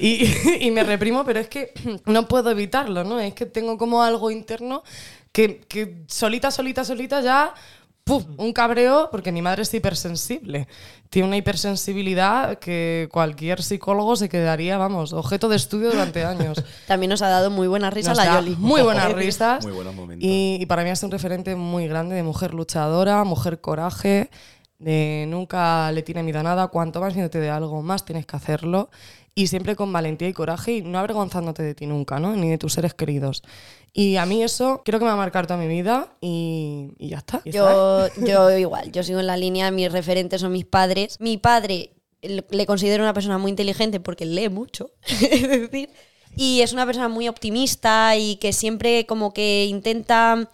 Y, 0.00 0.30
y 0.60 0.70
me 0.70 0.84
reprimo, 0.84 1.24
pero 1.24 1.40
es 1.40 1.48
que 1.48 1.72
no 2.04 2.28
puedo 2.28 2.50
evitarlo, 2.50 3.02
¿no? 3.04 3.18
Es 3.18 3.32
que 3.32 3.46
tengo 3.46 3.78
como 3.78 4.02
algo 4.02 4.30
interno 4.30 4.84
que, 5.32 5.62
que 5.62 6.04
solita, 6.06 6.50
solita, 6.50 6.84
solita 6.84 7.20
ya 7.22 7.54
un 8.08 8.52
cabreo, 8.52 9.08
porque 9.10 9.32
mi 9.32 9.42
madre 9.42 9.62
es 9.62 9.72
hipersensible. 9.72 10.68
Tiene 11.10 11.28
una 11.28 11.36
hipersensibilidad 11.36 12.58
que 12.58 13.08
cualquier 13.10 13.62
psicólogo 13.62 14.16
se 14.16 14.28
quedaría, 14.28 14.76
vamos, 14.78 15.12
objeto 15.12 15.48
de 15.48 15.56
estudio 15.56 15.90
durante 15.90 16.24
años. 16.24 16.62
También 16.86 17.10
nos 17.10 17.22
ha 17.22 17.28
dado 17.28 17.50
muy 17.50 17.68
buena 17.68 17.90
risa 17.90 18.10
Nos 18.10 18.18
la 18.18 18.26
da 18.26 18.34
Yoli. 18.40 18.56
Muy 18.56 18.82
buenas 18.82 19.12
risas. 19.12 19.64
Muy 19.64 19.72
buenos 19.72 19.94
momentos. 19.94 20.24
Y, 20.24 20.58
y 20.60 20.66
para 20.66 20.84
mí 20.84 20.90
es 20.90 21.02
un 21.02 21.10
referente 21.10 21.54
muy 21.56 21.88
grande 21.88 22.14
de 22.14 22.22
mujer 22.22 22.54
luchadora, 22.54 23.24
mujer 23.24 23.60
coraje, 23.60 24.30
de 24.78 25.26
nunca 25.28 25.90
le 25.92 26.02
tiene 26.02 26.22
miedo 26.22 26.40
a 26.40 26.42
nada. 26.42 26.68
Cuanto 26.68 27.00
más 27.00 27.14
miedo 27.14 27.30
te 27.30 27.40
dé 27.40 27.50
algo, 27.50 27.82
más 27.82 28.04
tienes 28.04 28.26
que 28.26 28.36
hacerlo. 28.36 28.90
Y 29.38 29.46
siempre 29.46 29.76
con 29.76 29.92
valentía 29.92 30.28
y 30.28 30.32
coraje 30.32 30.72
y 30.72 30.82
no 30.82 30.98
avergonzándote 30.98 31.62
de 31.62 31.74
ti 31.74 31.86
nunca, 31.86 32.18
¿no? 32.18 32.34
Ni 32.34 32.50
de 32.50 32.58
tus 32.58 32.72
seres 32.72 32.94
queridos. 32.94 33.42
Y 33.92 34.16
a 34.16 34.26
mí 34.26 34.42
eso 34.42 34.82
creo 34.84 34.98
que 34.98 35.04
me 35.04 35.10
va 35.10 35.14
a 35.14 35.18
marcar 35.18 35.46
toda 35.46 35.60
mi 35.60 35.68
vida 35.68 36.12
y, 36.20 36.90
y 36.98 37.10
ya 37.10 37.18
está. 37.18 37.42
Yo, 37.44 38.08
yo 38.16 38.50
igual, 38.58 38.90
yo 38.90 39.02
sigo 39.02 39.20
en 39.20 39.26
la 39.28 39.36
línea, 39.36 39.70
mis 39.70 39.92
referentes 39.92 40.40
son 40.40 40.52
mis 40.52 40.64
padres. 40.64 41.20
Mi 41.20 41.36
padre 41.36 41.92
le 42.22 42.66
considero 42.66 43.04
una 43.04 43.14
persona 43.14 43.38
muy 43.38 43.50
inteligente 43.50 44.00
porque 44.00 44.26
lee 44.26 44.48
mucho, 44.48 44.90
es 45.06 45.48
decir, 45.48 45.90
y 46.36 46.60
es 46.60 46.72
una 46.72 46.86
persona 46.86 47.08
muy 47.08 47.28
optimista 47.28 48.16
y 48.16 48.36
que 48.36 48.52
siempre 48.52 49.06
como 49.06 49.32
que 49.32 49.66
intenta 49.66 50.50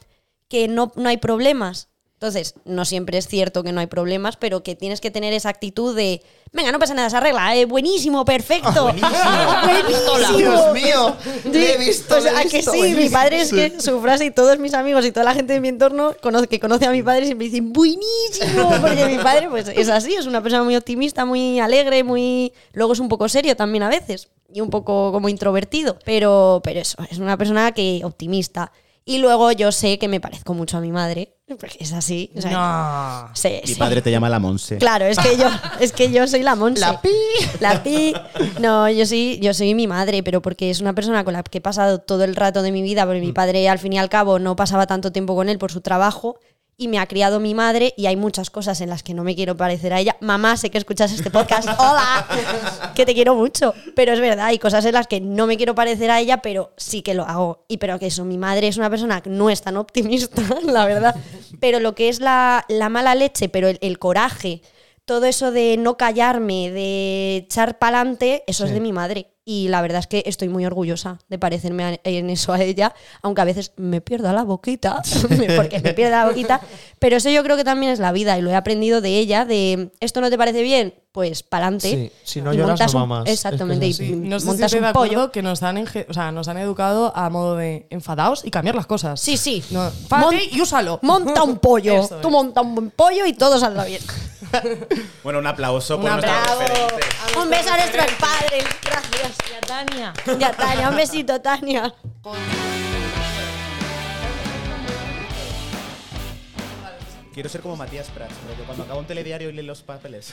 que 0.49 0.68
no, 0.68 0.93
no 0.97 1.09
hay 1.09 1.16
problemas. 1.16 1.89
Entonces, 2.14 2.54
no 2.64 2.84
siempre 2.84 3.18
es 3.18 3.26
cierto 3.26 3.62
que 3.62 3.72
no 3.72 3.80
hay 3.80 3.86
problemas, 3.86 4.36
pero 4.36 4.62
que 4.62 4.76
tienes 4.76 5.00
que 5.00 5.10
tener 5.10 5.34
esa 5.34 5.48
actitud 5.48 5.94
de, 5.94 6.22
venga, 6.52 6.70
no 6.70 6.78
pasa 6.78 6.94
nada, 6.94 7.10
se 7.10 7.16
arregla, 7.16 7.54
eh, 7.56 7.66
buenísimo, 7.66 8.24
perfecto. 8.24 8.84
buenísimo. 8.84 10.38
Dios 10.38 10.72
mío, 10.72 11.16
he 11.44 11.76
visto, 11.76 12.14
Pues 12.14 12.24
le 12.24 12.30
he 12.30 12.36
a 12.36 12.44
que 12.44 12.62
sí, 12.62 12.94
mi 12.94 13.08
padre 13.08 13.40
es 13.40 13.52
que 13.52 13.80
su 13.80 14.00
frase 14.00 14.26
y 14.26 14.30
todos 14.30 14.58
mis 14.58 14.74
amigos 14.74 15.04
y 15.04 15.12
toda 15.12 15.24
la 15.24 15.34
gente 15.34 15.54
de 15.54 15.60
mi 15.60 15.68
entorno 15.68 16.14
que 16.48 16.60
conoce 16.60 16.86
a 16.86 16.92
mi 16.92 17.02
padre 17.02 17.26
siempre 17.26 17.48
dicen 17.48 17.72
buenísimo, 17.72 18.70
porque 18.80 19.06
mi 19.06 19.18
padre 19.18 19.50
pues 19.50 19.68
es 19.68 19.88
así, 19.88 20.14
es 20.14 20.26
una 20.26 20.40
persona 20.40 20.62
muy 20.62 20.76
optimista, 20.76 21.24
muy 21.24 21.58
alegre, 21.58 22.04
muy 22.04 22.52
luego 22.72 22.92
es 22.92 23.00
un 23.00 23.08
poco 23.08 23.28
serio 23.28 23.56
también 23.56 23.82
a 23.82 23.88
veces 23.88 24.28
y 24.52 24.60
un 24.60 24.70
poco 24.70 25.10
como 25.12 25.28
introvertido, 25.28 25.98
pero 26.04 26.60
pero 26.62 26.80
eso, 26.80 26.96
es 27.10 27.18
una 27.18 27.36
persona 27.36 27.72
que 27.72 28.00
optimista. 28.04 28.72
Y 29.07 29.18
luego 29.18 29.52
yo 29.52 29.70
sé 29.70 29.98
que 29.98 30.09
me 30.09 30.18
parezco 30.18 30.55
mucho 30.55 30.78
a 30.78 30.80
mi 30.80 30.90
madre, 30.90 31.36
porque 31.61 31.76
es 31.80 31.92
así. 31.92 32.30
o 32.36 32.40
sea, 32.40 32.50
No. 33.28 33.34
sí, 33.34 33.61
Mi 33.66 33.74
sí. 33.74 33.78
padre 33.78 34.00
te 34.00 34.11
llama 34.11 34.30
la 34.30 34.38
Monse. 34.38 34.78
Claro, 34.78 35.05
es 35.05 35.18
que 35.18 35.36
yo, 35.36 35.46
es 35.78 35.92
que 35.92 36.11
yo 36.11 36.26
soy 36.26 36.42
la 36.42 36.55
Monse. 36.55 36.80
La 36.80 37.00
pi. 37.02 37.11
La 37.61 37.82
pi. 37.82 38.14
No, 38.61 38.88
yo 38.88 39.05
sí, 39.05 39.38
yo 39.42 39.52
soy 39.52 39.74
mi 39.74 39.86
madre, 39.86 40.22
pero 40.22 40.40
porque 40.40 40.70
es 40.70 40.80
una 40.80 40.94
persona 40.94 41.22
con 41.22 41.34
la 41.34 41.42
que 41.42 41.59
he 41.59 41.61
pasado 41.61 41.98
todo 41.98 42.24
el 42.24 42.34
rato 42.34 42.62
de 42.62 42.72
mi 42.72 42.80
vida, 42.80 43.05
porque 43.05 43.20
mi 43.20 43.32
Mm. 43.32 43.34
padre 43.34 43.68
al 43.68 43.78
fin 43.78 43.92
y 43.92 43.98
al 43.98 44.09
cabo 44.09 44.38
no 44.38 44.57
pasaba 44.57 44.86
tanto 44.86 45.12
tiempo 45.12 45.34
con 45.34 45.50
él 45.50 45.59
por 45.59 45.70
su 45.70 45.82
trabajo. 45.82 46.38
Y 46.77 46.89
me 46.89 46.99
ha 46.99 47.07
criado 47.07 47.39
mi 47.39 47.55
madre 47.55 47.95
y 47.97 48.07
hay 48.07 48.16
muchas 48.16 48.51
cosas 48.51 48.81
en 48.81 48.91
las 48.91 49.03
que 49.05 49.14
no 49.14 49.22
me 49.22 49.37
quiero 49.37 49.57
parecer 49.57 49.93
a 49.93 50.01
ella. 50.01 50.16
Mamá, 50.20 50.57
sé 50.57 50.70
que 50.70 50.79
escuchas 50.79 51.12
este 51.12 51.31
podcast. 51.31 51.68
Hola, 51.79 52.27
que 52.95 53.07
te 53.07 53.14
quiero 53.14 53.37
mucho. 53.37 53.75
Pero 53.95 54.12
es 54.12 54.20
verdad, 54.20 54.47
hay 54.47 54.59
cosas 54.59 54.85
en 54.85 54.95
las 54.95 55.07
que 55.07 55.20
no 55.20 55.47
me 55.47 55.57
quiero 55.57 55.75
parecer 55.75 56.11
a 56.11 56.20
ella, 56.20 56.39
pero 56.43 56.72
sí 56.77 57.03
que 57.03 57.14
lo 57.14 57.25
hago. 57.25 57.64
Y 57.68 57.77
pero 57.77 57.99
que 58.01 58.07
eso, 58.07 58.25
mi 58.25 58.39
madre 58.39 58.66
es 58.66 58.77
una 58.77 58.91
persona 58.91 59.20
que 59.20 59.31
no 59.31 59.51
es 59.51 59.62
tan 59.62 59.77
optimista, 59.77 60.43
la 60.64 60.85
verdad. 60.87 61.14
Pero 61.61 61.79
lo 61.79 61.95
que 61.95 62.09
es 62.09 62.18
la, 62.18 62.64
la 62.68 62.89
mala 62.89 63.14
leche, 63.14 63.49
pero 63.49 63.68
el, 63.68 63.79
el 63.81 64.01
coraje, 64.01 64.62
todo 65.05 65.27
eso 65.27 65.53
de 65.53 65.77
no 65.77 65.97
callarme, 65.97 66.70
de 66.70 67.37
echar 67.37 67.79
pa'lante, 67.79 68.43
eso 68.47 68.64
es 68.64 68.72
de 68.72 68.81
mi 68.81 68.93
madre. 68.93 69.34
Y 69.47 69.68
la 69.68 69.82
verdad 69.82 69.99
es 70.01 70.07
que 70.07 70.22
estoy 70.26 70.49
muy 70.49 70.64
orgullosa 70.64 71.18
de 71.28 71.38
parecerme 71.38 71.84
a- 71.84 72.01
en 72.05 72.30
eso 72.30 72.53
a 72.55 72.62
ella, 72.62 72.95
aunque 73.22 73.42
a 73.42 73.45
veces 73.45 73.72
me 73.76 74.01
pierda 74.01 74.32
la 74.32 74.42
boquita, 74.42 75.03
porque 75.57 75.80
me 75.80 75.92
pierda 75.92 76.22
la 76.24 76.28
boquita. 76.28 76.61
Pero 76.99 77.16
eso 77.16 77.28
yo 77.28 77.42
creo 77.42 77.57
que 77.59 77.64
también 77.64 77.92
es 77.92 77.99
la 77.99 78.12
vida 78.12 78.38
y 78.38 78.42
lo 78.42 78.51
he 78.51 78.55
aprendido 78.55 79.01
de 79.03 79.18
ella, 79.18 79.45
de 79.45 79.90
esto 80.01 80.20
no 80.22 80.30
te 80.30 80.38
parece 80.38 80.62
bien, 80.62 80.95
pues 81.14 81.44
pa'lante. 81.44 81.88
Sí, 81.88 82.12
si 82.24 82.42
no 82.42 82.52
Y 82.52 82.56
lloras, 82.56 82.70
montas 82.80 82.92
no 82.94 83.02
un- 83.04 83.08
mamas. 83.08 83.20
Es 83.20 83.24
que 83.26 83.32
Exactamente, 83.48 83.86
es 83.86 84.00
y 84.00 84.02
así. 84.02 84.16
No 84.16 84.40
sé 84.40 84.46
montas 84.46 84.72
un 84.72 84.92
pollo. 84.92 85.30
que 85.30 85.42
nos 85.42 85.62
han, 85.62 85.78
o 86.08 86.12
sea, 86.12 86.32
nos 86.32 86.48
han 86.48 86.58
educado 86.58 87.12
a 87.14 87.30
modo 87.30 87.54
de 87.54 87.86
enfadaos 87.90 88.44
y 88.44 88.50
cambiar 88.50 88.74
las 88.74 88.86
cosas. 88.86 89.20
Sí, 89.20 89.36
sí. 89.36 89.62
No, 89.70 89.92
y 90.52 90.60
úsalo. 90.60 90.98
Monta 91.02 91.44
un 91.44 91.58
pollo. 91.58 91.94
Eso 92.02 92.16
Tú 92.16 92.26
es. 92.28 92.32
monta 92.32 92.62
un 92.62 92.74
buen 92.74 92.90
pollo 92.90 93.26
y 93.26 93.32
todo 93.32 93.60
saldrá 93.60 93.84
bien. 93.84 94.02
Bueno, 95.24 95.38
un 95.38 95.46
aplauso 95.46 96.00
por 96.00 96.10
Un 96.10 96.20
referentes. 96.20 97.08
Un 97.40 97.48
beso 97.50 97.70
a 97.72 97.76
nuestros 97.76 98.06
padres. 98.20 98.64
Gracias. 98.84 99.32
Y 99.50 99.54
a 99.54 99.66
Tania. 99.66 100.14
Ya, 100.38 100.52
Tania, 100.52 100.90
un 100.90 100.96
besito, 100.96 101.40
Tania. 101.40 101.94
Quiero 107.35 107.49
ser 107.49 107.62
como 107.62 107.74
Matías 107.74 108.11
Prats, 108.11 108.37
pero 108.45 108.57
que 108.57 108.62
cuando 108.62 108.85
acaba 108.85 109.01
un 109.01 109.09
telediario 109.09 109.51
y 109.51 109.53
lee 109.53 109.64
los 109.64 109.82
papeles. 109.82 110.32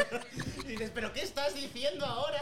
dices, 0.66 0.90
¿pero 0.94 1.12
qué 1.12 1.20
estás 1.20 1.54
diciendo 1.54 2.06
ahora? 2.06 2.40